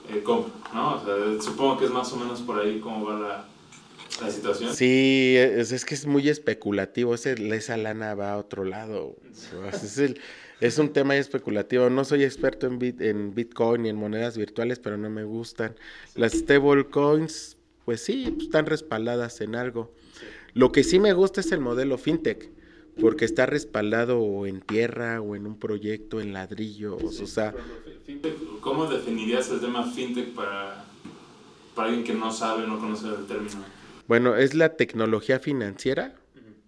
eh, 0.09 0.21
compro, 0.23 0.53
¿no? 0.73 0.95
O 0.95 1.05
sea, 1.05 1.41
supongo 1.41 1.77
que 1.77 1.85
es 1.85 1.91
más 1.91 2.11
o 2.13 2.17
menos 2.17 2.41
por 2.41 2.59
ahí 2.59 2.79
cómo 2.79 3.05
va 3.05 3.19
la, 3.19 3.45
la 4.21 4.31
situación. 4.31 4.75
Sí, 4.75 5.35
es, 5.37 5.71
es, 5.71 5.85
que 5.85 5.95
es 5.95 6.05
muy 6.05 6.27
especulativo, 6.29 7.13
ese, 7.13 7.33
esa 7.55 7.77
lana 7.77 8.15
va 8.15 8.33
a 8.33 8.37
otro 8.37 8.63
lado. 8.63 9.15
Es 9.71 9.97
el 9.97 10.19
es 10.59 10.79
un 10.79 10.89
tema 10.89 11.15
especulativo. 11.15 11.89
No 11.89 12.03
soy 12.03 12.23
experto 12.23 12.67
en, 12.67 12.95
en 12.99 13.33
Bitcoin 13.33 13.83
ni 13.83 13.89
en 13.89 13.95
monedas 13.95 14.37
virtuales, 14.37 14.79
pero 14.79 14.97
no 14.97 15.09
me 15.09 15.23
gustan. 15.23 15.75
Las 16.15 16.33
stablecoins, 16.33 17.57
pues 17.85 18.01
sí, 18.01 18.35
están 18.39 18.65
respaldadas 18.65 19.41
en 19.41 19.55
algo. 19.55 19.93
Lo 20.53 20.71
que 20.71 20.83
sí 20.83 20.99
me 20.99 21.13
gusta 21.13 21.41
es 21.41 21.51
el 21.51 21.59
modelo 21.59 21.97
fintech, 21.97 22.49
porque 22.99 23.25
está 23.25 23.45
respaldado 23.45 24.45
en 24.45 24.61
tierra 24.61 25.21
o 25.21 25.35
en 25.35 25.47
un 25.47 25.57
proyecto 25.57 26.21
en 26.21 26.33
ladrillo. 26.33 26.97
o 26.97 27.11
sea, 27.11 27.53
¿Cómo 28.61 28.87
definirías 28.87 29.49
el 29.51 29.59
tema 29.59 29.89
fintech 29.91 30.33
para, 30.33 30.85
para 31.75 31.89
alguien 31.89 32.05
que 32.05 32.13
no 32.13 32.31
sabe, 32.31 32.67
no 32.67 32.79
conoce 32.79 33.07
el 33.07 33.25
término? 33.25 33.65
Bueno, 34.07 34.35
es 34.35 34.53
la 34.53 34.75
tecnología 34.75 35.39
financiera. 35.39 36.15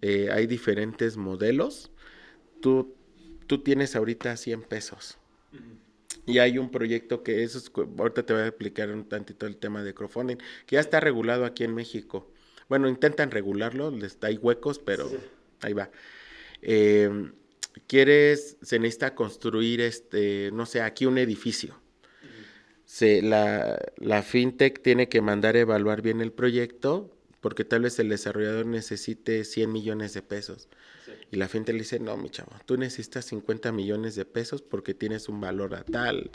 Eh, 0.02 0.28
hay 0.32 0.46
diferentes 0.46 1.16
modelos. 1.16 1.90
Tú 2.60 2.94
tú 3.50 3.58
tienes 3.58 3.96
ahorita 3.96 4.36
100 4.36 4.62
pesos. 4.62 5.18
Y 6.24 6.38
hay 6.38 6.56
un 6.56 6.70
proyecto 6.70 7.24
que 7.24 7.42
eso 7.42 7.58
ahorita 7.98 8.24
te 8.24 8.32
voy 8.32 8.42
a 8.42 8.46
explicar 8.46 8.92
un 8.92 9.08
tantito 9.08 9.44
el 9.44 9.56
tema 9.56 9.82
de 9.82 9.92
crowdfunding, 9.92 10.36
que 10.66 10.76
ya 10.76 10.80
está 10.80 11.00
regulado 11.00 11.44
aquí 11.44 11.64
en 11.64 11.74
México. 11.74 12.30
Bueno, 12.68 12.88
intentan 12.88 13.32
regularlo, 13.32 13.90
les, 13.90 14.18
hay 14.20 14.36
huecos, 14.36 14.78
pero 14.78 15.10
ahí 15.62 15.72
va. 15.72 15.90
Em, 16.62 17.32
quieres, 17.86 18.56
se 18.62 18.78
necesita 18.78 19.14
construir, 19.14 19.80
este, 19.80 20.50
no 20.52 20.66
sé, 20.66 20.80
aquí 20.82 21.06
un 21.06 21.18
edificio. 21.18 21.80
se, 22.84 23.22
la, 23.22 23.78
la 23.98 24.22
fintech 24.22 24.82
tiene 24.82 25.08
que 25.08 25.20
mandar 25.20 25.56
a 25.56 25.60
evaluar 25.60 26.02
bien 26.02 26.20
el 26.20 26.32
proyecto, 26.32 27.16
porque 27.40 27.64
tal 27.64 27.82
vez 27.82 27.98
el 27.98 28.08
desarrollador 28.08 28.66
necesite 28.66 29.44
100 29.44 29.72
millones 29.72 30.12
de 30.14 30.22
pesos. 30.22 30.68
Y 31.30 31.36
la 31.36 31.48
gente 31.48 31.72
le 31.72 31.80
dice, 31.80 32.00
no, 32.00 32.16
mi 32.16 32.28
chavo, 32.28 32.52
tú 32.66 32.76
necesitas 32.76 33.24
50 33.26 33.72
millones 33.72 34.14
de 34.16 34.24
pesos 34.24 34.62
porque 34.62 34.94
tienes 34.94 35.28
un 35.28 35.40
valor 35.40 35.74
a 35.74 35.84
tal, 35.84 36.30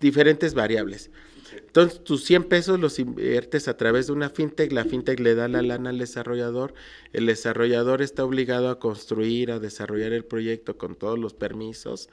diferentes 0.00 0.54
variables. 0.54 1.10
Entonces, 1.52 2.02
tus 2.02 2.24
100 2.24 2.44
pesos 2.44 2.80
los 2.80 2.98
inviertes 2.98 3.68
a 3.68 3.76
través 3.76 4.06
de 4.06 4.12
una 4.12 4.30
fintech, 4.30 4.72
la 4.72 4.84
fintech 4.84 5.20
le 5.20 5.34
da 5.34 5.48
la 5.48 5.62
lana 5.62 5.90
al 5.90 5.98
desarrollador, 5.98 6.74
el 7.12 7.26
desarrollador 7.26 8.02
está 8.02 8.24
obligado 8.24 8.68
a 8.68 8.78
construir, 8.78 9.50
a 9.50 9.58
desarrollar 9.58 10.12
el 10.12 10.24
proyecto 10.24 10.76
con 10.78 10.94
todos 10.94 11.18
los 11.18 11.34
permisos, 11.34 12.08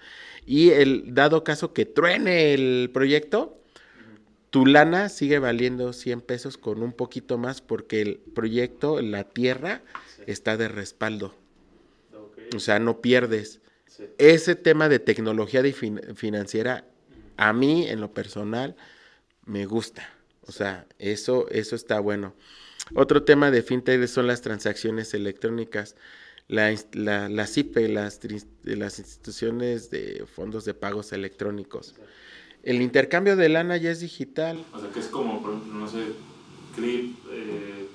y 0.46 0.69
el 0.72 1.13
dado 1.13 1.43
caso 1.43 1.74
que 1.74 1.86
truene 1.86 2.54
el 2.54 2.89
proyecto, 2.93 3.60
tu 4.50 4.67
lana 4.67 5.10
sigue 5.10 5.39
valiendo 5.39 5.93
100 5.93 6.22
pesos 6.22 6.58
con 6.58 6.84
un 6.84 6.93
poquito 6.93 7.39
más 7.39 7.62
porque 7.62 8.02
el 8.02 8.17
proyecto, 8.36 9.02
la 9.02 9.24
tierra, 9.24 9.82
está 10.28 10.58
de 10.58 10.67
respaldo. 10.67 11.34
O 12.56 12.60
sea, 12.60 12.78
no 12.78 13.02
pierdes. 13.02 13.62
Ese 14.19 14.56
tema 14.56 14.89
de 14.89 15.00
tecnología 15.00 15.63
financiera, 16.13 16.86
a 17.36 17.52
mí 17.52 17.88
en 17.88 18.00
lo 18.00 18.13
personal, 18.13 18.76
me 19.45 19.65
gusta. 19.65 20.10
O 20.45 20.51
sea, 20.51 20.86
eso, 20.99 21.47
eso 21.49 21.75
está 21.75 21.99
bueno. 21.99 22.34
Otro 22.95 23.23
tema 23.23 23.51
de 23.51 23.63
fintech 23.63 24.06
son 24.08 24.27
las 24.27 24.41
transacciones 24.41 25.13
electrónicas. 25.13 25.95
La, 26.47 26.75
la, 26.91 27.29
las 27.29 27.58
IPE, 27.58 27.88
las, 27.88 28.19
las 28.63 28.99
instituciones 28.99 29.89
de 29.89 30.25
fondos 30.25 30.65
de 30.65 30.73
pagos 30.73 31.13
electrónicos. 31.13 31.95
El 32.63 32.82
intercambio 32.82 33.36
de 33.36 33.49
lana 33.49 33.77
ya 33.77 33.91
es 33.91 34.01
digital. 34.01 34.65
O 34.73 34.79
sea, 34.79 34.89
que 34.89 34.99
es 34.99 35.08
como, 35.08 35.41
no 35.41 35.88
sé, 35.88 36.03
Clip, 36.75 37.15
eh, 37.32 37.88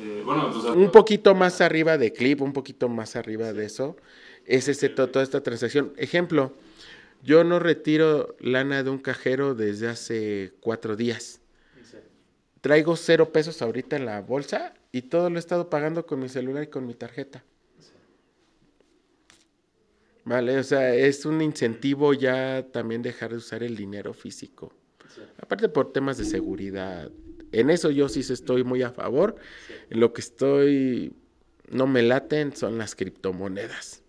eh, 0.00 0.24
un 0.74 0.90
poquito 0.90 1.34
más 1.34 1.60
arriba 1.60 1.98
de 1.98 2.12
clip, 2.12 2.40
un 2.40 2.52
poquito 2.52 2.88
más 2.88 3.14
arriba 3.16 3.52
de 3.52 3.64
eso, 3.66 3.96
es 4.44 4.68
ese, 4.68 4.88
toda 4.88 5.22
esta 5.22 5.42
transacción. 5.42 5.92
Ejemplo, 5.96 6.52
yo 7.24 7.42
no 7.42 7.58
retiro 7.58 8.36
lana 8.38 8.82
de 8.82 8.90
un 8.90 8.98
cajero 8.98 9.54
desde 9.54 9.88
hace 9.88 10.52
cuatro 10.60 10.94
días. 10.94 11.40
Traigo 12.60 12.96
cero 12.96 13.32
pesos 13.32 13.62
ahorita 13.62 13.96
en 13.96 14.04
la 14.04 14.20
bolsa 14.20 14.74
y 14.92 15.02
todo 15.02 15.30
lo 15.30 15.36
he 15.36 15.38
estado 15.38 15.70
pagando 15.70 16.04
con 16.06 16.20
mi 16.20 16.28
celular 16.28 16.64
y 16.64 16.66
con 16.66 16.86
mi 16.86 16.94
tarjeta. 16.94 17.42
Vale, 20.24 20.58
o 20.58 20.62
sea, 20.62 20.94
es 20.94 21.24
un 21.24 21.40
incentivo 21.40 22.12
ya 22.12 22.66
también 22.70 23.02
dejar 23.02 23.30
de 23.30 23.36
usar 23.36 23.62
el 23.62 23.74
dinero 23.74 24.12
físico. 24.12 24.72
Aparte 25.38 25.68
por 25.68 25.92
temas 25.92 26.18
de 26.18 26.24
seguridad, 26.24 27.10
en 27.52 27.70
eso 27.70 27.90
yo 27.90 28.08
sí 28.08 28.20
estoy 28.20 28.64
muy 28.64 28.82
a 28.82 28.90
favor. 28.90 29.36
Lo 29.88 30.12
que 30.12 30.20
estoy, 30.20 31.14
no 31.70 31.86
me 31.86 32.02
laten, 32.02 32.54
son 32.54 32.78
las 32.78 32.94
criptomonedas. 32.94 34.03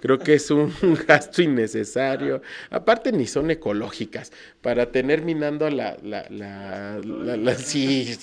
Creo 0.00 0.18
que 0.18 0.34
es 0.34 0.50
un 0.50 0.72
gasto 1.06 1.42
innecesario. 1.42 2.42
Aparte 2.70 3.12
ni 3.12 3.26
son 3.26 3.50
ecológicas. 3.50 4.32
Para 4.60 4.90
tener 4.90 5.22
minando 5.22 5.68
la, 5.70 5.96
la, 6.02 6.26
la, 6.30 6.98
la, 7.00 7.54
sí, 7.58 8.16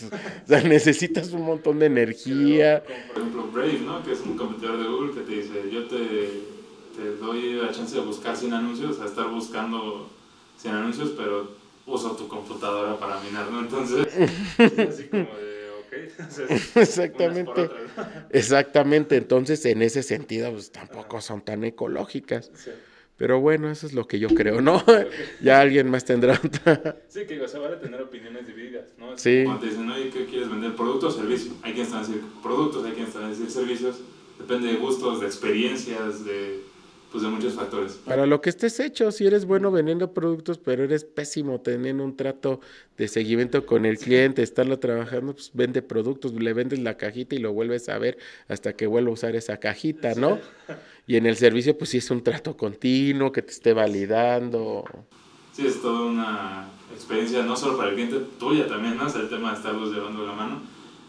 o 0.44 0.48
sea, 0.48 0.62
necesitas 0.62 1.32
un 1.32 1.44
montón 1.44 1.80
de 1.80 1.88
energía. 1.88 2.84
por 3.14 3.18
ejemplo, 3.22 3.48
Brave, 3.52 3.80
¿no? 3.86 4.04
Que 4.04 4.14
es 4.14 4.22
un 4.22 4.38
competidor 4.38 4.78
de 4.78 4.88
Google 4.88 5.14
que 5.14 5.22
te 5.22 5.32
dice, 5.32 5.70
yo 5.72 5.88
te, 5.88 6.56
te 6.96 7.16
doy 7.20 7.54
la 7.56 7.72
chance 7.72 7.96
de 7.96 8.02
buscar 8.02 8.36
sin 8.36 8.54
anuncios, 8.54 9.00
a 9.02 9.06
estar 9.06 9.30
buscando 9.30 10.10
sin 10.58 10.72
anuncios, 10.72 11.12
pero 11.18 11.66
uso 11.86 12.16
tu 12.16 12.28
computadora 12.28 12.98
para 12.98 13.20
minar, 13.20 13.52
¿no? 13.52 13.60
Entonces, 13.60 14.08
así 14.58 15.08
como 15.08 15.24
de, 15.24 15.55
Exactamente. 16.76 17.70
Exactamente. 18.30 19.18
Entonces, 19.18 19.66
en 19.66 19.82
ese 19.82 20.04
sentido, 20.04 20.52
pues 20.52 20.72
tampoco 20.72 21.22
son 21.22 21.42
tan 21.42 21.64
ecológicas. 21.64 22.52
Pero 23.18 23.40
bueno, 23.40 23.72
eso 23.72 23.88
es 23.88 23.94
lo 23.94 24.08
que 24.08 24.20
yo 24.20 24.28
creo, 24.28 24.60
¿no? 24.60 24.84
ya 25.42 25.62
alguien 25.62 25.90
más 25.90 26.04
tendrá 26.04 26.34
otra. 26.44 26.98
Sí, 27.08 27.26
que 27.26 27.40
o 27.40 27.48
sea, 27.48 27.62
vale 27.62 27.78
tener 27.78 28.02
opiniones 28.02 28.46
divididas, 28.46 28.88
¿no? 28.98 29.18
sí. 29.18 29.44
Cuando 29.46 29.62
te 29.62 29.70
dicen, 29.70 29.90
oye, 29.90 30.10
¿qué 30.10 30.26
quieres 30.26 30.50
vender? 30.50 30.76
¿Producto 30.76 31.08
o 31.08 31.12
servicio? 31.12 31.54
Hay 31.62 31.72
quien 31.72 31.86
está 31.86 32.00
a 32.00 32.02
decir 32.02 32.22
productos, 32.44 32.86
hay 32.86 32.92
quien 32.92 33.06
está 33.06 33.26
a 33.26 33.30
decir 33.30 33.50
servicios. 33.50 34.02
Depende 34.38 34.68
de 34.68 34.76
gustos, 34.76 35.22
de 35.22 35.28
experiencias, 35.28 36.26
de 36.26 36.65
pues 37.16 37.24
de 37.24 37.30
muchos 37.30 37.54
factores. 37.54 37.94
Para 38.04 38.26
lo 38.26 38.42
que 38.42 38.50
estés 38.50 38.78
hecho, 38.82 39.10
si 39.10 39.26
eres 39.26 39.46
bueno 39.46 39.72
vendiendo 39.72 40.12
productos, 40.14 40.58
pero 40.58 40.84
eres 40.84 41.06
pésimo 41.06 41.62
teniendo 41.62 42.04
un 42.04 42.18
trato 42.18 42.60
de 42.98 43.08
seguimiento 43.08 43.66
con 43.66 43.86
el 43.86 43.98
cliente, 43.98 44.44
estarlo 44.44 44.80
trabajando, 44.80 45.32
pues 45.32 45.50
vende 45.54 45.82
productos, 45.82 46.34
le 46.34 46.52
vendes 46.52 46.80
la 46.80 46.98
cajita 46.98 47.34
y 47.34 47.38
lo 47.38 47.54
vuelves 47.54 47.88
a 47.88 47.98
ver 48.00 48.18
hasta 48.50 48.74
que 48.74 48.86
vuelva 48.86 49.12
a 49.12 49.14
usar 49.14 49.34
esa 49.38 49.62
cajita, 49.62 50.14
¿no? 50.16 50.40
Y 51.08 51.16
en 51.16 51.26
el 51.26 51.38
servicio, 51.38 51.78
pues 51.78 51.92
sí 51.92 52.00
es 52.00 52.12
un 52.12 52.22
trato 52.22 52.58
continuo, 52.58 53.32
que 53.32 53.42
te 53.42 53.52
esté 53.52 53.72
validando. 53.72 54.84
Sí, 55.54 55.66
es 55.66 55.82
toda 55.82 56.02
una 56.08 56.68
experiencia, 56.94 57.44
no 57.44 57.56
solo 57.56 57.78
para 57.78 57.92
el 57.92 57.96
cliente, 57.96 58.20
tuya 58.38 58.68
también, 58.68 58.98
¿no? 58.98 59.08
O 59.08 59.18
el 59.18 59.30
tema 59.30 59.52
de 59.52 59.56
estarlos 59.56 59.94
llevando 59.94 60.26
la 60.26 60.34
mano. 60.34 60.62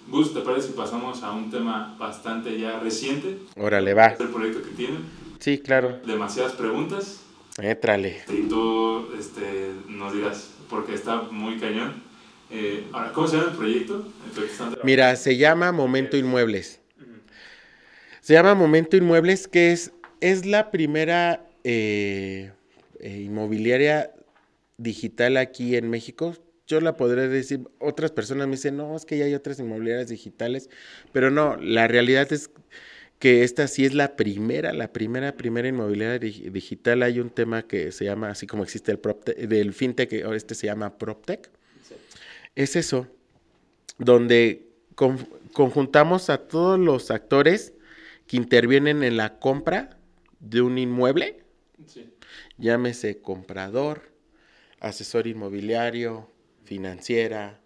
Gus, 0.07 0.33
¿te 0.33 0.39
parece 0.39 0.69
si 0.69 0.75
pasamos 0.75 1.25
a 1.25 1.33
un 1.33 1.51
tema 1.51 1.97
bastante 1.99 2.57
ya 2.57 2.79
reciente? 2.79 3.41
Órale, 3.57 3.93
va. 3.93 4.07
el 4.07 4.29
proyecto 4.29 4.63
que 4.63 4.71
tienen. 4.71 5.26
Sí, 5.41 5.59
claro. 5.59 6.01
Demasiadas 6.07 6.53
preguntas. 6.53 7.21
Étrale. 7.61 8.23
Y 8.29 8.49
tú 8.49 9.09
este, 9.19 9.73
nos 9.89 10.13
dirás, 10.13 10.51
porque 10.69 10.95
está 10.95 11.23
muy 11.23 11.59
cañón. 11.59 12.03
Eh, 12.51 12.87
ahora, 12.93 13.13
¿cómo 13.13 13.27
se 13.27 13.37
llama 13.37 13.51
el 13.51 13.57
proyecto? 13.57 14.07
Mira, 14.85 15.17
se 15.17 15.37
llama 15.37 15.73
Momento 15.73 16.17
Inmuebles. 16.17 16.81
Se 18.21 18.35
llama 18.35 18.55
Momento 18.55 18.97
Inmuebles, 18.97 19.49
que 19.49 19.73
es, 19.73 19.93
es 20.21 20.47
la 20.47 20.71
primera 20.71 21.47
eh, 21.65 22.53
eh, 23.01 23.21
inmobiliaria 23.21 24.13
digital 24.77 25.37
aquí 25.37 25.77
en 25.77 25.89
México. 25.91 26.35
Yo 26.67 26.81
la 26.81 26.97
podré 26.97 27.29
decir, 27.29 27.61
otras 27.79 28.11
personas 28.11 28.49
me 28.49 28.57
dicen, 28.57 28.77
no, 28.77 28.97
es 28.97 29.05
que 29.05 29.17
ya 29.17 29.25
hay 29.25 29.35
otras 29.35 29.61
inmobiliarias 29.61 30.09
digitales, 30.09 30.69
pero 31.13 31.31
no, 31.31 31.57
la 31.57 31.87
realidad 31.87 32.33
es 32.33 32.51
que 33.19 33.45
esta 33.45 33.67
sí 33.67 33.85
es 33.85 33.95
la 33.95 34.17
primera, 34.17 34.73
la 34.73 34.93
primera, 34.93 35.37
primera 35.37 35.69
inmobiliaria 35.69 36.19
digital. 36.19 37.03
Hay 37.03 37.19
un 37.19 37.31
tema 37.31 37.63
que 37.67 37.93
se 37.93 38.05
llama, 38.05 38.29
así 38.29 38.47
como 38.47 38.63
existe 38.63 38.93
el 38.93 38.99
PropTech, 38.99 39.37
del 39.39 39.73
FinTech, 39.73 40.13
este 40.13 40.55
se 40.55 40.67
llama 40.67 40.99
PropTech. 40.99 41.51
Es 42.55 42.77
eso, 42.77 43.07
donde 43.99 44.69
conjuntamos 45.53 46.31
a 46.31 46.47
todos 46.49 46.79
los 46.79 47.11
actores 47.11 47.75
que 48.27 48.37
intervienen 48.37 49.03
en 49.03 49.17
la 49.17 49.39
compra 49.39 49.99
de 50.41 50.61
un 50.63 50.79
inmueble. 50.79 51.43
Llámese 52.59 53.21
comprador, 53.21 54.11
asesor 54.81 55.27
inmobiliario, 55.27 56.31
financiera, 56.65 57.61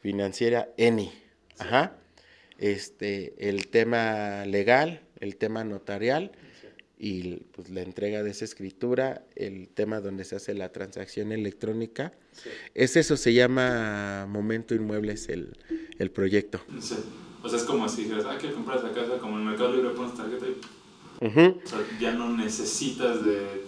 financiera, 0.00 0.68
ENI. 0.76 1.12
Ajá 1.58 1.96
este, 2.58 3.34
el 3.38 3.68
tema 3.68 4.44
legal, 4.46 5.02
el 5.20 5.36
tema 5.36 5.64
notarial 5.64 6.32
y 6.98 7.36
pues, 7.52 7.70
la 7.70 7.82
entrega 7.82 8.22
de 8.22 8.30
esa 8.30 8.44
escritura, 8.44 9.24
el 9.34 9.68
tema 9.68 10.00
donde 10.00 10.24
se 10.24 10.36
hace 10.36 10.54
la 10.54 10.70
transacción 10.72 11.32
electrónica. 11.32 12.12
Es 12.74 12.96
eso, 12.96 13.16
se 13.16 13.34
llama 13.34 14.26
Momento 14.28 14.74
Inmuebles 14.74 15.28
el, 15.28 15.56
el 15.98 16.10
proyecto. 16.10 16.60
Sí. 16.80 16.96
O 17.42 17.48
sea, 17.48 17.58
es 17.58 17.64
como 17.64 17.86
si 17.90 18.04
dijeras, 18.04 18.24
ah, 18.26 18.38
quiero 18.40 18.54
comprar 18.54 18.78
esa 18.78 18.92
casa, 18.92 19.18
como 19.18 19.34
en 19.34 19.42
el 19.42 19.48
Mercado 19.50 19.74
Libre 19.74 19.90
pones 19.90 20.14
tarjeta 20.14 20.46
y... 20.46 20.58
O 21.20 21.30
sea, 21.30 21.78
ya 22.00 22.12
no 22.12 22.34
necesitas 22.36 23.24
de 23.24 23.64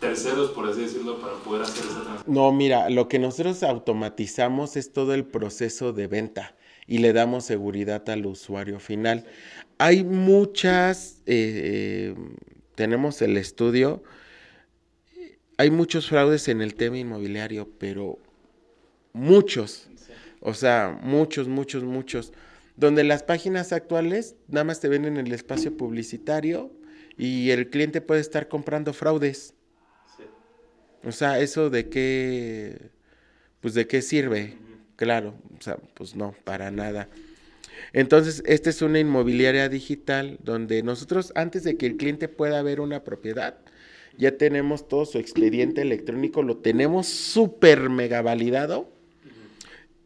terceros, 0.00 0.50
por 0.52 0.68
así 0.68 0.80
decirlo, 0.80 1.20
para 1.20 1.34
poder 1.34 1.62
hacer 1.62 1.84
esa 1.84 2.02
transacción. 2.02 2.34
No, 2.34 2.50
mira, 2.52 2.88
lo 2.88 3.08
que 3.08 3.18
nosotros 3.18 3.62
automatizamos 3.62 4.76
es 4.76 4.92
todo 4.92 5.12
el 5.12 5.26
proceso 5.26 5.92
de 5.92 6.06
venta 6.06 6.56
y 6.90 6.98
le 6.98 7.12
damos 7.12 7.44
seguridad 7.44 8.10
al 8.10 8.26
usuario 8.26 8.80
final. 8.80 9.24
Hay 9.78 10.02
muchas, 10.02 11.22
eh, 11.24 12.16
tenemos 12.74 13.22
el 13.22 13.36
estudio, 13.36 14.02
hay 15.56 15.70
muchos 15.70 16.08
fraudes 16.08 16.48
en 16.48 16.60
el 16.60 16.74
tema 16.74 16.98
inmobiliario, 16.98 17.70
pero 17.78 18.18
muchos, 19.12 19.88
o 20.40 20.52
sea, 20.52 20.98
muchos, 21.00 21.46
muchos, 21.46 21.84
muchos, 21.84 22.32
donde 22.74 23.04
las 23.04 23.22
páginas 23.22 23.72
actuales 23.72 24.34
nada 24.48 24.64
más 24.64 24.80
te 24.80 24.88
venden 24.88 25.16
el 25.16 25.32
espacio 25.32 25.76
publicitario 25.76 26.72
y 27.16 27.50
el 27.50 27.70
cliente 27.70 28.00
puede 28.00 28.20
estar 28.20 28.48
comprando 28.48 28.92
fraudes. 28.92 29.54
O 31.04 31.12
sea, 31.12 31.38
eso 31.38 31.70
de 31.70 31.88
qué, 31.88 32.90
pues 33.60 33.74
de 33.74 33.86
qué 33.86 34.02
sirve. 34.02 34.58
Claro, 35.00 35.32
o 35.58 35.62
sea, 35.62 35.78
pues 35.94 36.14
no, 36.14 36.34
para 36.44 36.70
nada. 36.70 37.08
Entonces, 37.94 38.42
esta 38.44 38.68
es 38.68 38.82
una 38.82 38.98
inmobiliaria 38.98 39.70
digital 39.70 40.36
donde 40.42 40.82
nosotros, 40.82 41.32
antes 41.34 41.64
de 41.64 41.78
que 41.78 41.86
el 41.86 41.96
cliente 41.96 42.28
pueda 42.28 42.60
ver 42.60 42.80
una 42.82 43.02
propiedad, 43.02 43.56
ya 44.18 44.36
tenemos 44.36 44.88
todo 44.88 45.06
su 45.06 45.16
expediente 45.16 45.80
electrónico, 45.80 46.42
lo 46.42 46.58
tenemos 46.58 47.06
súper 47.06 47.88
mega 47.88 48.20
validado 48.20 48.92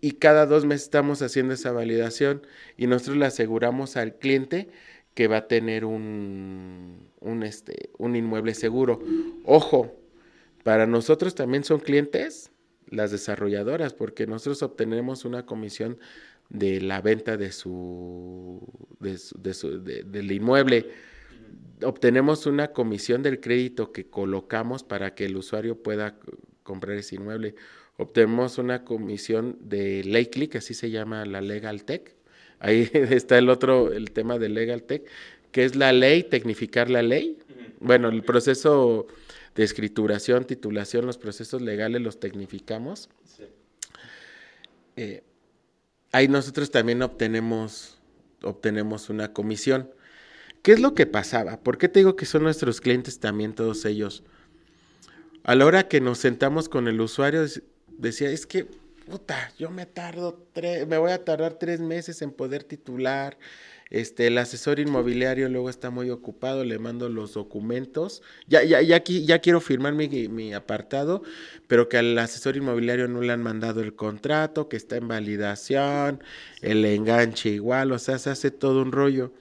y 0.01 0.13
cada 0.13 0.47
dos 0.47 0.65
meses 0.65 0.85
estamos 0.85 1.23
haciendo 1.23 1.55
esa 1.55 1.73
validación 1.73 2.47
y 2.77 2.87
nosotros 2.87 3.17
le 3.17 3.27
aseguramos 3.27 3.97
al 3.97 4.15
cliente 4.15 4.69
que 5.15 5.27
va 5.27 5.39
a 5.39 5.49
tener 5.49 5.85
un, 5.85 7.09
un, 7.19 7.43
este, 7.43 7.91
un 7.99 8.15
inmueble 8.15 8.55
seguro. 8.55 9.03
Ojo, 9.43 9.93
para 10.63 10.87
nosotros 10.87 11.35
también 11.35 11.65
son 11.65 11.81
clientes 11.81 12.53
las 12.89 13.11
desarrolladoras, 13.11 13.95
porque 13.95 14.26
nosotros 14.26 14.62
obtenemos 14.62 15.24
una 15.24 15.47
comisión 15.47 15.99
de 16.49 16.80
la 16.80 17.01
venta 17.01 17.37
de 17.37 17.53
su, 17.53 18.61
de 19.01 19.18
su, 19.55 19.82
del 19.82 20.32
inmueble. 20.32 20.91
Obtenemos 21.82 22.47
una 22.47 22.68
comisión 22.68 23.22
del 23.22 23.41
crédito 23.41 23.93
que 23.93 24.07
colocamos 24.07 24.82
para 24.82 25.14
que 25.14 25.26
el 25.26 25.37
usuario 25.37 25.82
pueda 25.82 26.18
comprar 26.62 26.97
ese 26.97 27.16
inmueble. 27.16 27.55
Obtenemos 27.97 28.59
una 28.59 28.85
comisión 28.85 29.59
de 29.61 30.03
Ley 30.05 30.26
que 30.26 30.59
así 30.59 30.74
se 30.74 30.91
llama 30.91 31.24
la 31.24 31.41
Legal 31.41 31.85
Tech. 31.85 32.14
Ahí 32.59 32.89
está 32.93 33.39
el 33.39 33.49
otro, 33.49 33.93
el 33.93 34.11
tema 34.11 34.39
de 34.39 34.49
Legal 34.49 34.82
Tech, 34.82 35.05
que 35.53 35.64
es 35.64 35.76
la 35.76 35.93
ley, 35.93 36.24
tecnificar 36.24 36.91
la 36.91 37.03
ley. 37.03 37.39
Bueno, 37.80 38.09
el 38.09 38.22
proceso 38.22 39.07
de 39.55 39.65
escrituración, 39.65 40.45
titulación, 40.45 41.07
los 41.07 41.19
procesos 41.19 41.63
legales 41.63 42.03
los 42.03 42.19
tecnificamos. 42.19 43.09
Eh, 44.97 45.23
ahí 46.13 46.29
nosotros 46.29 46.71
también 46.71 47.03
obtenemos, 47.03 47.99
obtenemos 48.43 49.11
una 49.11 49.33
comisión. 49.33 49.91
¿Qué 50.63 50.73
es 50.73 50.81
lo 50.81 50.95
que 50.95 51.07
pasaba? 51.07 51.59
¿Por 51.61 51.79
qué 51.79 51.89
te 51.89 52.01
digo 52.01 52.17
que 52.17 52.27
son 52.27 52.43
nuestros 52.43 52.81
clientes 52.81 53.21
también 53.21 53.55
todos 53.55 53.85
ellos? 53.85 54.25
A 55.45 55.55
la 55.55 55.67
hora 55.67 55.89
que 55.89 56.01
nos 56.01 56.19
sentamos 56.19 56.69
con 56.69 56.89
el 56.89 57.01
usuario, 57.01 57.45
decía, 57.99 58.31
es 58.31 58.47
que, 58.47 58.65
puta, 59.07 59.53
yo 59.59 59.71
me 59.71 59.85
tardo, 59.85 60.47
me 60.89 60.97
voy 60.97 61.13
a 61.13 61.23
tardar 61.23 61.59
tres 61.59 61.81
meses 61.81 62.23
en 62.23 62.33
poder 62.33 62.65
titular, 62.65 63.37
este, 63.95 64.27
el 64.27 64.39
asesor 64.39 64.81
inmobiliario 64.81 65.49
luego 65.49 65.71
está 65.71 65.89
muy 65.91 66.11
ocupado, 66.11 66.65
le 66.65 66.81
mando 66.81 67.09
los 67.09 67.35
documentos. 67.35 68.23
Ya, 68.49 68.65
ya, 68.65 68.83
ya, 68.83 68.97
aquí, 68.97 69.25
ya 69.25 69.39
quiero 69.39 69.61
firmar 69.61 69.95
mi, 69.95 70.09
mi 70.29 70.53
apartado, 70.53 71.23
pero 71.69 71.89
que 71.89 71.99
al 71.99 72.19
asesor 72.19 72.57
inmobiliario 72.57 73.07
no 73.07 73.21
le 73.21 73.33
han 73.33 73.43
mandado 73.43 73.83
el 73.83 73.95
contrato, 73.95 74.69
que 74.69 74.77
está 74.77 74.97
en 74.97 75.07
validación, 75.07 76.25
el 76.61 76.85
enganche 76.85 77.51
igual, 77.51 77.93
o 77.93 78.01
sea, 78.01 78.19
se 78.19 78.31
hace 78.31 78.51
todo 78.51 78.83
un 78.83 78.91
rollo. 78.91 79.33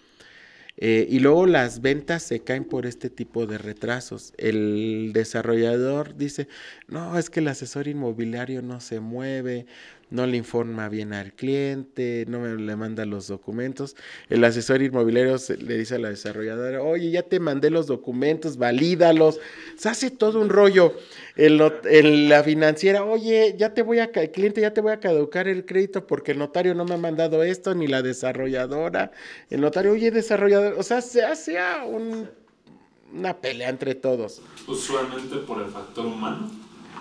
Eh, 0.78 1.08
y 1.10 1.20
luego 1.20 1.46
las 1.46 1.82
ventas 1.82 2.24
se 2.24 2.42
caen 2.42 2.66
por 2.66 2.86
este 2.86 3.10
tipo 3.10 3.46
de 3.46 3.58
retrasos. 3.58 4.34
El 4.38 5.12
desarrollador 5.14 6.16
dice, 6.16 6.48
no, 6.88 7.18
es 7.18 7.30
que 7.30 7.40
el 7.42 7.48
asesor 7.48 7.88
inmobiliario 7.88 8.62
no 8.62 8.80
se 8.82 9.00
mueve, 9.00 9.66
no 10.14 10.28
le 10.28 10.38
informa 10.38 10.90
bien 10.90 11.12
al 11.12 11.34
cliente, 11.34 12.26
no 12.28 12.40
me, 12.40 12.56
le 12.56 12.76
manda 12.76 13.04
los 13.04 13.28
documentos. 13.28 13.96
El 14.30 14.44
asesor 14.44 14.84
inmobiliario 14.84 15.38
le 15.58 15.76
dice 15.76 15.96
a 15.96 15.98
la 15.98 16.10
desarrolladora, 16.10 16.84
oye, 16.84 17.10
ya 17.10 17.24
te 17.24 17.40
mandé 17.40 17.72
los 17.72 17.88
documentos, 17.88 18.58
valídalos. 18.58 19.40
Se 19.76 19.90
hace 19.90 20.12
todo 20.12 20.40
un 20.40 20.50
rollo. 20.50 20.94
En, 21.36 22.30
la 22.30 22.44
financiera, 22.44 23.04
oye, 23.04 23.56
ya 23.58 23.74
te 23.74 23.82
voy 23.82 23.98
a, 23.98 24.12
el 24.14 24.30
cliente 24.30 24.62
ya 24.62 24.72
te 24.72 24.82
voy 24.82 24.92
a 24.92 25.00
caducar 25.00 25.48
el 25.48 25.66
crédito 25.66 26.06
porque 26.06 26.34
el 26.34 26.38
notario 26.38 26.76
no 26.76 26.86
me 26.86 26.94
ha 26.94 26.98
mandado 26.98 27.42
esto, 27.42 27.74
ni 27.74 27.88
la 27.88 28.04
desarrolladora. 28.04 29.12
El 29.50 29.62
notario, 29.62 29.94
oye, 29.94 30.12
desarrollador, 30.12 30.76
o 30.78 30.84
sea, 30.84 31.02
se 31.02 31.24
hace 31.24 31.58
una 33.12 33.42
pelea 33.42 33.70
entre 33.70 33.96
todos. 33.96 34.44
Usualmente 34.68 35.38
por 35.38 35.60
el 35.60 35.72
factor 35.72 36.06
humano. 36.06 36.52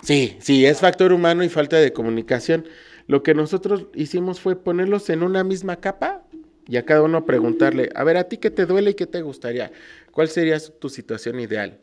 Sí, 0.02 0.38
sí, 0.40 0.64
es 0.64 0.80
factor 0.80 1.12
humano 1.12 1.44
y 1.44 1.50
falta 1.50 1.76
de 1.76 1.92
comunicación. 1.92 2.66
Lo 3.06 3.22
que 3.22 3.34
nosotros 3.34 3.86
hicimos 3.94 4.40
fue 4.40 4.56
ponerlos 4.56 5.10
en 5.10 5.22
una 5.22 5.44
misma 5.44 5.76
capa 5.76 6.24
y 6.66 6.76
a 6.76 6.84
cada 6.84 7.02
uno 7.02 7.26
preguntarle, 7.26 7.90
a 7.94 8.04
ver, 8.04 8.16
¿a 8.16 8.28
ti 8.28 8.36
qué 8.36 8.50
te 8.50 8.66
duele 8.66 8.90
y 8.90 8.94
qué 8.94 9.06
te 9.06 9.22
gustaría? 9.22 9.72
¿Cuál 10.12 10.28
sería 10.28 10.58
tu 10.58 10.88
situación 10.88 11.40
ideal? 11.40 11.78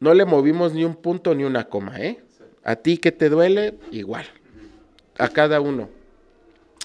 No 0.00 0.14
le 0.14 0.24
movimos 0.24 0.72
ni 0.72 0.84
un 0.84 0.96
punto 0.96 1.34
ni 1.34 1.44
una 1.44 1.68
coma, 1.68 2.00
¿eh? 2.00 2.22
¿A 2.62 2.76
ti 2.76 2.98
qué 2.98 3.12
te 3.12 3.28
duele? 3.28 3.74
Igual. 3.90 4.26
A 5.18 5.28
cada 5.28 5.60
uno. 5.60 5.88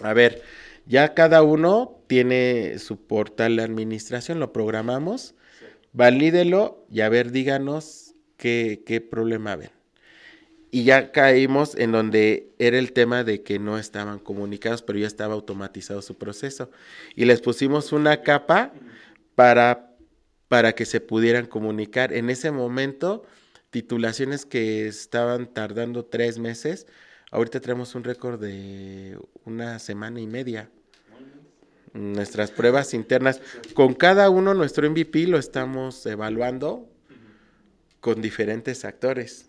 A 0.02 0.14
ver, 0.14 0.42
ya 0.86 1.14
cada 1.14 1.44
uno 1.44 2.00
tiene 2.08 2.80
su 2.80 2.98
portal 2.98 3.58
de 3.58 3.64
administración, 3.64 4.40
lo 4.40 4.52
programamos 4.52 5.36
valídelo 5.94 6.86
y 6.90 7.02
a 7.02 7.10
ver, 7.10 7.32
díganos 7.32 8.16
qué, 8.38 8.84
qué 8.86 9.02
problema 9.02 9.56
ven. 9.56 9.72
Y 10.72 10.84
ya 10.84 11.12
caímos 11.12 11.76
en 11.76 11.92
donde 11.92 12.54
era 12.60 12.78
el 12.78 12.94
tema 12.94 13.24
de 13.24 13.42
que 13.42 13.58
no 13.58 13.78
estaban 13.80 14.20
comunicados, 14.20 14.84
pero 14.84 15.00
ya 15.00 15.08
estaba 15.08 15.34
automatizado 15.34 16.02
su 16.02 16.18
proceso. 16.18 16.70
Y 17.16 17.26
les 17.26 17.42
pusimos 17.42 17.92
una 17.92 18.22
capa 18.22 18.72
para, 19.34 19.96
para 20.48 20.74
que 20.74 20.86
se 20.86 21.02
pudieran 21.02 21.48
comunicar. 21.48 22.14
En 22.14 22.30
ese 22.30 22.52
momento, 22.52 23.24
titulaciones 23.72 24.46
que 24.46 24.88
estaban 24.88 25.52
tardando 25.54 26.06
tres 26.06 26.38
meses, 26.38 26.86
ahorita 27.32 27.60
tenemos 27.60 27.96
un 27.96 28.04
récord 28.04 28.40
de 28.40 29.18
una 29.46 29.80
semana 29.80 30.20
y 30.22 30.28
media. 30.28 30.70
Nuestras 31.94 32.52
pruebas 32.52 32.94
internas, 32.94 33.42
con 33.74 33.96
cada 33.96 34.30
uno 34.30 34.54
nuestro 34.54 34.88
MVP 34.88 35.26
lo 35.26 35.40
estamos 35.40 36.06
evaluando 36.06 36.88
con 38.00 38.22
diferentes 38.22 38.86
actores. 38.86 39.49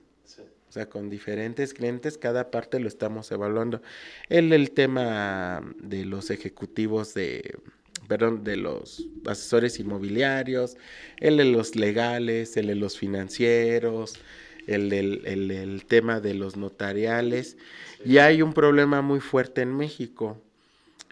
O 0.71 0.73
sea, 0.73 0.89
con 0.89 1.11
diferentes 1.11 1.75
clientes, 1.75 2.17
cada 2.17 2.53
parte 2.53 2.79
lo 2.79 2.87
estamos 2.87 3.33
evaluando. 3.33 3.83
El, 4.29 4.53
el 4.53 4.71
tema 4.71 5.61
de 5.83 6.05
los 6.05 6.31
ejecutivos 6.31 7.13
de, 7.13 7.59
perdón, 8.07 8.45
de 8.45 8.57
los 8.57 9.05
asesores 9.27 9.81
inmobiliarios, 9.81 10.77
el 11.19 11.39
de 11.39 11.47
los 11.47 11.75
legales, 11.75 12.57
el 12.57 12.69
de 12.69 12.77
los 12.77 12.97
financieros, 12.97 14.21
el 14.69 14.91
del 14.91 15.27
el, 15.27 15.85
tema 15.87 16.21
de 16.21 16.35
los 16.35 16.57
notariales. 16.57 17.57
Y 18.05 18.19
hay 18.19 18.41
un 18.41 18.53
problema 18.53 19.03
muy 19.03 19.19
fuerte 19.19 19.63
en 19.63 19.77
México, 19.77 20.41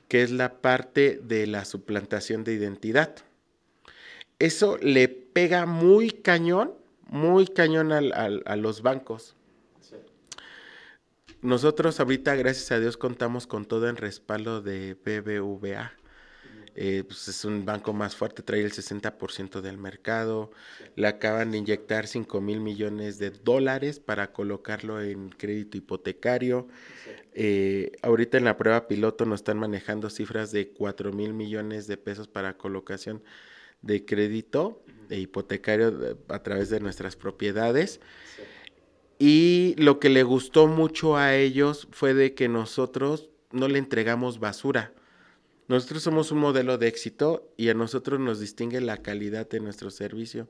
que 0.07 0.23
es 0.23 0.31
la 0.31 0.61
parte 0.61 1.19
de 1.21 1.49
la 1.49 1.65
suplantación 1.65 2.45
de 2.45 2.55
identidad. 2.55 3.13
Eso 4.39 4.79
le 4.79 5.09
pega 5.09 5.67
muy 5.67 6.13
cañón, 6.13 6.75
muy 7.09 7.49
cañón 7.49 7.91
al, 7.91 8.13
a 8.15 8.55
los 8.55 8.83
bancos 8.83 9.35
nosotros 11.43 12.01
ahorita, 12.01 12.35
gracias 12.35 12.73
a 12.73 12.81
Dios, 12.81 12.97
contamos 12.97 13.47
con 13.47 13.65
todo 13.65 13.89
el 13.89 13.97
respaldo 13.97 14.61
de 14.61 14.95
BBVA. 14.95 15.93
Eh, 16.81 17.03
pues 17.05 17.27
es 17.27 17.45
un 17.45 17.65
banco 17.65 17.93
más 17.93 18.15
fuerte, 18.15 18.43
trae 18.45 18.63
el 18.63 18.71
60% 18.71 19.61
del 19.61 19.79
mercado. 19.79 20.53
Le 20.95 21.09
acaban 21.09 21.51
de 21.51 21.59
inyectar 21.59 22.07
5 22.07 22.41
mil 22.41 22.61
millones 22.61 23.19
de 23.19 23.31
dólares 23.31 23.99
para 23.99 24.33
colocarlo 24.33 25.03
en 25.03 25.31
crédito 25.31 25.77
hipotecario. 25.77 26.69
Eh, 27.33 27.93
ahorita 28.03 28.39
en 28.39 28.45
la 28.45 28.57
prueba 28.57 28.87
piloto 28.87 29.25
nos 29.27 29.41
están 29.41 29.59
manejando 29.59 30.09
cifras 30.09 30.53
de 30.53 30.71
4 30.71 31.13
mil 31.13 31.35
millones 31.35 31.89
de 31.89 31.97
pesos 31.97 32.29
para 32.29 32.57
colocación 32.57 33.25
de 33.83 34.05
crédito 34.05 34.81
e 35.11 35.19
hipotecario 35.19 35.89
eh, 35.89 36.17
a 36.29 36.43
través 36.45 36.71
de 36.71 36.79
nuestras 36.79 37.17
propiedades. 37.17 38.01
Y 39.19 39.75
lo 39.79 39.99
que 39.99 40.11
le 40.11 40.23
gustó 40.23 40.69
mucho 40.69 41.17
a 41.17 41.35
ellos 41.35 41.89
fue 41.91 42.15
de 42.15 42.35
que 42.35 42.49
nosotros 42.49 43.31
no 43.51 43.69
le 43.69 43.79
entregamos 43.79 44.39
basura. 44.39 44.93
Nosotros 45.67 46.03
somos 46.03 46.31
un 46.33 46.39
modelo 46.39 46.79
de 46.79 46.89
éxito 46.89 47.53
y 47.57 47.69
a 47.69 47.75
nosotros 47.75 48.21
nos 48.21 48.41
distingue 48.41 48.81
la 48.81 48.99
calidad 48.99 49.49
de 49.49 49.61
nuestro 49.61 49.91
servicio. 49.91 50.49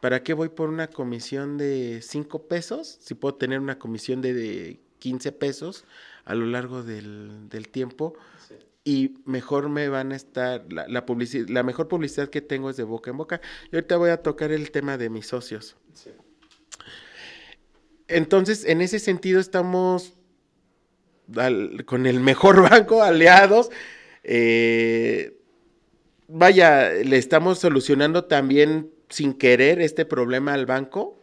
¿Para 0.00 0.22
qué 0.22 0.34
voy 0.34 0.48
por 0.48 0.68
una 0.68 0.88
comisión 0.88 1.56
de 1.58 2.00
5 2.02 2.48
pesos? 2.48 2.98
Si 3.00 3.14
puedo 3.14 3.36
tener 3.36 3.60
una 3.60 3.78
comisión 3.78 4.20
de 4.20 4.80
15 4.98 5.32
pesos 5.32 5.84
a 6.24 6.34
lo 6.34 6.46
largo 6.46 6.82
del, 6.82 7.68
tiempo. 7.70 8.14
Y 8.84 9.14
mejor 9.26 9.68
me 9.68 9.88
van 9.88 10.10
a 10.10 10.16
estar, 10.16 10.66
la, 10.72 10.88
la, 10.88 11.04
la 11.48 11.62
mejor 11.62 11.86
publicidad 11.86 12.28
que 12.28 12.40
tengo 12.40 12.68
es 12.68 12.76
de 12.76 12.82
boca 12.82 13.12
en 13.12 13.16
boca. 13.16 13.40
Y 13.70 13.76
ahorita 13.76 13.96
voy 13.96 14.10
a 14.10 14.22
tocar 14.22 14.50
el 14.50 14.72
tema 14.72 14.98
de 14.98 15.08
mis 15.08 15.28
socios. 15.28 15.76
Sí. 15.94 16.10
Entonces, 18.12 18.64
en 18.64 18.80
ese 18.80 18.98
sentido 18.98 19.40
estamos 19.40 20.14
con 21.86 22.06
el 22.06 22.20
mejor 22.20 22.62
banco, 22.70 23.02
aliados. 23.02 23.70
Eh, 24.24 25.38
vaya, 26.28 26.90
le 26.92 27.16
estamos 27.16 27.58
solucionando 27.58 28.24
también 28.24 28.90
sin 29.08 29.34
querer 29.34 29.80
este 29.80 30.04
problema 30.04 30.54
al 30.54 30.66
banco. 30.66 31.20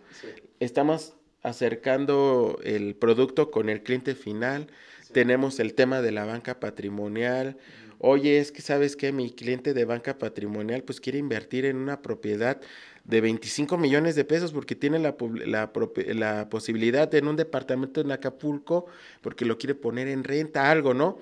Estamos 0.60 1.16
acercando 1.42 2.60
el 2.64 2.96
producto 2.96 3.52
con 3.52 3.70
el 3.70 3.82
cliente 3.84 4.16
final. 4.16 4.68
Tenemos 5.12 5.60
el 5.60 5.74
tema 5.74 6.02
de 6.02 6.12
la 6.12 6.26
banca 6.26 6.60
patrimonial. 6.60 7.58
Oye, 7.98 8.40
es 8.40 8.52
que 8.52 8.62
sabes 8.62 8.96
que 8.96 9.12
mi 9.12 9.32
cliente 9.32 9.74
de 9.74 9.86
banca 9.86 10.18
patrimonial 10.18 10.84
pues 10.84 11.02
quiere 11.02 11.20
invertir 11.20 11.66
en 11.66 11.78
una 11.78 12.02
propiedad 12.02 12.62
de 13.10 13.22
25 13.22 13.78
millones 13.78 14.16
de 14.16 14.24
pesos 14.24 14.52
porque 14.52 14.76
tiene 14.76 15.00
la, 15.00 15.16
la, 15.46 16.50
posibilidad 16.50 17.14
en 17.16 17.28
un 17.28 17.36
departamento 17.36 18.02
en 18.02 18.12
Acapulco 18.12 18.86
porque 19.22 19.46
lo 19.46 19.58
quiere 19.58 19.74
poner 19.74 20.08
en 20.08 20.24
renta, 20.24 20.70
algo, 20.70 20.94
¿no? 20.94 21.18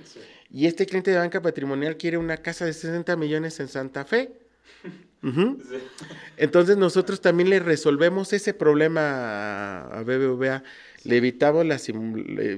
Y 0.51 0.65
este 0.65 0.85
cliente 0.85 1.11
de 1.11 1.17
banca 1.17 1.41
patrimonial 1.41 1.95
quiere 1.95 2.17
una 2.17 2.38
casa 2.38 2.65
de 2.65 2.73
60 2.73 3.15
millones 3.15 3.59
en 3.61 3.69
Santa 3.69 4.03
Fe. 4.03 4.33
Entonces 6.38 6.75
nosotros 6.75 7.21
también 7.21 7.49
le 7.49 7.59
resolvemos 7.59 8.33
ese 8.33 8.53
problema 8.53 9.81
a 9.88 10.03
BBVA, 10.03 10.63
le 11.05 11.17
evitamos 11.17 11.65
las, 11.65 11.89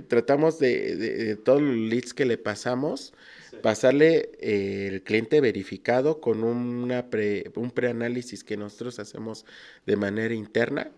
tratamos 0.08 0.58
de, 0.58 0.96
de 0.96 1.36
todos 1.36 1.62
los 1.62 1.76
leads 1.76 2.16
que 2.16 2.26
le 2.26 2.38
pasamos, 2.38 3.14
pasarle 3.62 4.32
eh, 4.40 4.88
el 4.88 5.04
cliente 5.04 5.42
verificado 5.42 6.20
con 6.22 6.44
una 6.44 7.10
pre, 7.10 7.52
un 7.56 7.72
preanálisis 7.72 8.44
que 8.44 8.58
nosotros 8.58 9.00
hacemos 9.00 9.46
de 9.86 9.96
manera 9.96 10.34
interna. 10.34 10.92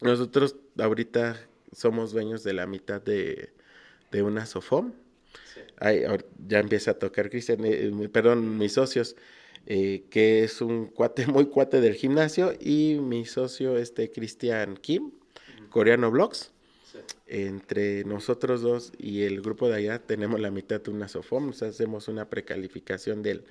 Nosotros 0.00 0.56
ahorita 0.78 1.40
somos 1.72 2.12
dueños 2.12 2.44
de 2.44 2.52
la 2.52 2.66
mitad 2.66 3.02
de, 3.02 3.50
una 4.12 4.46
Sofom. 4.46 4.92
ya 6.46 6.60
empieza 6.60 6.92
a 6.92 6.94
tocar 6.94 7.30
Cristian, 7.30 7.64
eh, 7.64 8.08
perdón, 8.12 8.58
mis 8.58 8.74
socios, 8.74 9.16
eh, 9.66 10.04
que 10.08 10.44
es 10.44 10.60
un 10.60 10.86
cuate 10.86 11.26
muy 11.26 11.46
cuate 11.46 11.80
del 11.80 11.94
gimnasio, 11.94 12.54
y 12.60 12.98
mi 13.00 13.24
socio, 13.24 13.76
este 13.76 14.10
Cristian 14.12 14.76
Kim, 14.76 15.10
Coreano 15.70 16.10
Blogs 16.10 16.52
entre 17.26 18.04
nosotros 18.04 18.62
dos 18.62 18.92
y 18.98 19.22
el 19.22 19.40
grupo 19.40 19.68
de 19.68 19.76
allá 19.76 19.98
tenemos 19.98 20.40
la 20.40 20.50
mitad 20.50 20.80
de 20.80 20.90
una 20.90 21.08
SOFOM, 21.08 21.50
hacemos 21.50 22.08
una 22.08 22.28
precalificación 22.28 23.22
del, 23.22 23.44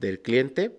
del 0.00 0.20
cliente, 0.20 0.72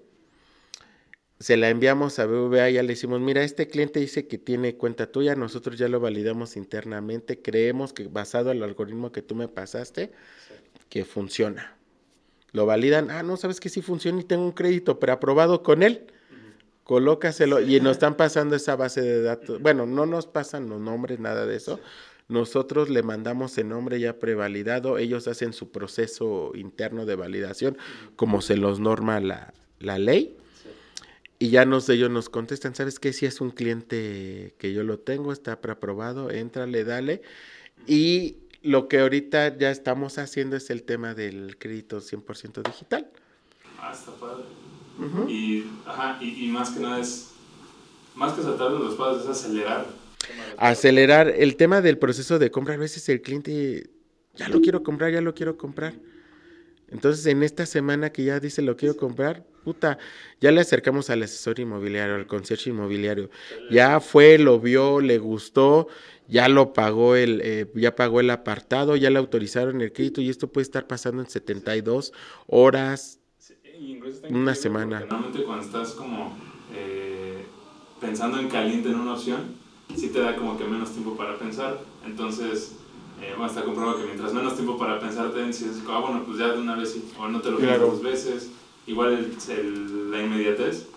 se 1.40 1.58
la 1.58 1.70
enviamos 1.70 2.18
a 2.20 2.26
BVA, 2.26 2.70
ya 2.70 2.82
le 2.82 2.90
decimos, 2.90 3.20
mira, 3.20 3.44
este 3.44 3.68
cliente 3.68 4.00
dice 4.00 4.26
que 4.26 4.38
tiene 4.38 4.76
cuenta 4.76 5.12
tuya, 5.12 5.36
nosotros 5.36 5.78
ya 5.78 5.90
lo 5.90 6.00
validamos 6.00 6.56
internamente, 6.56 7.42
creemos 7.42 7.92
que 7.92 8.08
basado 8.08 8.52
en 8.52 8.58
el 8.58 8.64
algoritmo 8.64 9.12
que 9.12 9.22
tú 9.22 9.36
me 9.36 9.50
pasaste, 9.50 10.12
que 10.88 11.04
funciona. 11.04 11.76
Lo 12.54 12.66
validan, 12.66 13.12
ah, 13.12 13.22
no, 13.22 13.36
sabes 13.36 13.60
que 13.60 13.68
sí 13.68 13.82
funciona 13.82 14.22
y 14.22 14.24
tengo 14.24 14.46
un 14.46 14.54
crédito 14.54 14.98
preaprobado 14.98 15.62
con 15.62 15.84
él. 15.84 16.08
Colócaselo 16.86 17.62
y 17.62 17.82
nos 17.82 17.92
están 17.98 18.16
pasando 18.16 18.56
esa 18.56 18.76
base 18.76 19.02
de 19.02 19.22
datos. 19.22 19.60
Bueno, 19.62 19.86
no 19.86 20.06
nos 20.06 20.28
pasan 20.28 20.70
los 20.70 20.80
nombres, 20.80 21.20
nada 21.20 21.46
de 21.46 21.58
eso. 21.58 21.80
Nosotros 22.28 22.90
le 22.90 23.04
mandamos 23.04 23.58
el 23.58 23.70
nombre 23.70 24.00
ya 24.00 24.18
prevalidado, 24.18 24.98
ellos 24.98 25.28
hacen 25.28 25.52
su 25.52 25.72
proceso 25.72 26.52
interno 26.56 27.06
de 27.06 27.16
validación 27.16 27.78
como 28.16 28.42
se 28.42 28.56
los 28.56 28.80
norma 28.80 29.20
la, 29.20 29.54
ley. 29.80 30.38
Y 31.38 31.50
ya 31.50 31.66
nos, 31.66 31.90
ellos 31.90 32.10
nos 32.10 32.30
contestan, 32.30 32.74
¿sabes 32.74 33.00
qué? 33.00 33.14
Si 33.14 33.26
es 33.26 33.42
un 33.42 33.52
cliente 33.52 34.56
que 34.58 34.74
yo 34.74 34.84
lo 34.84 35.00
tengo, 35.00 35.34
está 35.34 35.60
preaprobado, 35.60 36.32
entrale, 36.32 36.84
dale. 36.84 37.22
Y 37.86 38.38
lo 38.64 38.88
que 38.88 39.00
ahorita 39.00 39.58
ya 39.58 39.70
estamos 39.70 40.18
haciendo 40.18 40.56
es 40.56 40.70
el 40.70 40.84
tema 40.84 41.14
del 41.14 41.58
crédito 41.58 42.00
100% 42.00 42.64
digital. 42.64 43.12
Ah, 43.80 43.94
y, 45.28 45.66
ajá, 45.86 46.18
y, 46.22 46.48
más 46.48 46.70
que 46.72 46.80
nada 46.80 47.00
es, 47.00 47.32
más 48.16 48.34
que 48.34 48.42
saltar 48.42 48.72
los 48.72 48.96
padres, 48.96 49.24
es 49.24 49.30
acelerar 49.30 49.86
acelerar 50.58 51.30
el 51.30 51.56
tema 51.56 51.82
del 51.82 51.98
proceso 51.98 52.40
de 52.40 52.52
compra. 52.52 52.76
A 52.76 52.78
veces 52.78 53.08
el 53.10 53.22
cliente, 53.22 53.90
ya 54.36 54.50
lo 54.50 54.62
quiero 54.62 54.84
comprar, 54.84 55.12
ya 55.12 55.22
lo 55.22 55.34
quiero 55.34 55.58
comprar. 55.58 55.94
Entonces, 56.90 57.26
en 57.26 57.44
esta 57.44 57.66
semana 57.66 58.12
que 58.12 58.24
ya 58.24 58.40
dice 58.40 58.62
lo 58.62 58.78
quiero 58.78 58.96
comprar, 58.96 59.44
puta, 59.64 59.98
ya 60.40 60.52
le 60.52 60.62
acercamos 60.62 61.10
al 61.10 61.24
asesor 61.24 61.60
inmobiliario, 61.60 62.16
al 62.16 62.28
concierge 62.28 62.70
inmobiliario. 62.70 63.30
Ya 63.72 64.00
fue, 64.00 64.38
lo 64.38 64.60
vio, 64.60 65.02
le 65.02 65.18
gustó, 65.18 65.88
ya 66.28 66.48
lo 66.48 66.74
pagó 66.74 67.16
el, 67.16 67.42
eh, 67.44 67.66
ya 67.74 67.96
pagó 67.96 68.20
el 68.20 68.30
apartado, 68.30 68.96
ya 68.96 69.10
le 69.10 69.18
autorizaron 69.18 69.82
el 69.82 69.92
crédito 69.94 70.22
y 70.22 70.30
esto 70.30 70.52
puede 70.52 70.64
estar 70.64 70.86
pasando 70.86 71.22
en 71.24 71.30
72 71.30 72.14
horas, 72.46 73.20
una 74.30 74.56
semana. 74.56 75.00
Normalmente 75.02 75.44
cuando 75.44 75.66
estás 75.66 75.92
como 75.92 76.38
eh, 76.74 77.46
pensando 78.00 78.40
en 78.40 78.50
caliente 78.50 78.90
en 78.90 79.00
una 79.00 79.14
opción, 79.14 79.56
sí 79.96 80.10
te 80.10 80.20
da 80.20 80.36
como 80.36 80.58
que 80.58 80.66
menos 80.66 80.92
tiempo 80.92 81.16
para 81.16 81.38
pensar. 81.38 81.80
Entonces, 82.06 82.76
eh, 83.22 83.34
bueno, 83.38 83.48
está 83.48 83.64
comprobado 83.64 83.98
que 83.98 84.06
mientras 84.06 84.34
menos 84.34 84.56
tiempo 84.56 84.78
para 84.78 85.00
pensar 85.00 85.32
te 85.32 85.54
si 85.54 85.66
es, 85.66 85.84
ah, 85.90 86.00
bueno, 86.00 86.24
pues 86.26 86.38
ya 86.38 86.50
de 86.50 86.60
una 86.60 86.76
vez, 86.76 86.98
o 87.18 87.28
no 87.28 87.42
te 87.42 87.52
lo 87.52 87.58
piensas 87.58 87.82
dos 87.82 88.02
veces. 88.02 88.52
Igual 88.88 89.32
el, 89.50 90.12
la 90.12 90.22
inmediatez, 90.22 90.88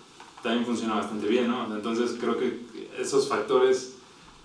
también 0.42 0.66
funciona 0.66 0.96
bastante 0.96 1.26
bien, 1.26 1.48
¿no? 1.48 1.74
Entonces 1.74 2.16
creo 2.20 2.36
que 2.36 2.60
esos 2.98 3.28
factores 3.28 3.96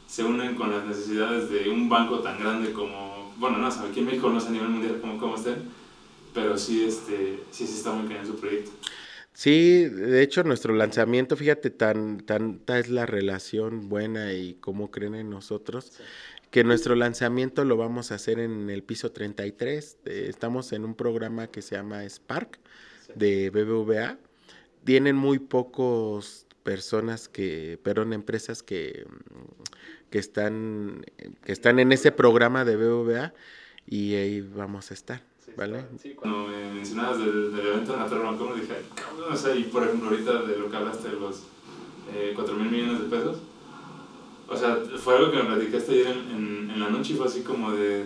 se 0.07 0.23
unen 0.23 0.55
con 0.55 0.71
las 0.71 0.85
necesidades 0.85 1.49
de 1.49 1.69
un 1.69 1.89
banco 1.89 2.19
tan 2.19 2.39
grande 2.39 2.71
como, 2.71 3.33
bueno, 3.37 3.57
no, 3.57 3.67
aquí 3.67 3.99
en 3.99 4.05
México 4.05 4.29
no 4.29 4.39
sé 4.39 4.47
a 4.47 4.51
nivel 4.51 4.69
mundial 4.69 4.99
cómo, 5.01 5.17
cómo 5.17 5.35
estén, 5.35 5.69
pero 6.33 6.57
sí, 6.57 6.85
este, 6.85 7.39
sí, 7.51 7.67
sí 7.67 7.77
está 7.77 7.91
muy 7.91 8.07
cañón 8.07 8.25
su 8.25 8.35
proyecto. 8.35 8.71
Sí, 9.33 9.85
de 9.85 10.21
hecho 10.21 10.43
nuestro 10.43 10.75
lanzamiento, 10.75 11.35
fíjate, 11.35 11.71
tan 11.71 12.19
tanta 12.19 12.77
es 12.77 12.89
la 12.89 13.05
relación 13.07 13.89
buena 13.89 14.33
y 14.33 14.53
cómo 14.55 14.91
creen 14.91 15.15
en 15.15 15.29
nosotros, 15.29 15.93
que 16.51 16.63
nuestro 16.63 16.95
lanzamiento 16.95 17.65
lo 17.65 17.75
vamos 17.75 18.11
a 18.11 18.15
hacer 18.15 18.39
en 18.39 18.69
el 18.69 18.83
piso 18.83 19.11
33. 19.11 19.97
Eh, 20.05 20.27
estamos 20.29 20.71
en 20.71 20.85
un 20.85 20.93
programa 20.93 21.47
que 21.47 21.63
se 21.63 21.75
llama 21.75 22.03
Spark 22.07 22.59
de 23.15 23.49
BBVA. 23.49 24.19
Tienen 24.83 25.15
muy 25.15 25.39
pocos 25.39 26.45
personas 26.61 27.27
que, 27.27 27.79
perdón, 27.81 28.13
empresas 28.13 28.61
que, 28.61 29.07
que 30.11 30.19
están, 30.19 31.03
que 31.43 31.51
están 31.51 31.79
en 31.79 31.91
ese 31.91 32.11
programa 32.11 32.65
de 32.65 32.75
BBVA 32.75 33.33
y 33.87 34.13
ahí 34.15 34.41
vamos 34.41 34.91
a 34.91 34.93
estar. 34.93 35.32
¿Vale? 35.55 35.85
Sí, 36.01 36.13
cuando 36.15 36.47
me 36.47 36.73
mencionabas 36.73 37.19
del, 37.19 37.55
del 37.55 37.67
evento 37.67 37.93
en 37.93 37.99
la 37.99 38.07
Torre 38.07 38.23
Bancomer 38.23 38.55
dije, 38.55 38.75
cabrón, 38.95 39.33
o 39.33 39.37
sea, 39.37 39.55
y 39.55 39.63
por 39.65 39.83
ejemplo 39.83 40.09
ahorita 40.09 40.41
de 40.43 40.57
lo 40.57 40.69
que 40.69 40.77
hablaste 40.77 41.09
de 41.09 41.19
los 41.19 41.43
eh, 42.13 42.31
4 42.35 42.55
mil 42.55 42.71
millones 42.71 43.01
de 43.01 43.09
pesos, 43.09 43.37
o 44.47 44.57
sea, 44.57 44.77
fue 44.97 45.17
algo 45.17 45.31
que 45.31 45.37
me 45.37 45.43
platicaste 45.45 45.91
ayer 45.91 46.17
en, 46.31 46.71
en, 46.71 46.79
la 46.79 46.89
noche 46.89 47.13
y 47.13 47.15
fue 47.15 47.27
así 47.27 47.41
como 47.41 47.71
de, 47.71 48.05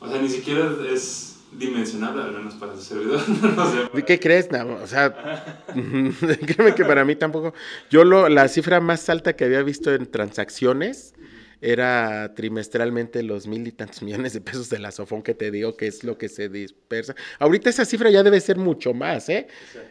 o 0.00 0.08
sea, 0.08 0.20
ni 0.20 0.28
siquiera 0.28 0.70
es 0.90 1.34
dimensionable, 1.52 2.22
al 2.22 2.32
menos 2.32 2.54
para 2.54 2.74
su 2.74 2.82
servidor. 2.82 3.20
no 3.28 4.04
¿Qué 4.04 4.18
crees? 4.18 4.50
No, 4.50 4.74
o 4.82 4.86
sea, 4.86 5.14
créeme 5.66 6.74
que 6.74 6.84
para 6.84 7.04
mí 7.04 7.16
tampoco. 7.16 7.54
Yo 7.90 8.04
lo, 8.04 8.28
la 8.28 8.48
cifra 8.48 8.80
más 8.80 9.08
alta 9.08 9.34
que 9.34 9.44
había 9.44 9.62
visto 9.62 9.92
en 9.92 10.10
transacciones 10.10 11.14
era 11.60 12.34
trimestralmente 12.34 13.22
los 13.22 13.46
mil 13.46 13.66
y 13.66 13.72
tantos 13.72 14.02
millones 14.04 14.32
de 14.32 14.40
pesos 14.40 14.68
de 14.70 14.78
la 14.78 14.90
Sofón 14.90 15.22
que 15.22 15.34
te 15.34 15.50
digo 15.50 15.76
que 15.76 15.86
es 15.86 16.04
lo 16.04 16.18
que 16.18 16.28
se 16.28 16.48
dispersa. 16.48 17.14
Ahorita 17.38 17.70
esa 17.70 17.84
cifra 17.84 18.10
ya 18.10 18.22
debe 18.22 18.40
ser 18.40 18.56
mucho 18.58 18.94
más, 18.94 19.28
¿eh? 19.28 19.46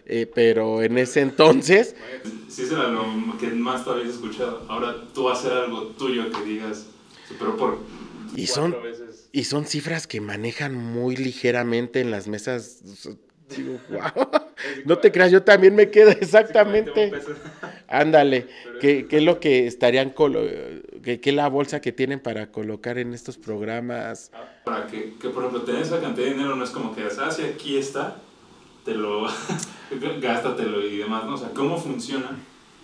eh 0.06 0.30
pero 0.34 0.82
en 0.82 0.98
ese 0.98 1.22
entonces... 1.22 1.96
Sí, 2.48 2.66
será 2.66 2.88
lo 2.88 3.06
que 3.40 3.48
más 3.48 3.84
tú 3.84 3.92
habías 3.92 4.10
escuchado. 4.10 4.66
Ahora 4.70 4.96
tú 5.14 5.24
vas 5.24 5.38
a 5.38 5.42
hacer 5.42 5.54
algo 5.54 5.88
tuyo 5.90 6.30
que 6.32 6.44
digas, 6.44 6.88
pero 7.40 7.58
por... 7.58 7.80
Y 8.36 8.48
son, 8.48 8.76
y 9.32 9.44
son 9.44 9.66
cifras 9.66 10.08
que 10.08 10.20
manejan 10.20 10.74
muy 10.74 11.16
ligeramente 11.16 12.02
en 12.02 12.10
las 12.10 12.28
mesas 12.28 12.82
Digo, 13.56 13.80
wow. 13.90 14.30
No 14.86 14.98
te 14.98 15.12
creas, 15.12 15.32
yo 15.32 15.44
también 15.44 15.76
me 15.76 15.90
quedo 15.90 16.12
exactamente. 16.12 17.12
Ándale, 17.88 18.48
¿qué, 18.80 19.06
es 19.10 19.24
lo 19.24 19.40
que 19.40 19.68
estarían, 19.68 20.14
qué, 21.04 21.20
qué 21.20 21.32
la 21.32 21.48
bolsa 21.50 21.82
que 21.82 21.92
tienen 21.92 22.20
para 22.20 22.52
colocar 22.52 22.98
en 22.98 23.14
estos 23.14 23.38
programas? 23.38 24.32
Para 24.64 24.88
que, 24.88 25.16
que, 25.20 25.30
por 25.30 25.44
ejemplo, 25.44 25.64
tener 25.64 25.82
esa 25.82 26.02
cantidad 26.02 26.28
de 26.28 26.34
dinero 26.34 26.56
no 26.56 26.64
es 26.64 26.72
como 26.72 26.96
que, 26.96 27.04
ah, 27.04 27.32
si 27.32 27.44
aquí 27.44 27.78
está, 27.78 28.18
te 28.84 28.96
lo, 28.96 29.28
gástatelo 30.22 30.86
y 30.86 30.98
demás, 30.98 31.26
¿no? 31.26 31.36
O 31.36 31.38
sea, 31.38 31.50
¿cómo 31.50 31.78
funciona? 31.78 32.38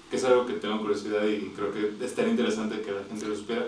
Que 0.10 0.18
es 0.18 0.24
algo 0.26 0.46
que 0.46 0.54
tengo 0.54 0.80
curiosidad 0.80 1.26
y 1.26 1.52
creo 1.56 1.72
que 1.72 2.06
estaría 2.06 2.32
interesante 2.32 2.82
que 2.82 2.92
la 2.92 3.04
gente 3.04 3.26
lo 3.26 3.36
supiera. 3.36 3.66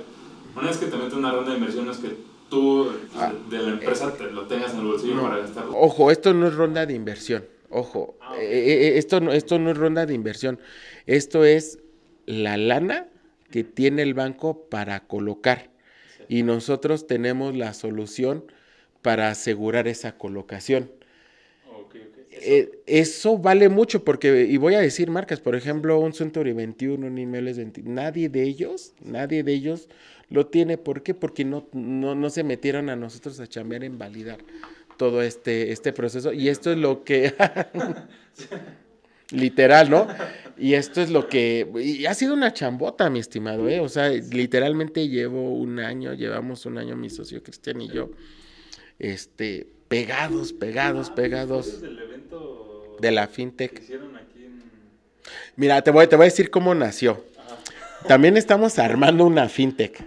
Una 0.56 0.68
vez 0.68 0.78
que 0.78 0.88
te 0.88 0.98
metes 0.98 1.14
una 1.14 1.32
ronda 1.32 1.52
de 1.52 1.58
inversión, 1.58 1.90
es 1.90 1.98
que 1.98 2.16
tú 2.50 2.92
ah, 3.16 3.32
de 3.50 3.60
la 3.60 3.70
empresa 3.72 4.14
te 4.14 4.30
lo 4.30 4.46
tengas 4.48 4.74
en 4.74 4.82
el 4.82 4.86
bolsillo 4.86 5.22
para 5.22 5.38
gastarlo. 5.38 5.78
Ojo, 5.78 6.12
esto 6.12 6.34
no 6.34 6.48
es 6.48 6.54
ronda 6.54 6.86
de 6.86 6.94
inversión. 6.94 7.46
Ojo, 7.70 8.18
ah, 8.22 8.36
eh, 8.38 8.44
eh, 8.44 8.88
eh, 8.88 8.98
esto, 8.98 9.22
no, 9.22 9.32
esto 9.32 9.58
no 9.58 9.72
es 9.72 9.78
ronda 9.78 10.06
de 10.06 10.14
inversión. 10.14 10.60
Esto 11.06 11.46
es 11.46 11.80
la 12.26 12.58
lana 12.58 13.08
que 13.52 13.64
tiene 13.64 14.02
el 14.02 14.14
banco 14.14 14.68
para 14.70 15.02
colocar. 15.02 15.70
Y 16.28 16.44
nosotros 16.44 17.08
tenemos 17.08 17.56
la 17.56 17.74
solución 17.74 18.46
para 19.02 19.30
asegurar 19.30 19.88
esa 19.88 20.18
colocación. 20.18 20.92
Eso... 22.86 23.38
vale 23.38 23.70
mucho 23.70 24.04
porque, 24.04 24.48
y 24.50 24.58
voy 24.58 24.74
a 24.74 24.80
decir 24.80 25.12
marcas, 25.12 25.40
por 25.40 25.56
ejemplo, 25.56 26.00
un 26.00 26.14
Century 26.14 26.54
21, 26.54 27.06
un 27.06 27.18
Inmuebles 27.18 27.58
21, 27.58 27.92
nadie 27.92 28.30
de 28.30 28.44
ellos, 28.44 28.94
nadie 29.02 29.44
de 29.44 29.54
ellos 29.54 29.90
lo 30.30 30.48
tiene. 30.48 30.78
¿Por 30.78 31.04
qué? 31.04 31.14
Porque 31.14 31.46
no, 31.46 31.68
no, 31.74 32.30
se 32.30 32.44
metieron 32.44 32.90
a 32.90 32.96
nosotros 32.96 33.40
a 33.40 33.48
chambear 33.48 33.84
en 33.84 34.00
validar 34.00 34.40
todo 34.98 35.22
este, 35.22 35.72
este 35.72 35.94
proceso. 35.94 36.34
Y 36.34 36.50
esto 36.50 36.72
es 36.72 36.78
lo 36.78 37.04
que... 37.04 37.34
literal, 39.32 39.90
¿no? 39.90 40.08
Y 40.58 40.76
esto 40.76 41.02
es 41.02 41.10
lo 41.10 41.28
que... 41.28 41.68
Y 41.82 42.06
ha 42.06 42.14
sido 42.14 42.34
una 42.34 42.54
chambota, 42.54 43.10
mi 43.10 43.20
estimado, 43.20 43.68
¿eh? 43.68 43.80
O 43.80 43.90
sea, 43.90 44.10
literalmente 44.10 45.08
llevo 45.08 45.54
un 45.54 45.80
año, 45.80 46.14
llevamos 46.14 46.66
un 46.66 46.78
año 46.78 46.96
mi 46.96 47.10
socio 47.10 47.42
Cristian 47.42 47.82
y 47.82 47.90
yo, 47.90 48.12
este, 49.00 49.68
pegados, 49.88 50.54
pegados, 50.54 51.10
pegados. 51.10 51.82
de 53.02 53.12
la 53.12 53.28
fintech. 53.28 53.82
Mira, 55.56 55.82
te 55.82 55.92
voy, 55.92 56.08
te 56.08 56.16
voy 56.16 56.26
a 56.26 56.30
decir 56.30 56.50
cómo 56.52 56.76
nació. 56.76 57.26
También 58.08 58.38
estamos 58.38 58.80
armando 58.80 59.26
una 59.26 59.50
fintech. 59.50 60.04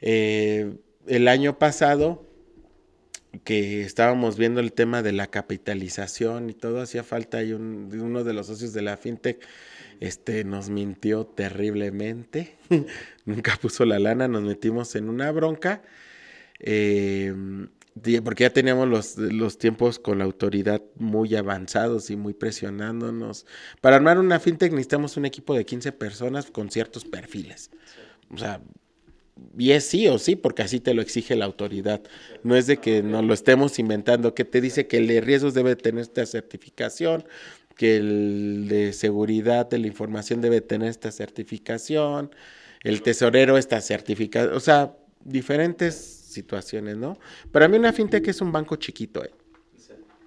Eh, 0.00 0.74
el 1.06 1.28
año 1.28 1.58
pasado, 1.58 2.25
que 3.44 3.82
estábamos 3.82 4.36
viendo 4.36 4.60
el 4.60 4.72
tema 4.72 5.02
de 5.02 5.12
la 5.12 5.26
capitalización 5.28 6.50
y 6.50 6.54
todo, 6.54 6.80
hacía 6.80 7.02
falta 7.02 7.42
y 7.42 7.52
uno 7.52 8.24
de 8.24 8.32
los 8.32 8.46
socios 8.46 8.72
de 8.72 8.82
la 8.82 8.96
fintech 8.96 9.38
este, 10.00 10.44
nos 10.44 10.68
mintió 10.68 11.26
terriblemente, 11.26 12.56
nunca 13.24 13.56
puso 13.60 13.84
la 13.84 13.98
lana, 13.98 14.28
nos 14.28 14.42
metimos 14.42 14.94
en 14.94 15.08
una 15.08 15.30
bronca, 15.32 15.82
eh, 16.60 17.34
porque 18.22 18.44
ya 18.44 18.52
teníamos 18.52 18.88
los, 18.88 19.16
los, 19.16 19.56
tiempos 19.56 19.98
con 19.98 20.18
la 20.18 20.24
autoridad 20.24 20.82
muy 20.96 21.34
avanzados 21.34 22.10
y 22.10 22.16
muy 22.16 22.34
presionándonos. 22.34 23.46
Para 23.80 23.96
armar 23.96 24.18
una 24.18 24.38
fintech 24.38 24.70
necesitamos 24.70 25.16
un 25.16 25.24
equipo 25.24 25.54
de 25.54 25.64
15 25.64 25.92
personas 25.92 26.50
con 26.50 26.70
ciertos 26.70 27.06
perfiles. 27.06 27.70
O 28.30 28.36
sea, 28.36 28.60
y 29.58 29.72
es 29.72 29.84
sí 29.84 30.08
o 30.08 30.18
sí, 30.18 30.36
porque 30.36 30.62
así 30.62 30.80
te 30.80 30.94
lo 30.94 31.02
exige 31.02 31.36
la 31.36 31.44
autoridad. 31.44 32.02
No 32.42 32.56
es 32.56 32.66
de 32.66 32.78
que 32.78 33.02
nos 33.02 33.24
lo 33.24 33.34
estemos 33.34 33.78
inventando, 33.78 34.34
que 34.34 34.44
te 34.44 34.60
dice 34.60 34.86
que 34.86 34.98
el 34.98 35.06
de 35.06 35.20
riesgos 35.20 35.54
debe 35.54 35.76
tener 35.76 36.02
esta 36.02 36.24
certificación, 36.26 37.24
que 37.76 37.96
el 37.96 38.68
de 38.68 38.92
seguridad 38.92 39.68
de 39.68 39.78
la 39.78 39.86
información 39.86 40.40
debe 40.40 40.60
tener 40.60 40.88
esta 40.88 41.10
certificación, 41.10 42.30
el 42.82 43.02
tesorero 43.02 43.58
esta 43.58 43.80
certificación, 43.80 44.54
o 44.54 44.60
sea, 44.60 44.96
diferentes 45.22 45.94
situaciones, 45.94 46.96
¿no? 46.96 47.18
Para 47.52 47.68
mí 47.68 47.76
una 47.76 47.92
fintech 47.92 48.26
es 48.28 48.40
un 48.40 48.52
banco 48.52 48.76
chiquito, 48.76 49.24
¿eh? 49.24 49.30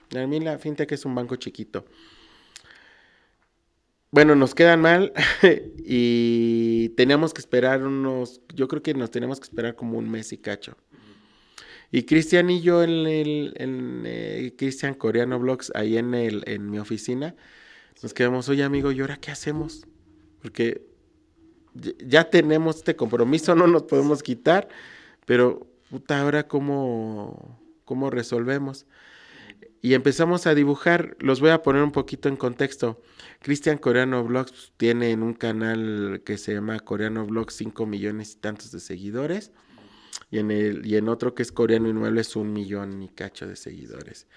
Para 0.10 0.28
mí 0.28 0.40
la 0.40 0.58
fintech 0.58 0.92
es 0.92 1.06
un 1.06 1.16
banco 1.16 1.36
chiquito. 1.36 1.86
Bueno, 4.12 4.36
nos 4.36 4.56
quedan 4.56 4.82
mal 4.82 5.14
y 5.78 6.90
teníamos 6.90 7.34
que 7.34 7.42
esperar 7.42 7.84
unos, 7.84 8.42
yo 8.56 8.68
creo 8.68 8.82
que 8.82 8.96
nos 8.96 9.12
teníamos 9.12 9.40
que 9.40 9.46
esperar 9.46 9.76
como 9.76 10.00
un 10.00 10.10
mes 10.10 10.34
y 10.34 10.38
cacho. 10.40 10.76
Y 11.92 12.04
Cristian 12.04 12.50
y 12.50 12.62
yo 12.62 12.84
en 12.84 13.08
el, 13.08 13.54
en 13.58 14.04
eh, 14.06 14.54
Cristian 14.58 14.96
Coreano 14.96 15.40
Blogs, 15.40 15.72
ahí 15.76 15.98
en 15.98 16.16
el, 16.16 16.44
en 16.48 16.70
mi 16.70 16.80
oficina, 16.80 17.36
nos 18.02 18.14
quedamos, 18.14 18.50
oye 18.50 18.64
amigo, 18.64 18.92
¿y 18.92 19.02
ahora 19.02 19.18
qué 19.18 19.30
hacemos? 19.32 19.86
Porque 20.42 20.82
ya 21.74 22.30
tenemos 22.30 22.78
este 22.78 22.96
compromiso, 22.96 23.54
no 23.54 23.68
nos 23.68 23.84
podemos 23.84 24.24
quitar, 24.24 24.70
pero 25.26 25.68
puta, 25.90 26.22
ahora 26.22 26.48
cómo, 26.48 27.60
cómo 27.86 28.10
resolvemos. 28.10 28.88
Y 29.82 29.94
empezamos 29.94 30.46
a 30.46 30.56
dibujar, 30.56 31.16
los 31.20 31.40
voy 31.40 31.52
a 31.52 31.64
poner 31.64 31.84
un 31.84 31.92
poquito 31.92 32.28
en 32.28 32.36
contexto. 32.36 33.02
Cristian 33.42 33.78
Coreano 33.78 34.24
Vlogs 34.26 34.74
tiene 34.76 35.12
en 35.12 35.24
un 35.24 35.34
canal 35.34 36.22
que 36.26 36.38
se 36.38 36.54
llama 36.54 36.80
Coreano 36.80 37.26
Vlogs 37.26 37.54
5 37.56 37.86
millones 37.86 38.34
y 38.34 38.40
tantos 38.40 38.72
de 38.72 38.82
seguidores. 38.82 39.52
Y 40.32 40.40
en, 40.40 40.52
el, 40.52 40.86
y 40.86 40.98
en 40.98 41.08
otro 41.08 41.34
que 41.34 41.44
es 41.44 41.52
Coreano 41.52 41.88
Inmuebles 41.88 42.36
un 42.36 42.52
millón 42.52 43.02
y 43.02 43.10
cacho 43.10 43.48
de 43.48 43.56
seguidores. 43.56 44.28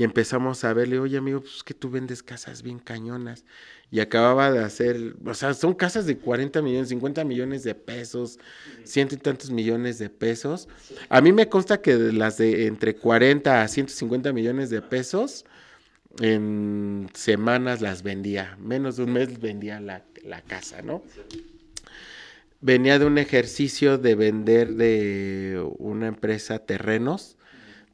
Y 0.00 0.02
empezamos 0.02 0.64
a 0.64 0.72
verle, 0.72 0.98
oye 0.98 1.18
amigo, 1.18 1.40
pues 1.40 1.62
que 1.62 1.74
tú 1.74 1.90
vendes 1.90 2.22
casas 2.22 2.62
bien 2.62 2.78
cañonas. 2.78 3.44
Y 3.90 4.00
acababa 4.00 4.50
de 4.50 4.60
hacer, 4.60 5.14
o 5.26 5.34
sea, 5.34 5.52
son 5.52 5.74
casas 5.74 6.06
de 6.06 6.16
40 6.16 6.62
millones, 6.62 6.88
50 6.88 7.22
millones 7.24 7.64
de 7.64 7.74
pesos, 7.74 8.38
ciento 8.82 9.14
y 9.14 9.18
tantos 9.18 9.50
millones 9.50 9.98
de 9.98 10.08
pesos. 10.08 10.68
A 11.10 11.20
mí 11.20 11.32
me 11.32 11.50
consta 11.50 11.82
que 11.82 11.98
las 11.98 12.38
de 12.38 12.66
entre 12.66 12.96
40 12.96 13.60
a 13.60 13.68
150 13.68 14.32
millones 14.32 14.70
de 14.70 14.80
pesos, 14.80 15.44
en 16.18 17.10
semanas 17.12 17.82
las 17.82 18.02
vendía, 18.02 18.56
menos 18.58 18.96
de 18.96 19.02
un 19.02 19.12
mes 19.12 19.38
vendía 19.38 19.80
la, 19.80 20.02
casa, 20.46 20.80
¿no? 20.80 21.02
Venía 22.62 22.98
de 22.98 23.04
un 23.04 23.18
ejercicio 23.18 23.98
de 23.98 24.14
vender 24.14 24.76
de 24.76 25.62
una 25.76 26.06
empresa 26.06 26.58
terrenos, 26.60 27.36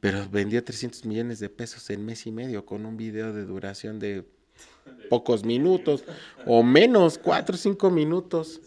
pero 0.01 0.28
vendía 0.30 0.64
300 0.64 1.05
millones 1.05 1.38
de 1.38 1.49
pesos 1.49 1.88
en 1.90 2.05
mes 2.05 2.26
y 2.26 2.32
medio 2.32 2.64
con 2.64 2.86
un 2.86 2.97
video 2.97 3.32
de 3.32 3.44
duración 3.44 3.99
de 3.99 4.24
pocos 5.09 5.44
minutos 5.44 6.05
o 6.47 6.62
menos, 6.62 7.18
cuatro 7.18 7.55
o 7.55 7.59
cinco 7.59 7.90
minutos. 7.90 8.61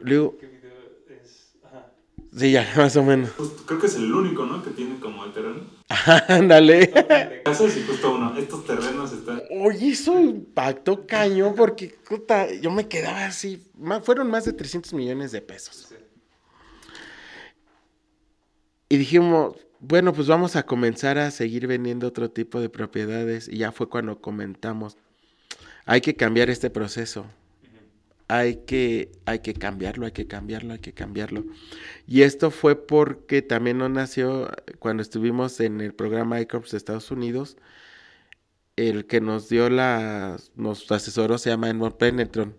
Luego, 0.00 0.36
Sí, 2.36 2.50
ya, 2.50 2.68
más 2.76 2.96
o 2.96 3.02
menos. 3.02 3.30
Pues, 3.36 3.50
creo 3.64 3.80
que 3.80 3.86
es 3.86 3.94
el 3.96 4.12
único, 4.12 4.44
¿no? 4.44 4.62
Que 4.62 4.70
tiene 4.70 4.98
como 4.98 5.24
el 5.24 5.32
terreno. 5.32 5.60
Ándale. 6.28 6.90
casas 7.44 7.76
y 7.76 7.82
justo 7.82 8.14
uno. 8.14 8.36
Estos 8.36 8.66
terrenos 8.66 9.12
están. 9.12 9.42
Oye, 9.50 9.90
eso 9.90 10.20
impactó 10.20 11.06
caño 11.06 11.54
porque 11.54 11.94
puta, 12.08 12.52
yo 12.52 12.70
me 12.70 12.88
quedaba 12.88 13.26
así. 13.26 13.62
fueron 14.02 14.30
más 14.30 14.44
de 14.44 14.52
300 14.52 14.92
millones 14.94 15.30
de 15.30 15.42
pesos. 15.42 15.93
Y 18.88 18.96
dijimos, 18.96 19.56
bueno, 19.80 20.12
pues 20.12 20.28
vamos 20.28 20.56
a 20.56 20.64
comenzar 20.64 21.18
a 21.18 21.30
seguir 21.30 21.66
vendiendo 21.66 22.08
otro 22.08 22.30
tipo 22.30 22.60
de 22.60 22.68
propiedades. 22.68 23.48
Y 23.48 23.58
ya 23.58 23.72
fue 23.72 23.88
cuando 23.88 24.20
comentamos, 24.20 24.96
hay 25.86 26.00
que 26.00 26.16
cambiar 26.16 26.50
este 26.50 26.70
proceso 26.70 27.26
hay 28.28 28.56
que, 28.66 29.12
hay 29.26 29.40
que 29.40 29.54
cambiarlo, 29.54 30.06
hay 30.06 30.12
que 30.12 30.26
cambiarlo, 30.26 30.72
hay 30.72 30.78
que 30.78 30.92
cambiarlo. 30.92 31.44
Y 32.06 32.22
esto 32.22 32.50
fue 32.50 32.86
porque 32.86 33.42
también 33.42 33.78
no 33.78 33.88
nació 33.88 34.50
cuando 34.78 35.02
estuvimos 35.02 35.60
en 35.60 35.80
el 35.80 35.94
programa 35.94 36.40
ICORPS 36.40 36.72
de 36.72 36.76
Estados 36.78 37.10
Unidos. 37.10 37.56
El 38.76 39.06
que 39.06 39.20
nos 39.20 39.48
dio 39.48 39.70
la, 39.70 40.36
nos 40.56 40.90
asesoró 40.90 41.38
se 41.38 41.50
llama 41.50 41.68
Edmond 41.68 41.96
Penetron. 41.96 42.54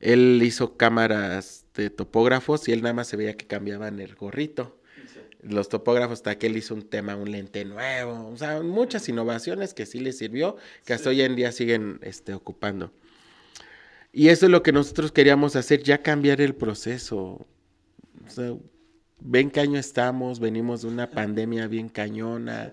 Él 0.00 0.40
hizo 0.42 0.76
cámaras 0.76 1.55
de 1.82 1.90
topógrafos 1.90 2.68
y 2.68 2.72
él 2.72 2.82
nada 2.82 2.94
más 2.94 3.08
se 3.08 3.16
veía 3.16 3.36
que 3.36 3.46
cambiaban 3.46 4.00
el 4.00 4.14
gorrito. 4.14 4.78
Los 5.42 5.68
topógrafos, 5.68 6.14
hasta 6.14 6.38
que 6.38 6.46
él 6.46 6.56
hizo 6.56 6.74
un 6.74 6.82
tema, 6.82 7.14
un 7.14 7.30
lente 7.30 7.64
nuevo, 7.64 8.28
o 8.28 8.36
sea, 8.36 8.60
muchas 8.62 9.08
innovaciones 9.08 9.74
que 9.74 9.86
sí 9.86 10.00
le 10.00 10.12
sirvió, 10.12 10.56
que 10.84 10.94
hasta 10.94 11.10
hoy 11.10 11.22
en 11.22 11.36
día 11.36 11.52
siguen 11.52 12.00
este, 12.02 12.34
ocupando. 12.34 12.92
Y 14.12 14.28
eso 14.30 14.46
es 14.46 14.52
lo 14.52 14.62
que 14.62 14.72
nosotros 14.72 15.12
queríamos 15.12 15.56
hacer, 15.56 15.82
ya 15.82 16.02
cambiar 16.02 16.40
el 16.40 16.54
proceso. 16.54 17.46
O 18.26 18.30
sea, 18.30 18.54
ven 19.20 19.50
qué 19.50 19.60
año 19.60 19.78
estamos, 19.78 20.40
venimos 20.40 20.82
de 20.82 20.88
una 20.88 21.10
pandemia 21.10 21.68
bien 21.68 21.88
cañona. 21.88 22.72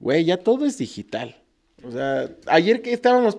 Güey, 0.00 0.24
ya 0.24 0.38
todo 0.38 0.64
es 0.64 0.78
digital. 0.78 1.36
O 1.82 1.90
sea, 1.90 2.30
ayer 2.46 2.80
que 2.80 2.92
estábamos, 2.92 3.36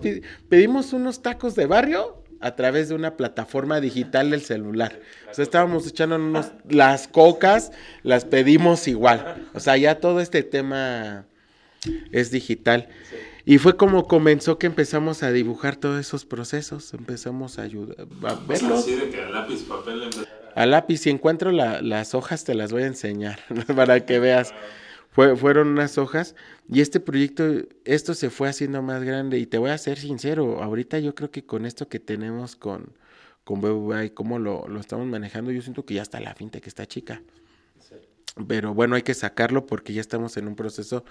pedimos 0.48 0.92
unos 0.92 1.22
tacos 1.22 1.54
de 1.54 1.66
barrio 1.66 2.23
a 2.40 2.54
través 2.54 2.88
de 2.88 2.94
una 2.94 3.16
plataforma 3.16 3.80
digital 3.80 4.30
del 4.30 4.42
celular. 4.42 5.00
O 5.30 5.34
sea, 5.34 5.42
estábamos 5.42 5.86
echando 5.86 6.16
unos, 6.16 6.52
las 6.68 7.08
cocas, 7.08 7.72
las 8.02 8.24
pedimos 8.24 8.88
igual. 8.88 9.48
O 9.54 9.60
sea, 9.60 9.76
ya 9.76 10.00
todo 10.00 10.20
este 10.20 10.42
tema 10.42 11.26
es 12.12 12.30
digital. 12.30 12.88
Y 13.46 13.58
fue 13.58 13.76
como 13.76 14.06
comenzó 14.08 14.58
que 14.58 14.66
empezamos 14.66 15.22
a 15.22 15.30
dibujar 15.30 15.76
todos 15.76 16.00
esos 16.00 16.24
procesos, 16.24 16.94
empezamos 16.94 17.58
a 17.58 17.62
ayudar 17.62 17.96
a 18.00 18.34
verlos. 18.34 18.86
a 18.86 19.30
lápiz, 19.30 19.62
papel, 19.64 20.10
a 20.54 20.66
lápiz, 20.66 20.98
si 20.98 21.10
encuentro 21.10 21.52
las 21.52 22.14
hojas 22.14 22.44
te 22.44 22.54
las 22.54 22.72
voy 22.72 22.84
a 22.84 22.86
enseñar 22.86 23.40
para 23.76 24.06
que 24.06 24.18
veas. 24.18 24.54
Fue, 25.14 25.36
fueron 25.36 25.68
unas 25.68 25.96
hojas 25.96 26.34
y 26.68 26.80
este 26.80 26.98
proyecto, 26.98 27.44
esto 27.84 28.14
se 28.14 28.30
fue 28.30 28.48
haciendo 28.48 28.82
más 28.82 29.04
grande 29.04 29.38
y 29.38 29.46
te 29.46 29.58
voy 29.58 29.70
a 29.70 29.78
ser 29.78 29.96
sincero, 29.96 30.60
ahorita 30.60 30.98
yo 30.98 31.14
creo 31.14 31.30
que 31.30 31.46
con 31.46 31.66
esto 31.66 31.88
que 31.88 32.00
tenemos 32.00 32.56
con, 32.56 32.88
con 33.44 33.60
BBVA 33.60 34.06
y 34.06 34.10
cómo 34.10 34.40
lo, 34.40 34.66
lo 34.66 34.80
estamos 34.80 35.06
manejando, 35.06 35.52
yo 35.52 35.62
siento 35.62 35.84
que 35.84 35.94
ya 35.94 36.02
está 36.02 36.18
la 36.18 36.34
que 36.34 36.68
está 36.68 36.86
chica. 36.86 37.22
Pero 38.48 38.74
bueno, 38.74 38.96
hay 38.96 39.02
que 39.02 39.14
sacarlo 39.14 39.66
porque 39.66 39.92
ya 39.92 40.00
estamos 40.00 40.36
en 40.36 40.48
un 40.48 40.56
proceso 40.56 41.04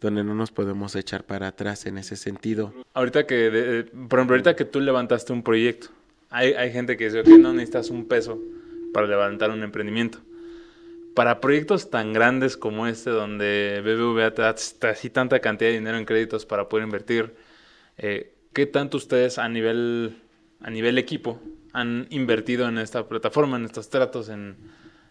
donde 0.00 0.24
no 0.24 0.34
nos 0.34 0.50
podemos 0.50 0.96
echar 0.96 1.24
para 1.24 1.48
atrás 1.48 1.84
en 1.84 1.98
ese 1.98 2.16
sentido. 2.16 2.72
Ahorita 2.94 3.26
que, 3.26 3.86
por 4.08 4.18
ejemplo, 4.18 4.36
ahorita 4.36 4.56
que 4.56 4.64
tú 4.64 4.80
levantaste 4.80 5.34
un 5.34 5.42
proyecto, 5.42 5.88
hay, 6.30 6.54
hay 6.54 6.72
gente 6.72 6.96
que 6.96 7.04
dice, 7.04 7.22
que 7.22 7.36
no 7.36 7.52
necesitas 7.52 7.90
un 7.90 8.06
peso 8.06 8.38
para 8.94 9.06
levantar 9.06 9.50
un 9.50 9.62
emprendimiento. 9.62 10.20
Para 11.20 11.38
proyectos 11.38 11.90
tan 11.90 12.14
grandes 12.14 12.56
como 12.56 12.86
este, 12.86 13.10
donde 13.10 13.82
BBVA 13.84 14.32
te 14.32 14.40
da 14.40 14.54
así 14.90 15.10
tanta 15.10 15.40
cantidad 15.40 15.68
de 15.68 15.74
dinero 15.74 15.98
en 15.98 16.06
créditos 16.06 16.46
para 16.46 16.70
poder 16.70 16.86
invertir, 16.86 17.34
eh, 17.98 18.32
¿qué 18.54 18.64
tanto 18.64 18.96
ustedes 18.96 19.36
a 19.36 19.46
nivel, 19.46 20.16
a 20.62 20.70
nivel 20.70 20.96
equipo 20.96 21.38
han 21.74 22.06
invertido 22.08 22.66
en 22.66 22.78
esta 22.78 23.06
plataforma, 23.06 23.58
en 23.58 23.66
estos 23.66 23.90
tratos, 23.90 24.30
en 24.30 24.56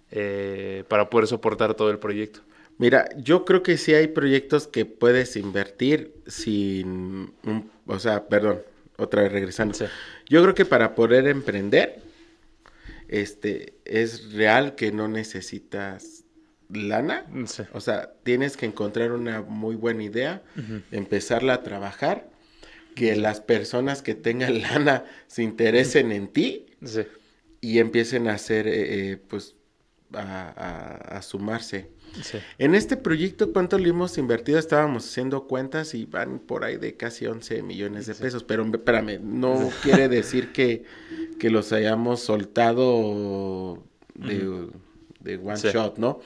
eh, 0.10 0.84
para 0.88 1.12
poder 1.12 1.28
soportar 1.28 1.76
todo 1.76 1.92
el 1.92 2.00
proyecto. 2.00 2.40
Mira, 2.80 3.08
yo 3.16 3.46
creo 3.46 3.62
que 3.62 3.78
sí 3.78 3.94
hay 3.94 4.08
proyectos 4.08 4.66
que 4.66 4.86
puedes 4.86 5.36
invertir 5.36 6.16
sin, 6.26 7.34
o 7.86 8.00
sea, 8.00 8.26
perdón, 8.28 8.64
otra 8.98 9.22
vez 9.22 9.32
regresando. 9.32 9.78
Yo 10.28 10.42
creo 10.42 10.56
que 10.56 10.66
para 10.66 10.96
poder 10.96 11.28
emprender, 11.28 12.02
este, 13.10 13.74
es 13.86 14.34
real 14.34 14.76
que 14.76 14.92
no 14.92 15.08
necesitas 15.08 16.24
lana. 16.70 17.26
O 17.74 17.82
sea, 17.82 18.14
tienes 18.24 18.56
que 18.56 18.68
encontrar 18.68 19.12
una 19.12 19.42
muy 19.42 19.76
buena 19.76 20.04
idea, 20.04 20.44
empezarla 20.92 21.56
a 21.56 21.64
trabajar, 21.64 22.30
que 22.96 23.16
las 23.16 23.42
personas 23.42 24.02
que 24.02 24.16
tengan 24.16 24.62
lana 24.62 25.06
se 25.28 25.44
interesen 25.44 26.12
en 26.12 26.28
ti 26.28 26.68
y 27.62 27.80
empiecen 27.80 28.28
a 28.28 28.34
hacer, 28.34 28.68
eh, 28.68 29.12
eh, 29.12 29.18
pues, 29.18 29.56
a, 30.14 31.20
sumarse. 31.22 31.90
En 32.58 32.76
este 32.76 32.98
proyecto, 32.98 33.54
¿cuánto 33.54 33.78
le 33.78 33.90
hemos 33.90 34.18
invertido? 34.18 34.60
Estábamos 34.60 35.06
haciendo 35.06 35.48
cuentas 35.48 35.94
y 35.94 36.06
van 36.06 36.40
por 36.40 36.64
ahí 36.64 36.78
de 36.78 36.96
casi 36.96 37.26
11 37.26 37.64
millones 37.64 38.06
de 38.06 38.16
pesos, 38.16 38.44
pero 38.44 38.66
espérame, 38.66 39.20
no 39.22 39.70
quiere 39.84 40.08
decir 40.10 40.52
que, 40.52 40.84
que, 41.40 41.50
los 41.50 41.72
hayamos 41.72 42.22
soltado 42.22 43.84
de, 44.16 45.38
one 45.38 45.56
shot, 45.56 45.98
¿no? 45.98 46.20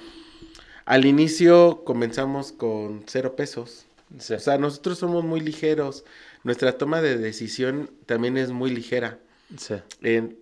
Al 0.86 1.05
inicio 1.05 1.84
comenzamos 1.86 2.51
con 2.51 3.03
cero 3.07 3.36
pesos. 3.36 3.86
O 4.15 4.39
sea, 4.39 4.57
nosotros 4.57 4.99
somos 4.99 5.23
muy 5.23 5.39
ligeros. 5.39 6.03
Nuestra 6.43 6.77
toma 6.77 7.01
de 7.01 7.17
decisión 7.17 7.89
también 8.05 8.38
es 8.38 8.51
muy 8.51 8.69
ligera. 8.69 9.19
Eh, 10.01 10.36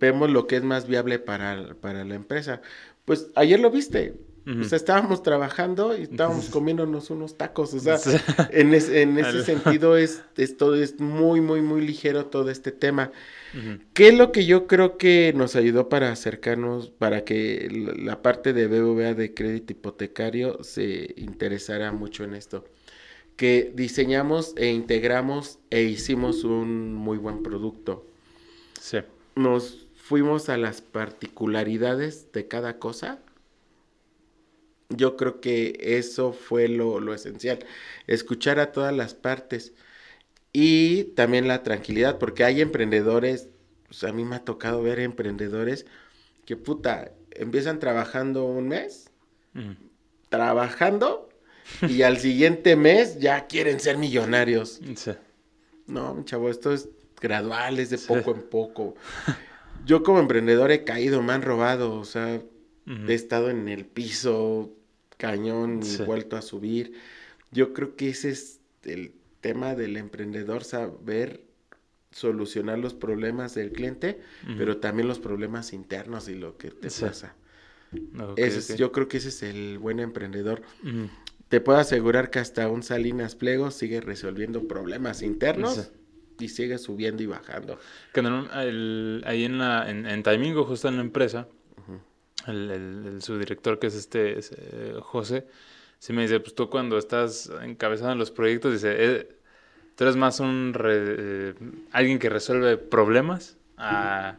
vemos 0.00 0.30
lo 0.30 0.46
que 0.46 0.56
es 0.56 0.62
más 0.62 0.86
viable 0.86 1.18
para, 1.18 1.74
para 1.80 2.04
la 2.04 2.14
empresa. 2.14 2.60
Pues 3.04 3.28
ayer 3.34 3.60
lo 3.60 3.70
viste. 3.70 4.14
O 4.46 4.64
sea, 4.64 4.76
estábamos 4.76 5.22
trabajando 5.22 5.96
y 5.96 6.02
estábamos 6.02 6.46
comiéndonos 6.50 7.10
unos 7.10 7.36
tacos. 7.36 7.72
O 7.74 7.80
sea, 7.80 7.98
en, 8.50 8.74
en 8.74 9.18
ese 9.18 9.44
sentido 9.44 9.96
es, 9.96 10.22
esto 10.36 10.74
es 10.74 11.00
muy, 11.00 11.40
muy, 11.40 11.62
muy 11.62 11.86
ligero 11.86 12.26
todo 12.26 12.50
este 12.50 12.72
tema. 12.72 13.10
¿Qué 13.92 14.08
es 14.08 14.14
lo 14.18 14.32
que 14.32 14.46
yo 14.46 14.66
creo 14.66 14.98
que 14.98 15.32
nos 15.36 15.54
ayudó 15.54 15.88
para 15.88 16.10
acercarnos, 16.10 16.90
para 16.90 17.24
que 17.24 17.94
la 17.96 18.20
parte 18.20 18.52
de 18.52 18.66
BBVA 18.66 19.14
de 19.14 19.32
crédito 19.32 19.72
hipotecario 19.72 20.62
se 20.64 21.14
interesara 21.16 21.92
mucho 21.92 22.24
en 22.24 22.34
esto? 22.34 22.64
Que 23.36 23.72
diseñamos 23.74 24.54
e 24.56 24.68
integramos 24.68 25.58
e 25.70 25.82
hicimos 25.82 26.44
un 26.44 26.94
muy 26.94 27.16
buen 27.16 27.42
producto. 27.42 28.06
Sí 28.80 28.98
nos 29.36 29.86
fuimos 29.96 30.48
a 30.48 30.56
las 30.56 30.80
particularidades 30.80 32.30
de 32.32 32.46
cada 32.46 32.78
cosa, 32.78 33.20
yo 34.88 35.16
creo 35.16 35.40
que 35.40 35.78
eso 35.80 36.32
fue 36.32 36.68
lo, 36.68 37.14
esencial, 37.14 37.58
escuchar 38.06 38.58
a 38.60 38.72
todas 38.72 38.94
las 38.94 39.14
partes 39.14 39.72
y 40.52 41.04
también 41.14 41.48
la 41.48 41.62
tranquilidad, 41.62 42.18
porque 42.18 42.44
hay 42.44 42.60
emprendedores, 42.60 43.48
pues 43.86 44.04
a 44.04 44.12
mí 44.12 44.24
me 44.24 44.36
ha 44.36 44.44
tocado 44.44 44.82
ver 44.82 45.00
emprendedores 45.00 45.86
que 46.46 46.56
puta, 46.56 47.12
empiezan 47.30 47.80
trabajando 47.80 48.44
un 48.44 48.68
mes, 48.68 49.10
trabajando 50.28 51.28
y 51.88 52.02
al 52.02 52.18
siguiente 52.18 52.76
mes 52.76 53.18
ya 53.18 53.46
quieren 53.46 53.80
ser 53.80 53.98
millonarios. 53.98 54.80
No, 55.86 56.24
chavo, 56.24 56.48
esto 56.48 56.72
es 56.72 56.88
graduales, 57.20 57.90
de 57.90 57.98
poco 57.98 58.30
en 58.30 58.40
poco. 58.40 58.94
Yo 59.84 60.02
como 60.02 60.18
emprendedor 60.18 60.70
he 60.70 60.82
caído, 60.82 61.22
me 61.22 61.34
han 61.34 61.42
robado, 61.42 61.98
o 61.98 62.06
sea, 62.06 62.40
he 62.86 63.14
estado 63.14 63.50
en 63.50 63.68
el 63.68 63.84
piso 63.86 64.72
cañón 65.16 65.80
y 65.82 66.02
vuelto 66.04 66.36
a 66.36 66.42
subir. 66.42 66.92
Yo 67.50 67.72
creo 67.72 67.96
que 67.96 68.10
ese 68.10 68.30
es 68.30 68.60
el 68.82 69.12
tema 69.40 69.74
del 69.74 69.96
emprendedor, 69.96 70.64
saber 70.64 71.44
solucionar 72.10 72.78
los 72.78 72.94
problemas 72.94 73.54
del 73.54 73.72
cliente, 73.72 74.20
pero 74.56 74.78
también 74.78 75.08
los 75.08 75.18
problemas 75.18 75.72
internos 75.72 76.28
y 76.28 76.34
lo 76.34 76.56
que 76.56 76.70
te 76.70 76.88
pasa. 76.90 77.34
Yo 78.76 78.92
creo 78.92 79.08
que 79.08 79.18
ese 79.18 79.28
es 79.28 79.42
el 79.42 79.78
buen 79.78 80.00
emprendedor. 80.00 80.62
Te 81.48 81.60
puedo 81.60 81.78
asegurar 81.78 82.30
que 82.30 82.38
hasta 82.38 82.68
un 82.68 82.82
Salinas 82.82 83.34
Pliego 83.36 83.70
sigue 83.70 84.00
resolviendo 84.00 84.66
problemas 84.66 85.22
internos 85.22 85.90
y 86.38 86.48
sigue 86.48 86.78
subiendo 86.78 87.22
y 87.22 87.26
bajando. 87.26 87.78
Que 88.12 88.20
ahí 89.24 89.44
en, 89.44 89.58
la, 89.58 89.88
en, 89.88 90.06
en 90.06 90.22
Taimingo, 90.22 90.64
justo 90.64 90.88
en 90.88 90.96
la 90.96 91.02
empresa, 91.02 91.48
el, 92.46 92.70
el, 92.70 93.22
su 93.22 93.38
que 93.38 93.86
es 93.86 93.94
este 93.94 94.38
eh, 94.38 94.98
José, 95.00 95.46
sí 95.98 96.12
me 96.12 96.22
dice, 96.22 96.40
pues 96.40 96.54
tú 96.54 96.68
cuando 96.70 96.98
estás 96.98 97.50
encabezando 97.62 98.14
los 98.16 98.30
proyectos, 98.30 98.72
dice, 98.72 98.94
eh, 98.98 99.28
tú 99.96 100.04
eres 100.04 100.16
más 100.16 100.40
un 100.40 100.74
eh, 100.84 101.54
alguien 101.92 102.18
que 102.18 102.28
resuelve 102.28 102.76
problemas 102.76 103.56
a, 103.76 104.36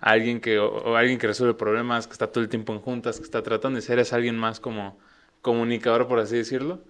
alguien 0.00 0.40
que 0.40 0.58
o, 0.58 0.96
alguien 0.96 1.18
que 1.18 1.26
resuelve 1.26 1.54
problemas, 1.54 2.06
que 2.06 2.12
está 2.12 2.28
todo 2.28 2.42
el 2.44 2.50
tiempo 2.50 2.72
en 2.72 2.80
juntas, 2.80 3.18
que 3.18 3.24
está 3.24 3.42
tratando 3.42 3.80
ser 3.80 3.94
eres 3.94 4.12
alguien 4.12 4.36
más 4.36 4.60
como 4.60 4.98
comunicador, 5.42 6.08
por 6.08 6.18
así 6.18 6.36
decirlo, 6.36 6.82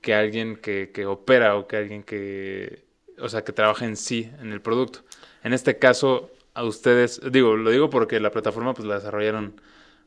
que 0.00 0.14
alguien 0.14 0.56
que, 0.56 0.90
que 0.92 1.06
opera 1.06 1.56
o 1.56 1.66
que 1.66 1.76
alguien 1.76 2.02
que, 2.02 2.84
o 3.18 3.28
sea, 3.28 3.44
que 3.44 3.52
trabaja 3.52 3.84
en 3.84 3.96
sí, 3.96 4.30
en 4.40 4.52
el 4.52 4.60
producto. 4.62 5.00
En 5.42 5.52
este 5.52 5.78
caso, 5.78 6.30
a 6.54 6.64
ustedes, 6.64 7.20
digo, 7.30 7.56
lo 7.56 7.70
digo 7.70 7.90
porque 7.90 8.20
la 8.20 8.30
plataforma 8.30 8.74
pues 8.74 8.86
la 8.86 8.96
desarrollaron 8.96 9.60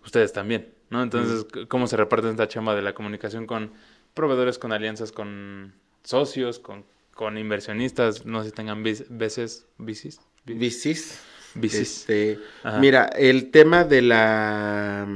ustedes 0.03 0.33
también, 0.33 0.73
¿no? 0.89 1.01
Entonces, 1.01 1.45
¿cómo 1.67 1.87
se 1.87 1.97
reparte 1.97 2.29
esta 2.29 2.47
chamba 2.47 2.75
de 2.75 2.81
la 2.81 2.93
comunicación 2.93 3.45
con 3.47 3.71
proveedores, 4.13 4.59
con 4.59 4.71
alianzas, 4.71 5.11
con 5.11 5.73
socios, 6.03 6.59
con, 6.59 6.85
con 7.13 7.37
inversionistas? 7.37 8.25
No 8.25 8.43
sé 8.43 8.49
si 8.49 8.55
tengan 8.55 8.83
veces, 8.83 9.65
bicis. 9.77 10.21
Bicis. 10.45 11.21
Bicis. 11.55 11.99
Este, 11.99 12.39
mira, 12.79 13.05
el 13.05 13.51
tema 13.51 13.83
de 13.83 14.01
la, 14.01 15.07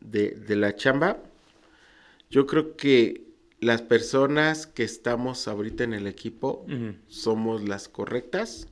de, 0.00 0.30
de 0.30 0.56
la 0.56 0.76
chamba, 0.76 1.18
yo 2.30 2.46
creo 2.46 2.76
que 2.76 3.30
las 3.60 3.82
personas 3.82 4.66
que 4.66 4.84
estamos 4.84 5.46
ahorita 5.48 5.84
en 5.84 5.92
el 5.92 6.06
equipo 6.06 6.64
somos 7.08 7.68
las 7.68 7.88
correctas. 7.88 8.68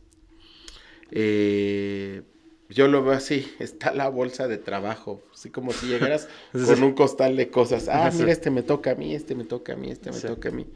Eh, 1.10 2.22
yo 2.68 2.86
lo 2.88 3.02
veo 3.02 3.14
así, 3.14 3.50
está 3.58 3.92
la 3.92 4.08
bolsa 4.08 4.48
de 4.48 4.58
trabajo, 4.58 5.22
así 5.32 5.50
como 5.50 5.72
si 5.72 5.86
llegaras 5.86 6.28
con 6.52 6.82
un 6.82 6.94
costal 6.94 7.36
de 7.36 7.50
cosas. 7.50 7.88
Ah, 7.88 8.10
mira, 8.14 8.32
este 8.32 8.50
me 8.50 8.62
toca 8.62 8.92
a 8.92 8.94
mí, 8.94 9.14
este 9.14 9.34
me 9.34 9.44
toca 9.44 9.72
a 9.72 9.76
mí, 9.76 9.90
este 9.90 10.10
me 10.10 10.20
toca 10.20 10.48
a 10.48 10.52
mí. 10.52 10.66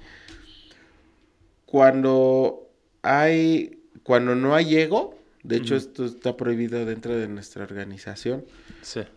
Cuando 1.66 2.68
hay, 3.02 3.80
cuando 4.02 4.34
no 4.34 4.54
hay 4.54 4.76
ego, 4.76 5.18
de 5.42 5.56
hecho 5.56 5.74
esto 5.74 6.04
está 6.04 6.36
prohibido 6.36 6.84
dentro 6.84 7.16
de 7.16 7.28
nuestra 7.28 7.64
organización. 7.64 8.44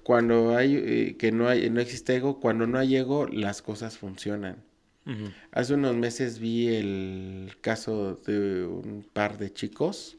Cuando 0.03 0.55
hay, 0.55 0.75
eh, 0.75 1.15
que 1.17 1.31
no 1.31 1.47
hay, 1.47 1.69
no 1.69 1.81
existe 1.81 2.15
ego, 2.15 2.39
cuando 2.39 2.65
no 2.65 2.79
hay 2.79 2.95
ego, 2.95 3.27
las 3.27 3.61
cosas 3.61 3.97
funcionan. 3.97 4.63
Hace 5.51 5.75
unos 5.75 5.95
meses 5.95 6.39
vi 6.39 6.67
el 6.67 7.57
caso 7.61 8.15
de 8.25 8.65
un 8.65 9.05
par 9.13 9.37
de 9.37 9.53
chicos, 9.53 10.17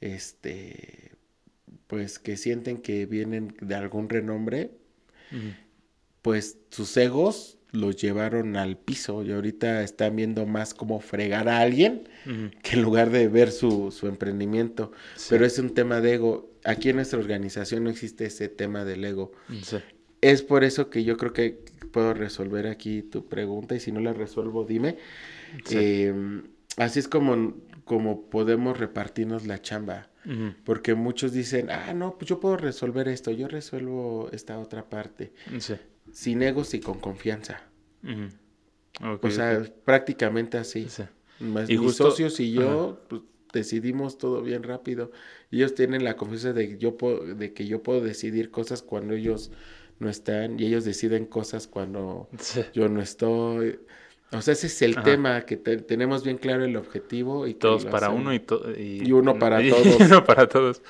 este, 0.00 1.12
pues 1.86 2.18
que 2.18 2.36
sienten 2.36 2.78
que 2.78 3.06
vienen 3.06 3.54
de 3.60 3.74
algún 3.74 4.08
renombre, 4.08 4.70
pues 6.22 6.58
sus 6.70 6.96
egos 6.96 7.58
los 7.72 7.96
llevaron 7.96 8.56
al 8.56 8.76
piso 8.76 9.22
y 9.22 9.32
ahorita 9.32 9.82
están 9.82 10.16
viendo 10.16 10.46
más 10.46 10.74
cómo 10.74 11.00
fregar 11.00 11.48
a 11.48 11.60
alguien 11.60 12.08
que 12.62 12.76
en 12.76 12.82
lugar 12.82 13.10
de 13.10 13.28
ver 13.28 13.52
su, 13.52 13.90
su 13.90 14.06
emprendimiento. 14.06 14.92
Pero 15.28 15.44
es 15.44 15.58
un 15.58 15.74
tema 15.74 16.00
de 16.00 16.14
ego. 16.14 16.50
Aquí 16.64 16.88
en 16.88 16.96
nuestra 16.96 17.18
organización 17.18 17.84
no 17.84 17.90
existe 17.90 18.26
ese 18.26 18.48
tema 18.48 18.84
del 18.84 19.04
ego. 19.04 19.32
Es 20.20 20.42
por 20.42 20.64
eso 20.64 20.90
que 20.90 21.04
yo 21.04 21.16
creo 21.16 21.32
que 21.32 21.64
puedo 21.92 22.14
resolver 22.14 22.66
aquí 22.66 23.02
tu 23.02 23.26
pregunta 23.26 23.74
y 23.74 23.80
si 23.80 23.92
no 23.92 24.00
la 24.00 24.12
resuelvo, 24.12 24.64
dime. 24.64 24.96
Em, 25.70 26.42
así 26.76 26.98
es 26.98 27.08
como, 27.08 27.54
como 27.84 28.28
podemos 28.28 28.78
repartirnos 28.78 29.46
la 29.46 29.62
chamba. 29.62 30.08
Porque 30.64 30.94
muchos 30.94 31.32
dicen, 31.32 31.70
ah, 31.70 31.94
no, 31.94 32.18
pues 32.18 32.28
yo 32.28 32.40
puedo 32.40 32.56
resolver 32.56 33.06
esto, 33.08 33.30
yo 33.30 33.46
resuelvo 33.48 34.28
esta 34.32 34.58
otra 34.58 34.88
parte. 34.88 35.32
Sin 36.12 36.42
egos 36.42 36.74
y 36.74 36.80
con 36.80 36.98
confianza. 36.98 37.62
o 39.00 39.30
sea, 39.30 39.62
prácticamente 39.84 40.58
así. 40.58 40.86
y 41.68 41.78
mis 41.78 41.96
socios 41.96 42.40
y 42.40 42.52
yo 42.52 43.04
pues, 43.08 43.22
decidimos 43.52 44.18
todo 44.18 44.42
bien 44.42 44.62
rápido. 44.62 45.12
Ellos 45.50 45.74
tienen 45.74 46.04
la 46.04 46.16
confianza 46.16 46.52
de 46.52 46.70
que, 46.70 46.78
yo 46.78 46.96
puedo, 46.96 47.34
de 47.34 47.52
que 47.52 47.66
yo 47.66 47.82
puedo 47.82 48.00
decidir 48.00 48.50
cosas 48.50 48.82
cuando 48.82 49.14
ellos 49.14 49.52
no 49.98 50.10
están 50.10 50.58
y 50.60 50.66
ellos 50.66 50.84
deciden 50.84 51.26
cosas 51.26 51.66
cuando 51.66 52.28
yo 52.74 52.88
no 52.88 53.00
estoy. 53.00 53.80
O 54.32 54.42
sea, 54.42 54.54
ese 54.54 54.66
es 54.66 54.82
el 54.82 55.02
tema, 55.02 55.42
que 55.42 55.56
tenemos 55.56 56.24
bien 56.24 56.38
claro 56.38 56.64
el 56.64 56.76
objetivo. 56.76 57.46
y 57.46 57.54
Todos 57.54 57.86
para 57.86 58.10
uno 58.10 58.34
y, 58.34 58.42
y, 58.76 59.12
uno 59.12 59.38
para 59.38 59.58
todos. 59.58 60.00
Y 60.00 60.02
uno 60.02 60.24
para 60.24 60.48
todos. 60.48 60.82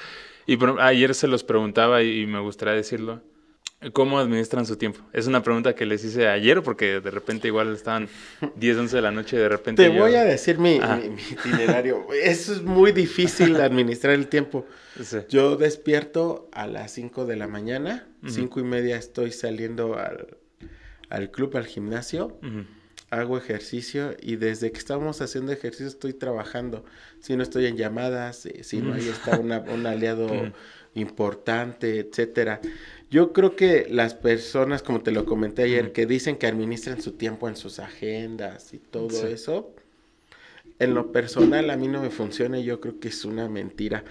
Y 0.47 0.59
ayer 0.81 1.15
se 1.15 1.27
los 1.27 1.45
preguntaba 1.45 2.03
y, 2.03 2.27
me 2.27 2.41
gustaría 2.41 2.75
decirlo. 2.75 3.23
¿Cómo 3.93 4.19
administran 4.19 4.65
su 4.65 4.77
tiempo? 4.77 5.01
Es 5.13 5.27
una 5.27 5.43
pregunta 5.43 5.75
que 5.75 5.85
les 5.85 6.03
hice 6.03 6.29
ayer 6.29 6.63
porque 6.63 6.99
de 7.01 7.11
repente 7.11 7.49
igual 7.49 7.75
estaban 7.75 8.09
10, 8.57 8.79
11 8.79 8.97
de 8.97 9.03
la 9.03 9.13
noche 9.13 9.37
y 9.37 9.41
de 9.41 9.49
repente... 9.51 9.83
Te 9.83 9.97
voy 9.97 10.15
a 10.15 10.25
decir 10.25 10.59
mi, 10.59 10.81
itinerario. 11.31 12.07
Eso 12.15 12.55
es 12.55 12.63
muy 12.63 12.93
difícil 12.93 13.61
administrar 13.61 14.15
el 14.15 14.29
tiempo. 14.29 14.67
Yo 15.29 15.57
despierto 15.57 16.49
a 16.53 16.67
las 16.67 16.93
5 16.93 17.27
de 17.27 17.37
la 17.37 17.49
mañana, 17.49 18.09
5 18.27 18.61
y 18.61 18.63
media 18.63 18.97
estoy 18.97 19.31
saliendo 19.31 19.99
al, 19.99 21.31
club, 21.31 21.55
al 21.59 21.67
gimnasio 21.67 22.39
hago 23.11 23.39
ejercicio 23.39 24.17
y 24.21 24.37
desde 24.37 24.73
que 24.73 24.79
estamos 24.79 25.21
haciendo 25.21 25.53
ejercicio 25.53 25.87
estoy 25.87 26.13
trabajando. 26.13 26.85
Si 27.21 27.37
no 27.37 27.43
estoy 27.43 27.67
en 27.67 27.77
llamadas, 27.77 28.47
eh, 28.47 28.65
si 28.65 28.79
no 28.79 28.95
ahí 28.95 29.09
está 29.09 29.39
un 29.39 29.87
aliado 29.87 30.29
importante, 30.95 32.01
etcétera. 32.01 32.61
Yo 33.11 33.33
creo 33.33 33.55
que 33.55 33.87
las 33.89 34.15
personas, 34.15 34.83
como 34.83 35.01
te 35.03 35.13
lo 35.13 35.25
comenté 35.25 35.63
ayer, 35.63 35.93
que 35.93 36.07
dicen 36.07 36.37
que 36.37 36.47
administran 36.47 37.01
su 37.01 37.13
tiempo 37.13 37.49
en 37.49 37.57
sus 37.57 37.79
agendas 37.79 38.75
y 38.75 38.79
todo 38.79 39.27
eso, 39.29 39.73
en 40.79 40.95
lo 40.95 41.13
personal 41.13 41.71
a 41.71 41.77
mí 41.77 41.89
no 41.89 42.03
me 42.03 42.11
funciona 42.11 42.59
y 42.59 42.65
yo 42.65 42.81
creo 42.81 42.99
que 42.99 43.09
es 43.09 43.25
una 43.25 43.49
mentira, 43.49 44.05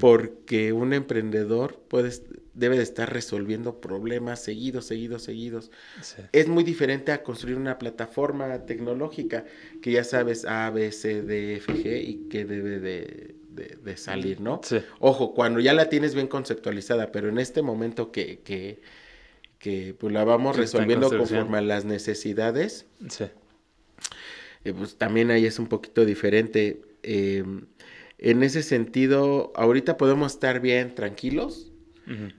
porque 0.00 0.72
un 0.72 0.92
emprendedor 0.92 1.80
puede 1.88 2.12
debe 2.54 2.76
de 2.76 2.82
estar 2.82 3.12
resolviendo 3.12 3.80
problemas 3.80 4.42
seguidos, 4.42 4.86
seguidos, 4.86 5.22
seguidos. 5.22 5.70
Es 6.32 6.48
muy 6.48 6.64
diferente 6.64 7.12
a 7.12 7.22
construir 7.22 7.56
una 7.56 7.78
plataforma 7.78 8.66
tecnológica 8.66 9.44
que 9.80 9.92
ya 9.92 10.04
sabes 10.04 10.44
A, 10.44 10.70
B, 10.70 10.92
C, 10.92 11.22
D, 11.22 11.56
F, 11.56 11.72
G 11.72 12.02
y 12.02 12.28
que 12.28 12.44
debe 12.44 12.78
de, 12.78 13.96
salir, 13.96 14.40
¿no? 14.40 14.60
Ojo, 15.00 15.34
cuando 15.34 15.60
ya 15.60 15.72
la 15.72 15.88
tienes 15.88 16.14
bien 16.14 16.26
conceptualizada, 16.26 17.12
pero 17.12 17.28
en 17.28 17.38
este 17.38 17.62
momento 17.62 18.10
que, 18.10 18.40
que, 18.40 18.80
que 19.58 19.94
pues 19.98 20.12
la 20.12 20.24
vamos 20.24 20.56
resolviendo 20.56 21.10
conforme 21.10 21.58
a 21.58 21.62
las 21.62 21.84
necesidades, 21.84 22.86
eh, 24.64 24.72
pues 24.72 24.96
también 24.96 25.30
ahí 25.30 25.46
es 25.46 25.58
un 25.58 25.68
poquito 25.68 26.04
diferente. 26.04 26.82
Em, 27.02 27.66
en 28.18 28.42
ese 28.42 28.62
sentido, 28.62 29.52
ahorita 29.56 29.96
podemos 29.96 30.32
estar 30.32 30.60
bien 30.60 30.94
tranquilos, 30.94 31.71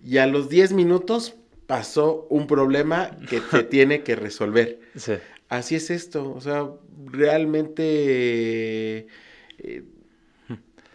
y 0.03 0.17
a 0.17 0.27
los 0.27 0.49
10 0.49 0.73
minutos 0.73 1.35
pasó 1.67 2.27
un 2.29 2.47
problema 2.47 3.17
que 3.29 3.39
te 3.39 3.63
tiene 3.63 4.03
que 4.03 4.15
resolver. 4.15 4.79
Así 5.49 5.75
es 5.75 5.89
esto, 5.89 6.33
o 6.33 6.41
sea, 6.41 6.69
realmente... 7.05 9.07
Eh, 9.59 9.83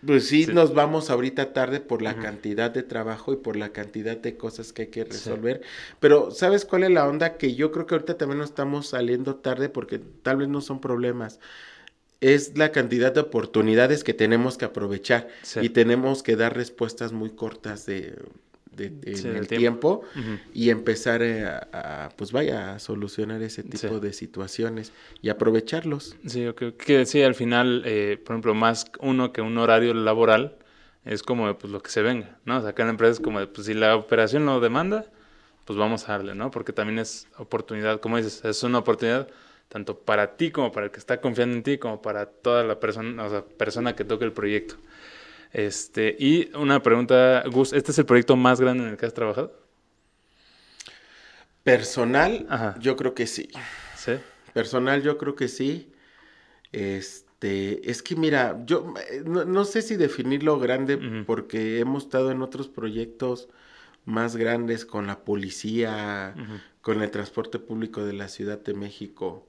pues 0.06 0.28
sí, 0.28 0.46
nos 0.46 0.74
vamos 0.74 1.10
ahorita 1.10 1.52
tarde 1.52 1.80
por 1.80 2.02
la 2.02 2.16
cantidad 2.16 2.70
de 2.70 2.82
trabajo 2.82 3.32
y 3.32 3.36
por 3.36 3.56
la 3.56 3.72
cantidad 3.72 4.16
de 4.16 4.36
cosas 4.36 4.72
que 4.72 4.82
hay 4.82 4.88
que 4.88 5.04
resolver. 5.04 5.62
Pero, 5.98 6.30
¿sabes 6.30 6.64
cuál 6.64 6.84
es 6.84 6.90
la 6.90 7.08
onda? 7.08 7.36
Que 7.36 7.54
yo 7.54 7.72
creo 7.72 7.86
que 7.86 7.96
ahorita 7.96 8.16
también 8.16 8.38
nos 8.38 8.50
estamos 8.50 8.88
saliendo 8.88 9.36
tarde 9.36 9.68
porque 9.68 9.98
tal 9.98 10.36
vez 10.36 10.48
no 10.48 10.60
son 10.60 10.80
problemas. 10.80 11.40
Es 12.20 12.56
la 12.56 12.70
cantidad 12.70 13.12
de 13.12 13.20
oportunidades 13.20 14.04
que 14.04 14.14
tenemos 14.14 14.56
que 14.56 14.66
aprovechar 14.66 15.28
y 15.60 15.70
tenemos 15.70 16.22
que 16.22 16.36
dar 16.36 16.56
respuestas 16.56 17.12
muy 17.12 17.30
cortas 17.30 17.84
de 17.86 18.14
en 18.78 19.36
el 19.36 19.46
tiempo, 19.46 20.02
y 20.52 20.70
empezar 20.70 21.22
eh, 21.22 21.44
a, 21.46 22.10
pues 22.16 22.32
vaya, 22.32 22.74
a 22.74 22.78
solucionar 22.78 23.42
ese 23.42 23.62
tipo 23.62 24.00
de 24.00 24.12
situaciones 24.12 24.92
y 25.22 25.28
aprovecharlos. 25.28 26.16
Sí, 26.26 26.42
yo 26.42 26.54
creo 26.54 26.76
que 26.76 27.06
sí, 27.06 27.22
al 27.22 27.34
final, 27.34 27.82
eh, 27.84 28.20
por 28.24 28.34
ejemplo, 28.34 28.54
más 28.54 28.86
uno 29.00 29.32
que 29.32 29.40
un 29.40 29.58
horario 29.58 29.94
laboral 29.94 30.56
es 31.04 31.22
como 31.22 31.56
pues 31.58 31.72
lo 31.72 31.80
que 31.82 31.90
se 31.90 32.02
venga, 32.02 32.38
¿no? 32.44 32.58
O 32.58 32.60
sea, 32.60 32.70
acá 32.70 32.82
en 32.82 32.88
la 32.88 32.92
empresa 32.92 33.12
es 33.12 33.20
como 33.20 33.40
de, 33.40 33.46
pues 33.46 33.66
si 33.66 33.74
la 33.74 33.96
operación 33.96 34.44
lo 34.44 34.60
demanda, 34.60 35.06
pues 35.64 35.78
vamos 35.78 36.08
a 36.08 36.12
darle, 36.12 36.34
¿no? 36.34 36.50
Porque 36.50 36.72
también 36.72 36.98
es 36.98 37.28
oportunidad, 37.36 38.00
como 38.00 38.16
dices, 38.16 38.44
es 38.44 38.62
una 38.62 38.78
oportunidad 38.78 39.28
tanto 39.68 39.98
para 39.98 40.36
ti 40.36 40.50
como 40.50 40.72
para 40.72 40.86
el 40.86 40.92
que 40.92 40.98
está 40.98 41.20
confiando 41.20 41.54
en 41.54 41.62
ti, 41.62 41.78
como 41.78 42.00
para 42.00 42.26
toda 42.26 42.64
la 42.64 42.80
persona, 42.80 43.24
o 43.24 43.30
sea, 43.30 43.44
persona 43.44 43.94
que 43.94 44.04
toque 44.04 44.24
el 44.24 44.32
proyecto. 44.32 44.76
Este, 45.52 46.14
y 46.18 46.54
una 46.54 46.82
pregunta, 46.82 47.42
Gus, 47.50 47.72
¿este 47.72 47.92
es 47.92 47.98
el 47.98 48.06
proyecto 48.06 48.36
más 48.36 48.60
grande 48.60 48.84
en 48.84 48.90
el 48.90 48.96
que 48.96 49.06
has 49.06 49.14
trabajado? 49.14 49.52
Personal, 51.62 52.76
yo 52.80 52.96
creo 52.96 53.14
que 53.14 53.26
sí. 53.26 53.48
¿Sí? 53.96 54.12
Personal, 54.52 55.02
yo 55.02 55.18
creo 55.18 55.34
que 55.34 55.48
sí. 55.48 55.92
Este, 56.72 57.90
es 57.90 58.02
que 58.02 58.16
mira, 58.16 58.62
yo 58.64 58.94
no, 59.24 59.64
sé 59.64 59.82
si 59.82 59.96
definirlo 59.96 60.58
grande 60.58 61.24
porque 61.26 61.78
hemos 61.78 62.04
estado 62.04 62.30
en 62.30 62.42
otros 62.42 62.68
proyectos 62.68 63.48
más 64.04 64.36
grandes 64.36 64.86
con 64.86 65.06
la 65.06 65.20
policía, 65.24 66.34
con 66.80 67.02
el 67.02 67.10
transporte 67.10 67.58
público 67.58 68.04
de 68.04 68.14
la 68.14 68.28
Ciudad 68.28 68.58
de 68.58 68.74
México, 68.74 69.46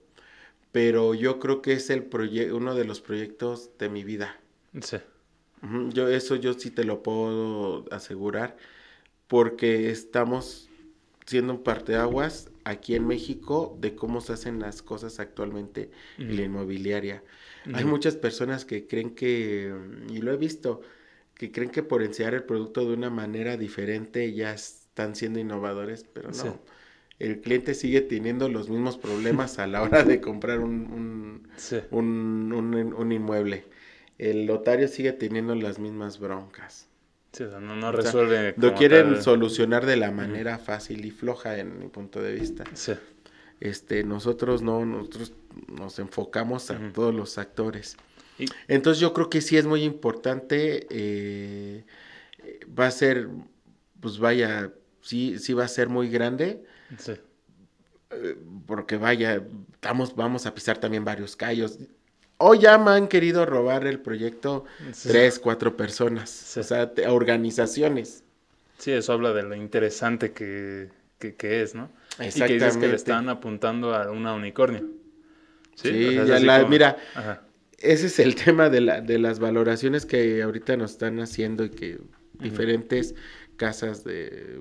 pero 0.72 1.14
yo 1.14 1.39
creo 1.39 1.62
que 1.62 1.74
es 1.74 1.89
el 1.89 2.10
uno 2.54 2.76
de 2.76 2.86
los 2.86 3.02
proyectos 3.02 3.72
de 3.78 3.89
mi 3.89 4.04
vida. 4.04 4.38
Sí. 4.82 4.97
Yo 5.89 6.07
eso 6.07 6.36
yo 6.36 6.53
sí 6.53 6.72
te 6.72 6.84
lo 6.84 7.03
puedo 7.03 7.86
asegurar 7.91 8.57
porque 9.28 9.89
estamos 9.89 10.70
siendo 11.26 11.53
un 11.53 11.64
parteaguas 11.64 12.49
aquí 12.64 12.95
en 12.95 13.05
México 13.05 13.78
de 13.80 13.95
cómo 13.95 14.22
se 14.22 14.34
hacen 14.34 14.60
las 14.60 14.82
cosas 14.82 15.20
actualmente 15.20 15.91
en 16.18 16.36
la 16.36 16.43
inmobiliaria. 16.43 17.24
Hay 17.74 17.86
muchas 17.86 18.16
personas 18.16 18.66
que 18.66 18.88
creen 18.88 19.12
que, 19.12 19.72
y 20.10 20.20
lo 20.22 20.34
he 20.34 20.38
visto, 20.38 20.82
que 21.36 21.51
creen 21.51 21.70
que 21.70 21.84
por 21.84 22.01
enseñar 22.03 22.34
el 22.34 22.43
producto 22.43 22.86
de 22.86 22.93
una 22.93 23.10
manera 23.10 23.57
diferente 23.57 24.34
ya 24.34 24.53
están 24.53 25.16
siendo 25.16 25.39
innovadores, 25.39 26.05
pero 26.12 26.32
no. 26.32 26.60
El 27.20 27.41
cliente 27.41 27.74
sigue 27.74 28.01
teniendo 28.01 28.49
los 28.49 28.70
mismos 28.70 28.97
problemas 28.97 29.60
a 29.60 29.68
la 29.68 29.84
hora 29.84 30.03
de 30.03 30.22
comprar 30.22 30.60
un, 30.60 31.47
un, 31.91 33.12
inmueble. 33.12 33.66
El 34.20 34.45
notario 34.45 34.88
sigue 34.88 35.13
teniendo 35.13 35.55
las 35.55 35.80
mismas 35.80 36.20
broncas. 36.20 36.88
no, 37.39 37.76
no 37.76 37.91
resuelve. 37.91 38.53
lo 38.57 38.76
quieren 38.76 39.24
solucionar 39.24 39.86
de 39.86 39.95
la 39.95 40.11
manera 40.11 40.59
fácil 40.59 41.05
y 41.05 41.11
floja 41.11 41.57
en 41.57 41.80
mi 41.80 41.88
punto 41.88 42.22
de 42.22 42.34
vista. 42.34 42.65
Sí. 42.74 42.93
Este, 43.61 44.03
nosotros 44.03 44.61
no, 44.61 44.86
nosotros 44.86 45.34
nos 45.67 45.99
enfocamos 45.99 46.70
a 46.70 46.78
todos 46.93 47.15
los 47.15 47.38
actores. 47.38 47.97
Entonces 48.67 49.01
yo 49.01 49.13
creo 49.13 49.30
que 49.30 49.41
sí 49.41 49.57
es 49.57 49.65
muy 49.65 49.84
importante, 49.84 50.88
eh, 50.89 51.86
va 52.78 52.88
a 52.88 52.91
ser, 52.91 53.28
pues 53.99 54.17
vaya, 54.17 54.74
sí, 55.01 55.39
sí 55.39 55.53
va 55.53 55.65
a 55.65 55.67
ser 55.70 55.89
muy 55.89 56.09
grande. 56.09 56.63
Sí. 56.97 57.13
Eh, 58.11 58.38
porque 58.65 58.97
vaya, 58.97 59.43
estamos, 59.74 60.15
vamos 60.15 60.45
a 60.45 60.53
pisar 60.53 60.78
también 60.78 61.05
varios 61.05 61.36
callos. 61.36 61.80
Hoy 62.42 62.60
ya 62.60 62.78
me 62.78 62.92
han 62.92 63.08
querido 63.08 63.46
robar 63.46 63.86
el 63.86 64.00
proyecto 64.00 64.66
tres, 65.04 65.40
cuatro 65.40 65.76
personas, 65.76 66.58
o 66.58 66.64
sea, 66.64 66.92
organizaciones. 67.10 68.24
Sí, 68.78 68.92
eso 68.92 69.12
habla 69.12 69.34
de 69.34 69.44
lo 69.44 69.56
interesante 69.56 70.32
que, 70.32 70.90
que 71.20 71.62
es, 71.62 71.76
¿no? 71.76 71.92
Y 72.18 72.32
que 72.32 72.54
dices 72.54 72.78
que 72.78 72.88
le 72.88 72.96
están 72.96 73.28
apuntando 73.28 73.94
a 73.94 74.10
una 74.10 74.34
unicornio. 74.34 74.86
Sí, 75.76 76.18
mira, 76.70 76.98
ese 77.78 78.08
es 78.08 78.20
el 78.20 78.36
tema 78.44 78.70
de, 78.70 78.82
la, 78.82 79.02
de 79.02 79.20
las 79.20 79.40
valoraciones 79.40 80.06
que 80.06 80.42
ahorita 80.42 80.78
nos 80.78 80.92
están 80.92 81.20
haciendo 81.20 81.66
y 81.66 81.70
que 81.70 82.00
diferentes 82.40 83.16
casas 83.58 84.04
de 84.06 84.58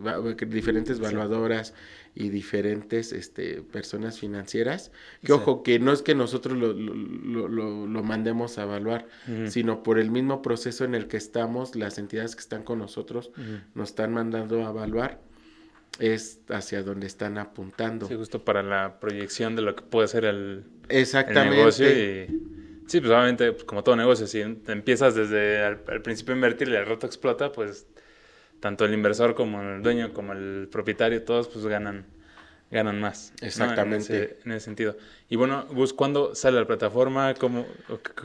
diferentes 0.48 0.98
valuadoras 0.98 1.74
y 2.20 2.30
diferentes 2.30 3.12
este, 3.12 3.62
personas 3.62 4.18
financieras, 4.18 4.90
que 5.22 5.32
ojo, 5.32 5.62
que 5.62 5.78
no 5.78 5.92
es 5.92 6.02
que 6.02 6.16
nosotros 6.16 6.58
lo, 6.58 6.72
lo, 6.72 7.46
lo, 7.86 8.02
mandemos 8.02 8.58
a 8.58 8.64
evaluar, 8.64 9.06
sino 9.46 9.84
por 9.84 10.00
el 10.00 10.10
mismo 10.10 10.42
proceso 10.42 10.84
en 10.84 10.96
el 10.96 11.06
que 11.06 11.16
estamos, 11.16 11.76
las 11.76 11.96
entidades 11.96 12.34
que 12.34 12.40
están 12.40 12.64
con 12.64 12.80
nosotros 12.80 13.30
nos 13.76 13.90
están 13.90 14.12
mandando 14.12 14.66
a 14.66 14.70
evaluar 14.70 15.20
es 16.00 16.40
hacia 16.48 16.82
donde 16.82 17.06
están 17.06 17.38
apuntando. 17.38 18.08
Sí, 18.08 18.16
justo 18.16 18.44
para 18.44 18.64
la 18.64 18.98
proyección 18.98 19.54
de 19.54 19.62
lo 19.62 19.76
que 19.76 19.82
puede 19.82 20.08
ser 20.08 20.24
el, 20.24 20.64
Exactamente. 20.88 21.56
negocio. 21.56 21.88
Y, 21.88 22.26
sí, 22.88 22.98
pues 22.98 23.12
obviamente, 23.12 23.52
pues, 23.52 23.62
como 23.62 23.84
todo 23.84 23.94
negocio, 23.94 24.26
si 24.26 24.40
empiezas 24.40 25.14
desde 25.14 25.64
el, 25.64 26.02
principio 26.02 26.34
a 26.34 26.36
invertir 26.36 26.68
y 26.68 26.74
el 26.74 26.84
rato 26.84 27.06
explota, 27.06 27.52
pues 27.52 27.86
tanto 28.60 28.84
el 28.84 28.94
inversor 28.94 29.34
como 29.34 29.62
el 29.62 29.82
dueño, 29.82 30.12
como 30.12 30.32
el 30.32 30.68
propietario, 30.70 31.22
todos 31.22 31.48
pues 31.48 31.66
ganan, 31.66 32.06
ganan 32.70 33.00
más. 33.00 33.32
Exactamente. 33.40 34.38
En, 34.44 34.52
ese, 34.52 34.60
sentido. 34.60 34.96
Y 35.28 35.36
bueno, 35.36 35.66
Gus, 35.70 35.92
¿cuándo 35.92 36.34
sale 36.34 36.58
la 36.58 36.66
plataforma? 36.66 37.34
¿Cómo, 37.34 37.66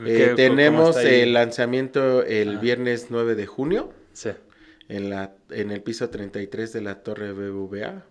eh, 0.04 0.32
tenemos 0.36 0.96
el 0.96 1.32
lanzamiento 1.32 2.22
el 2.22 2.58
viernes 2.58 3.08
9 3.10 3.34
de 3.34 3.46
junio. 3.46 3.92
Sí 4.12 4.30
en, 4.88 5.10
la, 5.10 5.34
en 5.50 5.70
el 5.70 5.82
piso 5.82 6.10
33 6.10 6.72
de 6.72 6.80
la 6.80 7.02
Torre 7.02 7.32
BBVA. 7.32 8.04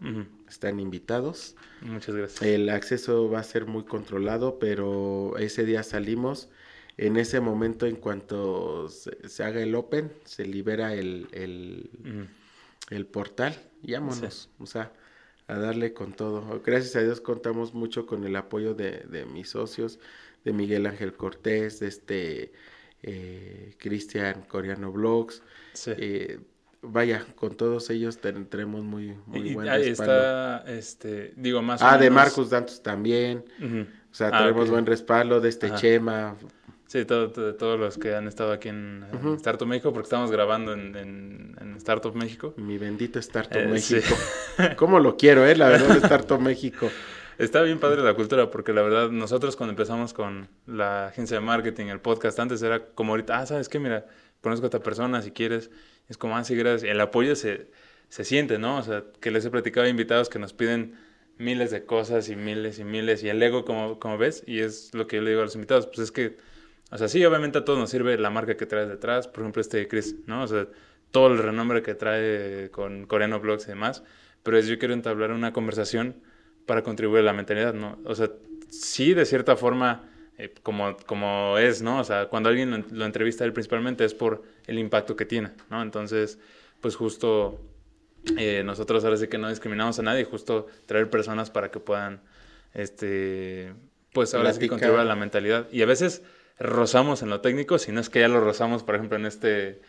Están 0.50 0.80
invitados. 0.80 1.56
Muchas 1.82 2.16
gracias. 2.16 2.42
El 2.42 2.70
acceso 2.70 3.30
va 3.30 3.40
a 3.40 3.44
ser 3.44 3.66
muy 3.66 3.84
controlado, 3.84 4.60
pero 4.60 5.38
ese 5.38 5.66
día 5.66 5.84
salimos. 5.84 6.50
En 6.98 7.18
ese 7.18 7.40
momento, 7.40 7.86
en 7.86 7.96
cuanto 7.96 8.88
se, 8.90 9.44
haga 9.44 9.62
el 9.62 9.74
Open, 9.76 10.12
se 10.26 10.46
libera 10.46 10.94
el, 10.94 11.28
el, 11.32 13.06
portal 13.08 13.56
y 13.82 13.94
vámonos. 13.94 14.50
O 14.60 14.66
sea, 14.66 14.92
a 15.48 15.58
darle 15.58 15.94
con 15.94 16.14
todo. 16.14 16.62
Gracias 16.64 16.96
a 16.96 17.02
Dios 17.02 17.20
contamos 17.20 17.74
mucho 17.74 18.06
con 18.06 18.24
el 18.24 18.36
apoyo 18.36 18.76
de, 18.76 19.06
de 19.10 19.26
mis 19.26 19.50
socios, 19.50 20.00
de 20.46 20.54
Miguel 20.54 20.86
Ángel 20.86 21.14
Cortés, 21.14 21.80
de 21.80 21.88
este 21.88 22.52
eh, 23.02 23.76
Cristian 23.78 24.44
Coreano 24.44 24.92
Blogs. 24.92 25.42
Sí. 25.74 25.92
Eh, 25.98 26.40
vaya, 26.82 27.26
con 27.36 27.56
todos 27.56 27.90
ellos 27.90 28.18
tendremos 28.18 28.84
muy, 28.84 29.18
muy 29.26 29.54
buen 29.54 29.68
ahí 29.68 29.90
está, 29.90 30.64
este, 30.68 31.34
digo, 31.36 31.62
más 31.62 31.82
Ah, 31.82 31.98
de 31.98 32.10
Marcus 32.10 32.50
Dantos 32.50 32.82
también. 32.84 33.44
O 34.12 34.16
sea, 34.16 34.30
ah, 34.32 34.40
tenemos 34.40 34.70
buen 34.70 34.86
respaldo 34.86 35.42
de 35.42 35.50
este 35.50 35.74
Chema. 35.76 36.38
Sí, 36.88 37.06
todo, 37.06 37.28
de 37.28 37.54
todos 37.54 37.80
los 37.80 37.98
que 37.98 38.16
han 38.16 38.28
estado 38.28 38.52
aquí 38.52 38.70
en, 38.70 39.06
Startup 39.38 39.68
México, 39.68 39.92
porque 39.94 40.06
estamos 40.06 40.32
grabando 40.32 40.74
en, 40.74 40.96
en, 40.96 41.74
Startup 41.78 42.14
México. 42.16 42.54
Mi 42.58 42.78
bendito 42.78 43.20
Startup 43.20 43.62
eh, 43.62 43.68
México. 43.68 44.16
¿Cómo 44.78 45.00
lo 45.00 45.18
quiero, 45.18 45.46
eh? 45.46 45.56
La 45.56 45.70
verdad, 45.70 45.98
Startup 45.98 46.40
México. 46.40 46.90
Está 47.40 47.62
bien 47.64 47.80
padre 47.80 48.04
la 48.04 48.14
cultura, 48.14 48.52
porque 48.52 48.74
la 48.74 48.84
verdad, 48.84 49.10
nosotros 49.10 49.56
cuando 49.56 49.72
empezamos 49.72 50.14
con 50.14 50.48
la 50.68 51.08
agencia 51.08 51.38
de 51.38 51.42
marketing, 51.42 51.88
el 51.88 52.00
podcast, 52.00 52.40
antes 52.40 52.62
era 52.62 52.86
como 52.86 53.14
ahorita, 53.14 53.40
ah, 53.40 53.46
¿sabes 53.48 53.70
qué? 53.70 53.80
Mira, 53.80 54.06
conozco 54.42 54.66
a 54.66 54.68
esta 54.68 54.80
persona 54.80 55.22
si 55.22 55.32
quieres 55.32 55.72
es 56.10 56.18
como, 56.18 56.38
así, 56.38 56.54
ah, 56.54 56.58
gracias. 56.58 56.92
El 56.92 57.02
apoyo 57.02 57.36
se, 57.36 57.68
se 58.10 58.24
siente, 58.24 58.60
¿no? 58.60 58.78
O 58.78 58.84
sea, 58.84 59.04
que 59.20 59.32
les 59.32 59.46
he 59.46 59.50
platicado 59.50 59.86
a 59.86 59.90
invitados 59.90 60.30
que 60.30 60.40
nos 60.40 60.54
piden 60.54 60.96
miles 61.38 61.72
de 61.72 61.86
cosas 61.86 62.30
y 62.30 62.36
miles 62.36 62.80
y 62.80 62.84
miles 62.84 63.24
y 63.24 63.30
el 63.30 63.42
ego, 63.42 63.66
como, 63.66 64.00
como 64.00 64.18
ves, 64.18 64.44
y 64.46 64.60
es 64.60 64.94
lo 64.94 65.08
que 65.08 65.18
yo 65.18 65.22
le 65.24 65.32
digo 65.32 65.42
a 65.42 65.46
los 65.46 65.56
invitados, 65.56 65.88
pues 65.88 66.00
es 66.00 66.12
que, 66.12 66.38
o 66.94 66.98
sea, 66.98 67.08
sí, 67.08 67.26
obviamente 67.26 67.58
a 67.58 67.66
todos 67.66 67.80
nos 67.80 67.90
sirve 67.90 68.18
la 68.20 68.30
marca 68.30 68.56
que 68.56 68.68
traes 68.68 68.88
detrás, 68.88 69.28
por 69.28 69.42
ejemplo, 69.42 69.62
este 69.62 69.88
Chris, 69.88 70.16
¿no? 70.28 70.44
O 70.44 70.48
sea, 70.48 70.68
todo 71.10 71.28
el 71.28 71.40
renombre 71.40 71.82
que 71.82 71.96
trae 71.96 72.70
con 72.70 73.08
Coreano 73.08 73.40
Blogs 73.40 73.66
y 73.66 73.70
demás, 73.70 74.04
pero 74.44 74.60
es 74.60 74.68
yo 74.68 74.78
quiero 74.78 74.94
entablar 74.94 75.32
una 75.32 75.54
conversación 75.54 76.16
para 76.68 76.84
contribuir 76.84 77.22
a 77.22 77.24
la 77.24 77.34
mentalidad, 77.34 77.74
¿no? 77.74 77.98
O 78.06 78.14
sea, 78.14 78.30
sí, 78.70 79.16
de 79.16 79.26
cierta 79.26 79.56
forma 79.56 80.08
eh, 80.38 80.54
como, 80.62 80.96
como 81.08 81.58
es, 81.58 81.82
¿no? 81.82 82.00
O 82.00 82.04
sea, 82.04 82.28
cuando 82.28 82.50
alguien 82.50 82.86
lo, 82.92 83.06
entrevista 83.06 83.44
él 83.44 83.54
principalmente 83.54 84.06
es 84.06 84.14
por 84.14 84.44
el 84.68 84.78
impacto 84.78 85.16
que 85.16 85.26
tiene, 85.26 85.50
¿no? 85.72 85.82
Entonces, 85.82 86.38
pues 86.80 86.96
justo 86.96 87.60
eh, 88.38 88.62
nosotros 88.64 89.04
ahora 89.04 89.18
sí 89.18 89.28
que 89.28 89.40
no 89.40 89.50
discriminamos 89.50 89.98
a 89.98 90.04
nadie, 90.04 90.26
justo 90.26 90.68
traer 90.86 91.10
personas 91.10 91.50
para 91.50 91.72
que 91.72 91.80
puedan, 91.80 92.22
este, 92.76 93.74
pues 94.12 94.34
ahora 94.36 94.54
sí 94.54 94.60
que 94.60 94.70
contribuir 94.70 95.00
a 95.00 95.06
la 95.06 95.16
mentalidad. 95.16 95.68
Y 95.72 95.82
a 95.82 95.86
veces 95.86 96.24
rozamos 96.60 97.22
en 97.22 97.30
lo 97.30 97.42
técnico, 97.42 97.78
si 97.80 97.92
no 97.92 98.00
es 98.00 98.10
que 98.10 98.20
ya 98.20 98.28
lo 98.28 98.40
rozamos, 98.40 98.84
por 98.84 98.96
ejemplo, 98.96 99.18
en 99.18 99.26
este, 99.26 99.82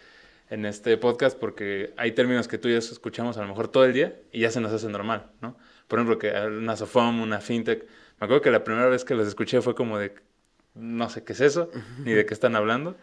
en 0.51 0.67
este 0.67 0.97
podcast, 0.97 1.39
porque 1.39 1.93
hay 1.97 2.13
términos 2.13 2.49
que 2.49 2.59
tú 2.59 2.69
y 2.69 2.73
yo 2.73 2.79
escuchamos 2.79 3.37
a 3.37 3.43
lo 3.43 3.49
mejor 3.49 3.69
todo 3.69 3.85
el 3.85 3.93
día 3.93 4.17
y 4.33 4.41
ya 4.41 4.51
se 4.51 4.61
nos 4.61 4.73
hace 4.73 4.89
normal, 4.89 5.31
¿no? 5.41 5.57
Por 5.89 5.99
ejemplo, 5.99 6.19
que 6.19 6.31
una 6.31 6.77
SOFOM, 6.77 7.21
una 7.21 7.41
FinTech, 7.41 7.83
me 8.21 8.25
acuerdo 8.25 8.43
que 8.43 8.51
la 8.51 8.65
primera 8.65 8.89
vez 8.89 9.05
que 9.05 9.15
los 9.15 9.29
escuché 9.29 9.61
fue 9.61 9.75
como 9.75 9.99
de, 9.99 10.15
no 10.75 11.11
sé 11.11 11.25
qué 11.25 11.35
es 11.35 11.41
eso, 11.41 11.71
ni 11.99 12.13
de 12.13 12.25
qué 12.27 12.35
están 12.35 12.57
hablando. 12.57 12.97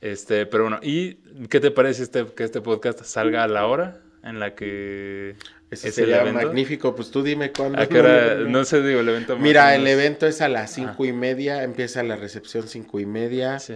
Este, 0.00 0.46
pero 0.46 0.64
bueno, 0.64 0.80
¿y 0.82 1.14
qué 1.48 1.60
te 1.60 1.70
parece 1.70 2.02
este, 2.02 2.26
que 2.26 2.44
este 2.44 2.60
podcast 2.60 3.04
salga 3.04 3.44
a 3.44 3.48
la 3.48 3.66
hora 3.66 4.00
en 4.22 4.38
la 4.38 4.54
que 4.54 5.36
Ese 5.70 5.88
es 5.88 5.94
sería 5.94 6.22
el 6.22 6.28
evento? 6.28 6.46
magnífico, 6.46 6.94
pues 6.94 7.10
tú 7.10 7.22
dime 7.22 7.52
cuándo. 7.52 7.80
¿A 7.80 7.86
qué 7.86 8.00
hora? 8.00 8.34
No 8.48 8.64
sé, 8.64 8.82
digo, 8.82 9.00
el 9.00 9.08
evento. 9.08 9.36
Mira, 9.38 9.74
el 9.74 9.86
evento 9.86 10.26
es 10.26 10.40
a 10.40 10.48
las 10.48 10.72
cinco 10.72 11.04
y 11.04 11.12
media, 11.12 11.62
empieza 11.62 12.02
la 12.02 12.16
recepción 12.16 12.68
cinco 12.68 13.00
y 13.00 13.06
media. 13.06 13.58
Sí. 13.58 13.74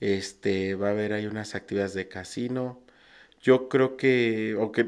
Este, 0.00 0.74
va 0.74 0.88
a 0.88 0.90
haber 0.90 1.12
ahí 1.12 1.26
unas 1.26 1.54
actividades 1.54 1.94
de 1.94 2.08
casino. 2.08 2.82
Yo 3.42 3.68
creo 3.68 3.96
que, 3.96 4.56
aunque 4.58 4.86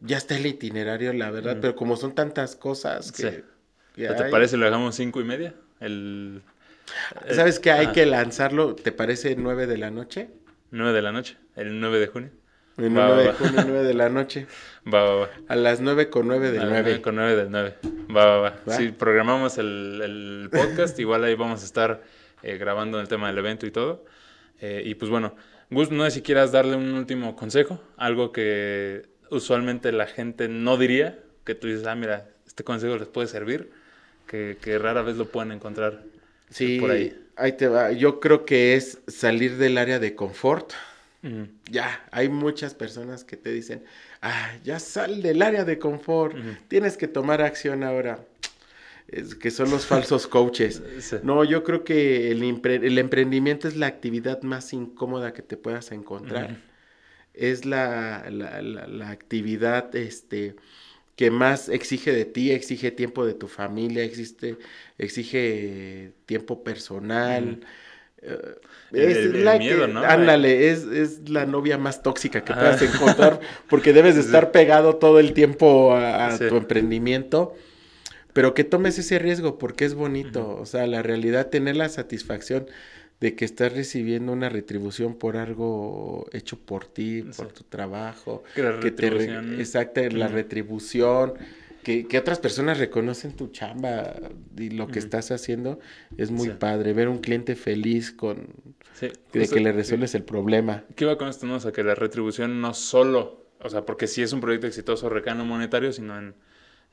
ya 0.00 0.16
está 0.16 0.36
el 0.36 0.46
itinerario, 0.46 1.12
la 1.12 1.30
verdad, 1.30 1.58
pero 1.60 1.74
como 1.74 1.96
son 1.96 2.14
tantas 2.14 2.56
cosas 2.56 3.12
que... 3.12 3.44
¿Te 3.94 4.30
parece 4.30 4.56
lo 4.56 4.66
dejamos 4.66 4.94
cinco 4.94 5.20
y 5.20 5.24
media? 5.24 5.54
El... 5.80 6.42
¿Sabes 7.30 7.58
que 7.58 7.70
hay 7.70 7.88
que 7.88 8.06
lanzarlo? 8.06 8.74
¿Te 8.74 8.92
parece 8.92 9.34
9 9.36 9.66
de 9.66 9.76
la 9.76 9.90
noche? 9.90 10.28
9 10.70 10.92
de 10.92 11.02
la 11.02 11.12
noche, 11.12 11.36
el 11.56 11.80
9 11.80 11.98
de 11.98 12.06
junio. 12.06 12.30
El 12.76 12.92
9 12.92 13.24
de 13.24 13.32
junio, 13.32 13.64
9 13.66 13.82
de 13.84 13.94
la 13.94 14.08
noche. 14.08 14.46
Va, 14.92 15.02
va, 15.02 15.14
va. 15.16 15.30
A 15.48 15.56
las 15.56 15.80
9 15.80 16.10
con 16.10 16.28
9 16.28 16.52
del 16.52 16.62
9. 16.62 16.82
9 16.82 17.02
con 17.02 17.16
9 17.16 17.34
del 17.34 17.50
9. 17.50 17.74
Va, 18.14 18.24
va, 18.24 18.38
va. 18.38 18.76
Si 18.76 18.92
programamos 18.92 19.58
el, 19.58 20.00
el 20.00 20.48
podcast, 20.48 20.96
igual 21.00 21.24
ahí 21.24 21.34
vamos 21.34 21.62
a 21.62 21.64
estar 21.64 22.04
eh, 22.44 22.56
grabando 22.56 23.00
el 23.00 23.08
tema 23.08 23.26
del 23.26 23.38
evento 23.38 23.66
y 23.66 23.72
todo. 23.72 24.04
Eh, 24.60 24.82
y 24.84 24.94
pues 24.94 25.10
bueno, 25.10 25.34
Gus, 25.70 25.90
no 25.90 26.04
sé 26.04 26.12
si 26.12 26.22
quieras 26.22 26.52
darle 26.52 26.76
un 26.76 26.94
último 26.94 27.34
consejo, 27.34 27.80
algo 27.96 28.30
que 28.30 29.08
usualmente 29.30 29.90
la 29.90 30.06
gente 30.06 30.48
no 30.48 30.76
diría, 30.76 31.18
que 31.44 31.56
tú 31.56 31.66
dices, 31.66 31.86
ah, 31.86 31.96
mira, 31.96 32.28
este 32.46 32.62
consejo 32.62 32.96
les 32.96 33.08
puede 33.08 33.26
servir, 33.26 33.72
que, 34.28 34.58
que 34.60 34.78
rara 34.78 35.02
vez 35.02 35.16
lo 35.16 35.26
pueden 35.26 35.50
encontrar 35.50 36.04
sí, 36.50 36.78
por 36.78 36.92
ahí. 36.92 37.20
Ahí 37.34 37.52
te 37.52 37.68
va. 37.68 37.92
Yo 37.92 38.20
creo 38.20 38.44
que 38.44 38.74
es 38.76 39.00
salir 39.08 39.56
del 39.56 39.76
área 39.76 39.98
de 39.98 40.14
confort. 40.14 40.72
Ya, 41.70 42.06
hay 42.12 42.28
muchas 42.28 42.74
personas 42.74 43.24
que 43.24 43.36
te 43.36 43.52
dicen, 43.52 43.82
ah, 44.22 44.52
ya 44.62 44.78
sal 44.78 45.22
del 45.22 45.42
área 45.42 45.64
de 45.64 45.78
confort, 45.78 46.36
tienes 46.68 46.96
que 46.96 47.08
tomar 47.08 47.42
acción 47.42 47.82
ahora. 47.82 48.24
Es 49.08 49.34
que 49.34 49.50
son 49.50 49.70
los 49.70 49.86
falsos 49.86 50.26
coaches. 50.28 50.82
No, 51.22 51.44
yo 51.44 51.62
creo 51.64 51.84
que 51.84 52.30
el, 52.30 52.42
el, 52.42 52.98
emprendimiento 52.98 53.68
es 53.68 53.76
la 53.76 53.86
actividad 53.86 54.42
más 54.42 54.72
incómoda 54.72 55.32
que 55.32 55.42
te 55.42 55.56
puedas 55.56 55.92
encontrar. 55.92 56.60
Es 57.34 57.64
la, 57.64 58.28
la, 58.30 58.62
la, 58.62 59.10
actividad 59.10 59.94
este, 59.94 60.56
que 61.16 61.30
más 61.30 61.68
exige 61.68 62.12
de 62.12 62.24
ti, 62.24 62.50
exige 62.50 62.90
tiempo 62.90 63.26
de 63.26 63.34
tu 63.34 63.46
familia, 63.46 64.02
existe, 64.02 64.56
exige 64.98 66.12
tiempo 66.24 66.64
personal. 66.64 67.60
Eh, 68.26 68.56
es 68.92 69.34
la 69.34 69.58
miedo, 69.58 69.86
¿no? 69.86 70.00
Ándale, 70.04 70.70
es, 70.70 70.84
es, 70.84 71.28
la 71.28 71.46
novia 71.46 71.78
más 71.78 72.02
tóxica 72.02 72.44
que 72.44 72.52
puedas 72.52 72.80
encontrar 72.82 73.40
porque 73.68 73.92
debes 73.92 74.14
de 74.14 74.20
estar 74.20 74.52
pegado 74.52 74.96
todo 74.96 75.20
el 75.20 75.32
tiempo 75.32 75.94
a, 75.94 76.36
tu 76.38 76.56
emprendimiento. 76.56 77.54
Pero 78.32 78.52
que 78.52 78.64
tomes 78.64 78.98
ese 78.98 79.18
riesgo 79.18 79.58
porque 79.58 79.86
es 79.86 79.94
bonito. 79.94 80.58
O 80.60 80.66
sea, 80.66 80.86
la 80.86 81.02
realidad, 81.02 81.48
tener 81.48 81.76
la 81.76 81.88
satisfacción 81.88 82.66
de 83.20 83.34
que 83.34 83.46
estás 83.46 83.72
recibiendo 83.72 84.32
una 84.32 84.50
retribución 84.50 85.14
por 85.14 85.38
algo 85.38 86.26
hecho 86.32 86.58
por 86.58 86.84
ti, 86.84 87.24
por 87.36 87.52
tu 87.52 87.64
trabajo. 87.64 88.42
Que 88.54 88.62
la 88.62 88.72
retribución. 88.72 89.58
exacto, 89.58 90.02
la 90.10 90.28
retribución. 90.28 91.34
Que, 91.86 92.08
que, 92.08 92.18
otras 92.18 92.40
personas 92.40 92.78
reconocen 92.78 93.36
tu 93.36 93.46
chamba 93.46 94.12
y 94.58 94.70
lo 94.70 94.88
que 94.88 94.98
estás 94.98 95.30
haciendo 95.30 95.78
es 96.16 96.32
muy 96.32 96.50
padre. 96.50 96.92
Ver 96.92 97.08
un 97.08 97.18
cliente 97.18 97.54
feliz 97.54 98.10
con 98.10 98.48
de 99.00 99.48
que 99.48 99.60
le 99.60 99.70
resuelves 99.70 100.16
el 100.16 100.24
problema. 100.24 100.82
¿Qué 100.96 101.04
va 101.04 101.16
con 101.16 101.28
esto? 101.28 101.46
No? 101.46 101.54
O 101.54 101.60
sea, 101.60 101.70
que 101.70 101.84
la 101.84 101.94
retribución 101.94 102.60
no 102.60 102.74
solo, 102.74 103.46
o 103.60 103.68
sea, 103.68 103.86
porque 103.86 104.08
si 104.08 104.20
es 104.20 104.32
un 104.32 104.40
proyecto 104.40 104.66
exitoso 104.66 105.08
recano 105.08 105.44
monetario, 105.44 105.92
sino 105.92 106.18
en, 106.18 106.34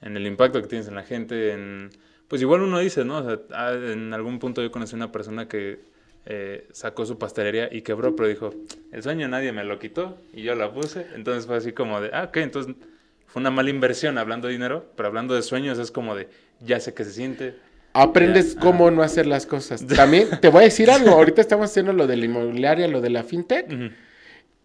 en 0.04 0.16
el 0.16 0.28
impacto 0.28 0.62
que 0.62 0.68
tienes 0.68 0.88
en 0.88 0.94
la 0.94 1.02
gente, 1.02 1.54
en... 1.54 1.90
Pues 2.28 2.44
igual 2.44 2.62
uno 2.62 2.78
dice, 2.78 3.04
¿no? 3.04 3.18
O 3.18 3.24
sea, 3.24 3.40
ah, 3.50 3.74
en 3.74 4.14
algún 4.14 4.38
punto 4.38 4.62
yo 4.62 4.70
conocí 4.70 4.94
una 4.96 5.12
persona 5.12 5.48
que 5.48 5.80
eh, 6.28 6.68
sacó 6.72 7.08
su 7.08 7.18
pastelería 7.18 7.68
y 7.72 7.82
quebró, 7.82 8.16
pero 8.16 8.30
dijo, 8.30 8.54
el 8.92 9.02
sueño 9.02 9.28
nadie 9.28 9.52
me 9.54 9.64
lo 9.64 9.80
quitó 9.80 10.20
y 10.34 10.44
yo 10.44 10.54
la 10.54 10.72
puse. 10.72 11.08
Entonces 11.16 11.48
fue 11.48 11.58
así 11.58 11.72
como 11.72 12.00
de, 12.00 12.12
ah, 12.14 12.26
ok, 12.26 12.38
entonces 12.38 12.76
fue 13.34 13.40
una 13.40 13.50
mala 13.50 13.72
inversión 13.72 14.20
hablando 14.20 14.48
de 14.48 14.54
dinero, 14.54 14.86
pero 14.96 15.08
hablando 15.08 15.34
de 15.34 15.42
sueños 15.42 15.80
es 15.80 15.90
como 15.90 16.14
de, 16.14 16.30
ya 16.60 16.80
sé 16.80 16.94
que 16.94 17.04
se 17.04 17.12
siente. 17.12 17.56
Aprendes 17.94 18.56
cómo 18.62 18.92
no 18.92 19.02
hacer 19.02 19.26
las 19.26 19.48
cosas. 19.48 19.88
También 19.96 20.40
te 20.40 20.50
voy 20.50 20.62
a 20.62 20.64
decir 20.66 20.92
algo, 20.92 21.10
ahorita 21.10 21.42
estamos 21.42 21.72
haciendo 21.72 21.94
lo 21.94 22.06
de 22.06 22.16
la 22.16 22.26
inmobiliaria, 22.26 22.88
lo 22.88 23.02
de 23.02 23.10
la 23.10 23.24
fintech. 23.24 23.66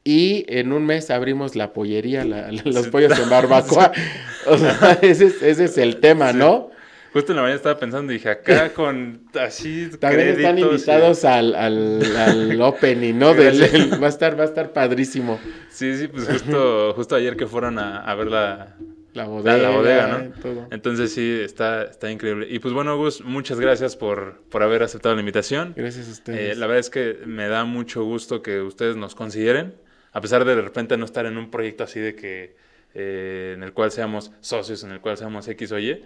Y 0.05 0.45
en 0.49 0.75
un 0.75 0.85
mes 0.85 1.11
abrimos 1.11 1.57
la 1.57 1.73
pollería, 1.73 2.27
los 2.27 2.89
pollos 2.89 3.19
en 3.19 3.31
barbacoa. 3.31 3.91
O 4.47 4.57
sea, 4.57 4.99
ese 5.03 5.51
es, 5.51 5.79
el 5.79 6.01
tema, 6.01 6.33
¿no? 6.35 6.71
Justo 7.13 7.33
en 7.33 7.37
la 7.37 7.43
mañana 7.43 7.57
estaba 7.57 7.79
pensando 7.79 8.13
y 8.13 8.17
dije, 8.17 8.31
acá 8.31 8.73
con 8.75 9.23
así. 9.41 9.91
También 9.99 10.29
están 10.29 10.59
invitados 10.59 11.25
al, 11.25 11.55
al, 11.55 12.17
al 12.17 12.61
opening, 12.63 13.15
¿no? 13.15 13.35
va, 13.35 14.07
a 14.07 14.09
estar, 14.09 14.39
va 14.39 14.43
a 14.43 14.47
estar 14.47 14.73
padrísimo. 14.73 15.41
Sí, 15.71 15.97
sí, 15.97 16.09
pues 16.09 16.29
justo, 16.29 16.93
justo 16.97 17.15
ayer 17.17 17.37
que 17.37 17.47
fueron 17.47 17.79
a, 17.79 17.99
a 17.99 18.15
ver 18.15 18.29
la, 18.29 18.77
la 19.15 19.25
bodega, 19.25 19.57
la, 19.57 19.71
bodega 19.71 20.33
¿no? 20.45 20.69
Entonces 20.71 21.13
sí, 21.13 21.41
está, 21.43 21.85
está 21.85 22.11
increíble. 22.11 22.47
Y 22.51 22.59
pues 22.59 22.75
bueno, 22.75 22.97
Gus, 22.97 23.23
muchas 23.25 23.59
gracias 23.59 23.97
por, 23.97 24.43
por 24.51 24.63
haber 24.63 24.83
aceptado 24.83 25.15
la 25.15 25.21
invitación. 25.21 25.73
Gracias 25.77 26.09
a 26.09 26.13
ustedes. 26.13 26.53
Eh, 26.53 26.59
la 26.59 26.67
verdad 26.67 26.81
es 26.81 26.91
que 26.91 27.19
me 27.25 27.49
da 27.49 27.65
mucho 27.65 28.05
gusto 28.05 28.43
que 28.43 28.61
ustedes 28.61 28.97
nos 28.97 29.15
consideren, 29.15 29.75
a 30.13 30.21
pesar 30.21 30.45
de 30.45 30.55
de 30.55 30.63
repente 30.63 30.97
no 30.97 31.05
estar 31.05 31.27
en 31.27 31.39
un 31.39 31.51
proyecto 31.51 31.85
así 31.85 32.01
de 32.01 32.15
que 32.15 32.57
eh, 32.95 33.53
en 33.55 33.63
el 33.63 33.73
cual 33.73 33.91
seamos 33.91 34.33
socios, 34.41 34.83
en 34.85 34.93
el 34.93 35.01
cual 35.01 35.17
seamos 35.17 35.47
X 35.49 35.73
o 35.73 35.79
Y. 35.79 36.03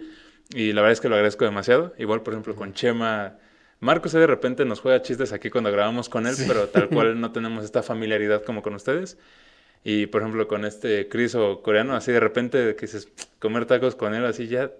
Y 0.49 0.73
la 0.73 0.81
verdad 0.81 0.93
es 0.93 1.01
que 1.01 1.09
lo 1.09 1.15
agradezco 1.15 1.45
demasiado. 1.45 1.93
Igual, 1.97 2.21
por 2.21 2.33
ejemplo, 2.33 2.55
con 2.55 2.73
Chema. 2.73 3.37
Marcos 3.79 4.13
de 4.13 4.27
repente 4.27 4.65
nos 4.65 4.79
juega 4.79 5.01
chistes 5.01 5.33
aquí 5.33 5.49
cuando 5.49 5.71
grabamos 5.71 6.07
con 6.09 6.25
él, 6.25 6.35
pero 6.47 6.69
tal 6.69 6.89
cual 6.89 7.19
no 7.21 7.31
tenemos 7.31 7.65
esta 7.65 7.83
familiaridad 7.83 8.43
como 8.43 8.61
con 8.61 8.75
ustedes. 8.75 9.17
Y 9.83 10.07
por 10.07 10.21
ejemplo, 10.21 10.47
con 10.47 10.65
este 10.65 11.09
criso 11.09 11.61
coreano, 11.61 11.95
así 11.95 12.11
de 12.11 12.19
repente 12.19 12.75
que 12.75 12.85
dices, 12.85 13.09
comer 13.39 13.65
tacos 13.65 13.95
con 13.95 14.13
él, 14.15 14.25
así 14.25 14.47
ya 14.47 14.71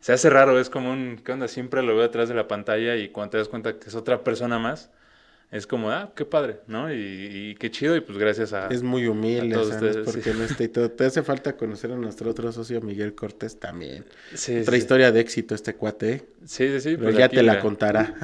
se 0.00 0.12
hace 0.12 0.30
raro. 0.30 0.58
Es 0.58 0.70
como 0.70 0.92
un, 0.92 1.20
¿qué 1.24 1.32
onda? 1.32 1.48
Siempre 1.48 1.82
lo 1.82 1.94
veo 1.94 2.02
detrás 2.02 2.28
de 2.28 2.34
la 2.34 2.48
pantalla 2.48 2.96
y 2.96 3.10
cuando 3.10 3.32
te 3.32 3.38
das 3.38 3.48
cuenta 3.48 3.78
que 3.78 3.88
es 3.88 3.94
otra 3.94 4.24
persona 4.24 4.58
más, 4.58 4.90
es 5.50 5.66
como, 5.66 5.90
ah, 5.90 6.12
qué 6.14 6.24
padre, 6.24 6.60
¿no? 6.68 6.92
Y, 6.94 7.56
qué 7.58 7.72
chido, 7.72 7.96
y 7.96 8.00
pues 8.00 8.16
gracias 8.16 8.52
a. 8.52 8.68
Es 8.68 8.84
muy 8.84 9.08
humilde, 9.08 9.56
a 9.56 9.60
ustedes, 9.60 9.96
porque 10.04 10.32
no 10.32 10.44
está 10.44 10.62
y 10.62 10.68
todo. 10.68 10.88
Te 10.92 11.06
hace 11.06 11.24
falta 11.24 11.56
conocer 11.56 11.90
a 11.90 11.96
nuestro 11.96 12.30
otro 12.30 12.52
socio 12.52 12.80
Miguel 12.80 13.16
Cortés 13.16 13.58
también. 13.58 14.04
Sí, 14.32 14.60
Otra 14.60 14.76
historia 14.76 15.10
de 15.10 15.18
éxito 15.18 15.56
este 15.56 15.74
cuate. 15.74 16.24
Sí, 16.44 16.68
sí, 16.68 16.80
sí. 16.80 16.90
Pero 16.90 17.02
pues 17.02 17.16
ya 17.16 17.28
te 17.28 17.42
la, 17.42 17.58
contará. 17.58 18.14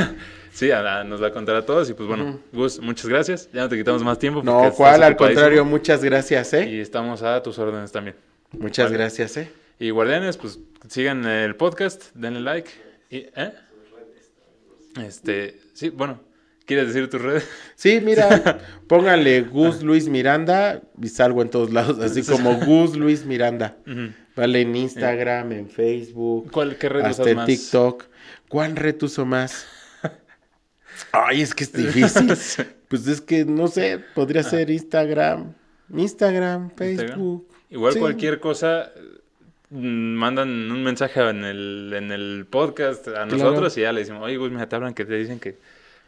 sí, 0.52 0.70
nos 1.04 1.20
la 1.20 1.30
contará 1.32 1.58
a 1.58 1.66
todos. 1.66 1.90
Y 1.90 1.92
pues 1.92 2.08
bueno, 2.08 2.40
Gus, 2.50 2.80
muchas 2.80 3.08
gracias. 3.08 3.50
Ya 3.52 3.60
no 3.60 3.68
te 3.68 3.76
quitamos 3.76 4.02
más 4.02 4.18
tiempo. 4.18 4.42
No, 4.42 4.72
cuál, 4.72 5.02
al 5.02 5.16
contrario, 5.16 5.66
muchas 5.66 6.02
gracias, 6.02 6.54
¿eh? 6.54 6.66
Y 6.66 6.80
estamos 6.80 7.22
a 7.22 7.42
tus 7.42 7.58
órdenes 7.58 7.92
también. 7.92 8.16
Muchas 8.52 8.90
gracias, 8.90 9.36
¿eh? 9.36 9.52
Y 9.78 9.90
guardianes, 9.90 10.38
pues 10.38 10.58
sigan 10.88 11.26
el 11.26 11.56
podcast, 11.56 12.14
denle 12.14 12.40
like. 12.40 12.70
Y, 13.10 13.16
¿eh? 13.18 13.52
Este, 14.98 15.60
sí, 15.74 15.90
bueno, 15.90 16.20
¿Quieres 16.70 16.94
decir 16.94 17.10
tu 17.10 17.18
red? 17.18 17.42
Sí, 17.74 18.00
mira, 18.00 18.60
póngale 18.86 19.40
Gus 19.40 19.82
Luis 19.82 20.08
Miranda 20.08 20.80
y 21.02 21.08
salgo 21.08 21.42
en 21.42 21.50
todos 21.50 21.72
lados, 21.72 21.98
así 22.00 22.22
como 22.22 22.60
Gus 22.64 22.96
Luis 22.96 23.24
Miranda. 23.24 23.76
Vale, 24.36 24.60
en 24.60 24.76
Instagram, 24.76 25.50
en 25.50 25.68
Facebook. 25.68 26.48
¿Cuál, 26.52 26.76
¿Qué 26.76 26.88
red 26.88 27.00
hasta 27.00 27.28
en 27.28 27.44
TikTok. 27.44 28.04
¿Cuál 28.48 28.76
red 28.76 29.02
uso 29.02 29.26
más? 29.26 29.66
Ay, 31.10 31.42
es 31.42 31.56
que 31.56 31.64
es 31.64 31.72
difícil. 31.72 32.28
pues 32.88 33.04
es 33.08 33.20
que, 33.20 33.44
no 33.44 33.66
sé, 33.66 33.98
podría 34.14 34.42
ah. 34.42 34.44
ser 34.44 34.70
Instagram, 34.70 35.52
Instagram, 35.92 36.70
Facebook. 36.76 37.48
Igual 37.68 37.98
cualquier 37.98 38.38
cosa, 38.38 38.92
mm, 39.70 40.14
mandan 40.14 40.70
un 40.70 40.84
mensaje 40.84 41.20
en 41.30 41.42
el, 41.42 41.92
en 41.96 42.12
el 42.12 42.46
podcast 42.48 43.08
a 43.08 43.26
nosotros 43.26 43.76
y 43.76 43.80
ya 43.80 43.92
le 43.92 44.02
decimos, 44.02 44.22
oye, 44.22 44.36
Gus, 44.36 44.52
me 44.52 44.64
te 44.64 44.76
hablan 44.76 44.94
que 44.94 45.04
te 45.04 45.16
dicen 45.16 45.40
que 45.40 45.58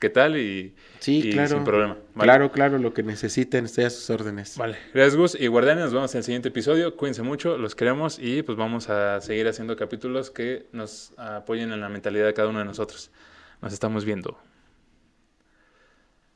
qué 0.03 0.11
tal 0.11 0.37
y, 0.37 0.75
sí, 0.99 1.31
claro. 1.31 1.51
sin 1.51 1.65
problema. 1.65 1.97
Claro, 2.19 2.51
claro, 2.51 2.79
lo 2.79 2.93
que 2.93 3.05
necesiten, 3.05 3.67
estoy 3.67 3.85
a 3.85 3.91
sus 3.91 4.11
órdenes. 4.11 4.59
Vale, 4.59 4.77
gracias 4.93 5.15
Gus 5.15 5.37
y 5.39 5.47
guardianes, 5.47 5.85
nos 5.85 5.95
vemos 5.95 6.13
en 6.15 6.19
el 6.19 6.25
siguiente 6.25 6.49
episodio, 6.49 6.97
cuídense 6.97 7.23
mucho, 7.23 7.57
los 7.57 7.77
queremos 7.77 8.19
y 8.19 8.43
pues 8.43 8.59
vamos 8.59 8.91
a 8.91 9.21
seguir 9.21 9.47
haciendo 9.47 9.77
capítulos 9.77 10.33
que 10.33 10.67
nos 10.73 11.13
apoyen 11.17 11.71
en 11.71 11.81
la 11.81 11.89
mentalidad 11.89 12.27
de 12.27 12.35
cada 12.35 12.49
uno 12.49 12.59
de 12.59 12.65
nosotros. 12.65 13.13
Nos 13.61 13.73
estamos 13.73 14.05
viendo. 14.05 14.37